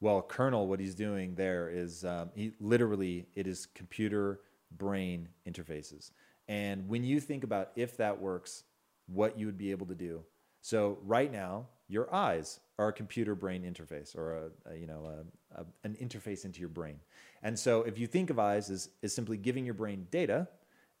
Well, 0.00 0.22
Kernel, 0.22 0.68
what 0.68 0.78
he's 0.78 0.94
doing 0.94 1.34
there 1.34 1.68
is 1.68 2.04
um, 2.04 2.30
he 2.34 2.52
literally 2.60 3.26
it 3.34 3.46
is 3.46 3.66
computer 3.74 4.40
brain 4.70 5.28
interfaces. 5.48 6.10
And 6.48 6.88
when 6.88 7.04
you 7.04 7.20
think 7.20 7.44
about 7.44 7.70
if 7.76 7.96
that 7.96 8.20
works, 8.20 8.64
what 9.06 9.38
you 9.38 9.46
would 9.46 9.58
be 9.58 9.70
able 9.70 9.86
to 9.86 9.94
do. 9.94 10.22
So 10.60 10.98
right 11.04 11.30
now, 11.30 11.66
your 11.88 12.12
eyes 12.12 12.60
are 12.78 12.88
a 12.88 12.92
computer 12.92 13.34
brain 13.34 13.62
interface 13.62 14.16
or 14.16 14.50
a, 14.66 14.72
a 14.72 14.76
you 14.76 14.86
know 14.86 15.24
a, 15.54 15.60
a, 15.60 15.64
an 15.84 15.96
interface 16.00 16.44
into 16.44 16.60
your 16.60 16.68
brain. 16.68 16.98
And 17.42 17.58
so 17.58 17.82
if 17.82 17.98
you 17.98 18.06
think 18.06 18.30
of 18.30 18.38
eyes 18.38 18.70
as, 18.70 18.88
as 19.02 19.14
simply 19.14 19.36
giving 19.36 19.64
your 19.64 19.74
brain 19.74 20.06
data, 20.10 20.48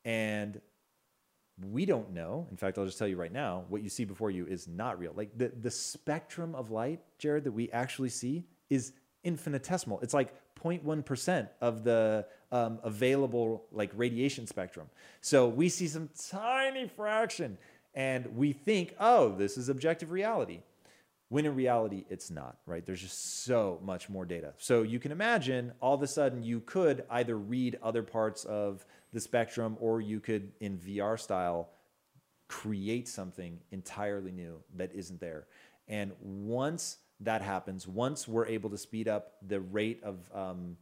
and 0.04 0.60
we 1.72 1.86
don't 1.86 2.12
know. 2.12 2.46
In 2.50 2.56
fact, 2.56 2.78
I'll 2.78 2.84
just 2.84 2.98
tell 2.98 3.08
you 3.08 3.16
right 3.16 3.32
now, 3.32 3.64
what 3.68 3.82
you 3.82 3.88
see 3.88 4.04
before 4.04 4.30
you 4.30 4.46
is 4.46 4.68
not 4.68 4.98
real. 4.98 5.12
Like 5.16 5.36
the, 5.36 5.48
the 5.48 5.70
spectrum 5.70 6.54
of 6.54 6.70
light, 6.70 7.00
Jared, 7.18 7.44
that 7.44 7.52
we 7.52 7.70
actually 7.70 8.10
see 8.10 8.44
is 8.68 8.92
infinitesimal. 9.24 10.00
It's 10.00 10.14
like 10.14 10.34
0.1% 10.62 11.48
of 11.60 11.84
the 11.84 12.26
um, 12.52 12.78
available 12.82 13.64
like 13.72 13.90
radiation 13.94 14.46
spectrum. 14.46 14.88
So 15.20 15.48
we 15.48 15.68
see 15.68 15.88
some 15.88 16.08
tiny 16.30 16.88
fraction 16.88 17.58
and 17.94 18.36
we 18.36 18.52
think, 18.52 18.94
oh, 19.00 19.34
this 19.36 19.56
is 19.56 19.68
objective 19.68 20.10
reality 20.10 20.60
when 21.28 21.44
in 21.44 21.54
reality 21.54 22.04
it's 22.08 22.30
not 22.30 22.56
right? 22.66 22.84
There's 22.86 23.00
just 23.00 23.44
so 23.44 23.80
much 23.82 24.08
more 24.08 24.24
data. 24.24 24.54
So 24.58 24.82
you 24.82 24.98
can 24.98 25.12
imagine 25.12 25.72
all 25.80 25.94
of 25.94 26.02
a 26.02 26.06
sudden 26.06 26.42
you 26.42 26.60
could 26.60 27.04
either 27.10 27.36
read 27.36 27.78
other 27.82 28.02
parts 28.02 28.44
of 28.44 28.84
the 29.12 29.20
spectrum 29.20 29.76
or 29.80 30.00
you 30.00 30.20
could 30.20 30.52
in 30.60 30.78
vr 30.78 31.18
style 31.18 31.70
create 32.48 33.08
something 33.08 33.58
entirely 33.72 34.30
new 34.30 34.58
that 34.76 34.92
isn't 34.94 35.20
there. 35.20 35.46
And 35.88 36.12
once 36.20 36.98
that 37.20 37.42
happens 37.42 37.88
once 37.88 38.28
we're 38.28 38.46
able 38.46 38.70
to 38.70 38.78
speed 38.78 39.08
up 39.08 39.34
the 39.46 39.60
rate 39.60 40.02
of 40.02 40.30
um, 40.34 40.76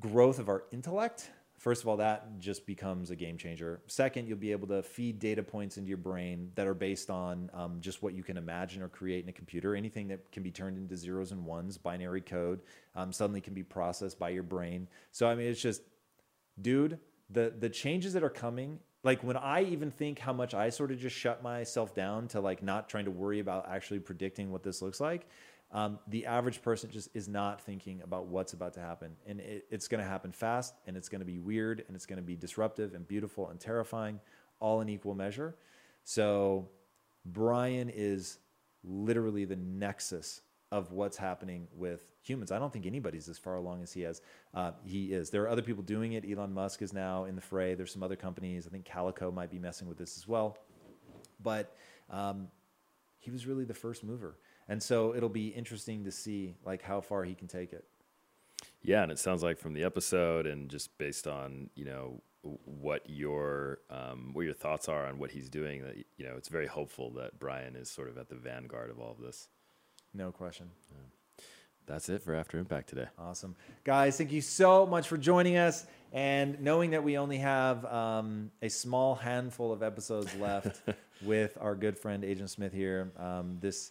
growth 0.00 0.38
of 0.38 0.48
our 0.48 0.64
intellect 0.72 1.30
First 1.64 1.80
of 1.80 1.88
all, 1.88 1.96
that 1.96 2.38
just 2.40 2.66
becomes 2.66 3.10
a 3.10 3.16
game 3.16 3.38
changer. 3.38 3.80
Second, 3.86 4.28
you'll 4.28 4.36
be 4.36 4.52
able 4.52 4.66
to 4.68 4.82
feed 4.82 5.18
data 5.18 5.42
points 5.42 5.78
into 5.78 5.88
your 5.88 5.96
brain 5.96 6.50
that 6.56 6.66
are 6.66 6.74
based 6.74 7.08
on 7.08 7.48
um, 7.54 7.78
just 7.80 8.02
what 8.02 8.12
you 8.12 8.22
can 8.22 8.36
imagine 8.36 8.82
or 8.82 8.88
create 8.90 9.22
in 9.22 9.30
a 9.30 9.32
computer. 9.32 9.74
Anything 9.74 10.08
that 10.08 10.30
can 10.30 10.42
be 10.42 10.50
turned 10.50 10.76
into 10.76 10.94
zeros 10.94 11.32
and 11.32 11.42
ones, 11.42 11.78
binary 11.78 12.20
code, 12.20 12.60
um, 12.94 13.14
suddenly 13.14 13.40
can 13.40 13.54
be 13.54 13.62
processed 13.62 14.18
by 14.18 14.28
your 14.28 14.42
brain. 14.42 14.88
So, 15.10 15.26
I 15.26 15.34
mean, 15.34 15.46
it's 15.46 15.58
just, 15.58 15.80
dude, 16.60 16.98
the 17.30 17.54
the 17.58 17.70
changes 17.70 18.12
that 18.12 18.22
are 18.22 18.28
coming 18.28 18.80
like 19.04 19.22
when 19.22 19.36
i 19.36 19.62
even 19.62 19.90
think 19.90 20.18
how 20.18 20.32
much 20.32 20.54
i 20.54 20.68
sort 20.68 20.90
of 20.90 20.98
just 20.98 21.16
shut 21.16 21.42
myself 21.42 21.94
down 21.94 22.26
to 22.26 22.40
like 22.40 22.62
not 22.62 22.88
trying 22.88 23.04
to 23.04 23.10
worry 23.10 23.38
about 23.38 23.68
actually 23.68 24.00
predicting 24.00 24.50
what 24.50 24.62
this 24.62 24.82
looks 24.82 25.00
like 25.00 25.26
um, 25.74 25.98
the 26.06 26.24
average 26.26 26.62
person 26.62 26.88
just 26.88 27.08
is 27.14 27.28
not 27.28 27.60
thinking 27.60 28.00
about 28.02 28.26
what's 28.26 28.52
about 28.52 28.74
to 28.74 28.80
happen. 28.80 29.16
And 29.26 29.40
it, 29.40 29.66
it's 29.70 29.88
going 29.88 30.02
to 30.02 30.08
happen 30.08 30.30
fast 30.30 30.74
and 30.86 30.96
it's 30.96 31.08
going 31.08 31.20
to 31.20 31.24
be 31.24 31.40
weird 31.40 31.84
and 31.88 31.96
it's 31.96 32.06
going 32.06 32.18
to 32.18 32.22
be 32.22 32.36
disruptive 32.36 32.94
and 32.94 33.06
beautiful 33.06 33.48
and 33.50 33.58
terrifying 33.58 34.20
all 34.60 34.80
in 34.80 34.88
equal 34.88 35.16
measure. 35.16 35.56
So, 36.04 36.68
Brian 37.26 37.90
is 37.92 38.38
literally 38.84 39.46
the 39.46 39.56
nexus 39.56 40.42
of 40.72 40.92
what's 40.92 41.16
happening 41.16 41.68
with 41.74 42.04
humans. 42.22 42.50
I 42.50 42.58
don't 42.58 42.72
think 42.72 42.86
anybody's 42.86 43.28
as 43.28 43.38
far 43.38 43.56
along 43.56 43.82
as 43.82 43.92
he 43.92 44.02
has. 44.02 44.20
Uh, 44.52 44.72
he 44.84 45.12
is. 45.12 45.30
There 45.30 45.42
are 45.42 45.48
other 45.48 45.62
people 45.62 45.82
doing 45.82 46.14
it. 46.14 46.24
Elon 46.30 46.52
Musk 46.52 46.82
is 46.82 46.92
now 46.92 47.24
in 47.24 47.34
the 47.36 47.40
fray. 47.40 47.74
There's 47.74 47.92
some 47.92 48.02
other 48.02 48.16
companies. 48.16 48.66
I 48.66 48.70
think 48.70 48.84
Calico 48.84 49.30
might 49.30 49.50
be 49.50 49.58
messing 49.58 49.88
with 49.88 49.98
this 49.98 50.16
as 50.16 50.26
well. 50.26 50.58
But 51.42 51.76
um, 52.10 52.48
he 53.18 53.30
was 53.30 53.46
really 53.46 53.64
the 53.64 53.74
first 53.74 54.02
mover 54.02 54.36
and 54.68 54.82
so 54.82 55.14
it'll 55.14 55.28
be 55.28 55.48
interesting 55.48 56.04
to 56.04 56.10
see 56.10 56.54
like 56.64 56.82
how 56.82 57.00
far 57.00 57.24
he 57.24 57.34
can 57.34 57.48
take 57.48 57.72
it. 57.72 57.84
Yeah, 58.82 59.02
and 59.02 59.12
it 59.12 59.18
sounds 59.18 59.42
like 59.42 59.58
from 59.58 59.74
the 59.74 59.84
episode 59.84 60.46
and 60.46 60.70
just 60.70 60.96
based 60.98 61.26
on 61.26 61.70
you 61.74 61.84
know 61.84 62.22
what 62.42 63.02
your 63.06 63.78
um, 63.90 64.30
what 64.32 64.44
your 64.44 64.54
thoughts 64.54 64.88
are 64.88 65.06
on 65.06 65.18
what 65.18 65.30
he's 65.30 65.48
doing, 65.48 65.82
that 65.82 65.96
you 66.16 66.24
know 66.24 66.34
it's 66.36 66.48
very 66.48 66.66
hopeful 66.66 67.10
that 67.12 67.38
Brian 67.38 67.76
is 67.76 67.90
sort 67.90 68.08
of 68.08 68.18
at 68.18 68.28
the 68.28 68.36
vanguard 68.36 68.90
of 68.90 68.98
all 68.98 69.12
of 69.12 69.18
this. 69.18 69.48
No 70.14 70.30
question. 70.30 70.70
Yeah. 70.90 71.44
That's 71.86 72.08
it 72.08 72.22
for 72.22 72.34
After 72.34 72.58
Impact 72.58 72.88
today. 72.88 73.08
Awesome. 73.18 73.56
Guys, 73.84 74.16
thank 74.16 74.32
you 74.32 74.40
so 74.40 74.86
much 74.86 75.06
for 75.08 75.18
joining 75.18 75.56
us. 75.56 75.86
And 76.12 76.60
knowing 76.60 76.92
that 76.92 77.02
we 77.02 77.18
only 77.18 77.38
have 77.38 77.84
um, 77.84 78.52
a 78.62 78.70
small 78.70 79.16
handful 79.16 79.72
of 79.72 79.82
episodes 79.82 80.34
left 80.40 80.80
with 81.22 81.58
our 81.60 81.74
good 81.74 81.98
friend 81.98 82.24
Agent 82.24 82.50
Smith 82.50 82.72
here, 82.72 83.12
um, 83.18 83.58
this 83.60 83.90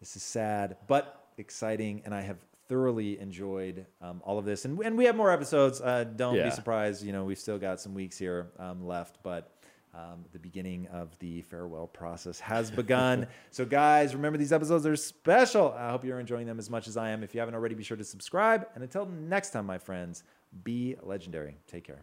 this 0.00 0.16
is 0.16 0.22
sad, 0.22 0.76
but 0.86 1.28
exciting, 1.38 2.02
and 2.04 2.14
I 2.14 2.20
have 2.20 2.36
thoroughly 2.68 3.18
enjoyed 3.18 3.86
um, 4.02 4.20
all 4.24 4.38
of 4.38 4.44
this. 4.44 4.64
And, 4.64 4.78
and 4.80 4.98
we 4.98 5.04
have 5.04 5.16
more 5.16 5.30
episodes. 5.30 5.80
Uh, 5.80 6.04
don't 6.04 6.34
yeah. 6.34 6.44
be 6.44 6.50
surprised. 6.50 7.04
You 7.04 7.12
know, 7.12 7.24
we've 7.24 7.38
still 7.38 7.58
got 7.58 7.80
some 7.80 7.94
weeks 7.94 8.18
here 8.18 8.50
um, 8.58 8.86
left, 8.86 9.18
but 9.22 9.53
um, 9.94 10.24
the 10.32 10.38
beginning 10.38 10.86
of 10.88 11.16
the 11.20 11.42
farewell 11.42 11.86
process 11.86 12.40
has 12.40 12.70
begun. 12.70 13.26
so, 13.50 13.64
guys, 13.64 14.14
remember 14.14 14.38
these 14.38 14.52
episodes 14.52 14.86
are 14.86 14.96
special. 14.96 15.72
I 15.72 15.90
hope 15.90 16.04
you're 16.04 16.20
enjoying 16.20 16.46
them 16.46 16.58
as 16.58 16.68
much 16.68 16.88
as 16.88 16.96
I 16.96 17.10
am. 17.10 17.22
If 17.22 17.34
you 17.34 17.40
haven't 17.40 17.54
already, 17.54 17.74
be 17.74 17.84
sure 17.84 17.96
to 17.96 18.04
subscribe. 18.04 18.66
And 18.74 18.82
until 18.82 19.06
next 19.06 19.50
time, 19.50 19.66
my 19.66 19.78
friends, 19.78 20.24
be 20.64 20.96
legendary. 21.02 21.56
Take 21.66 21.84
care. 21.84 22.02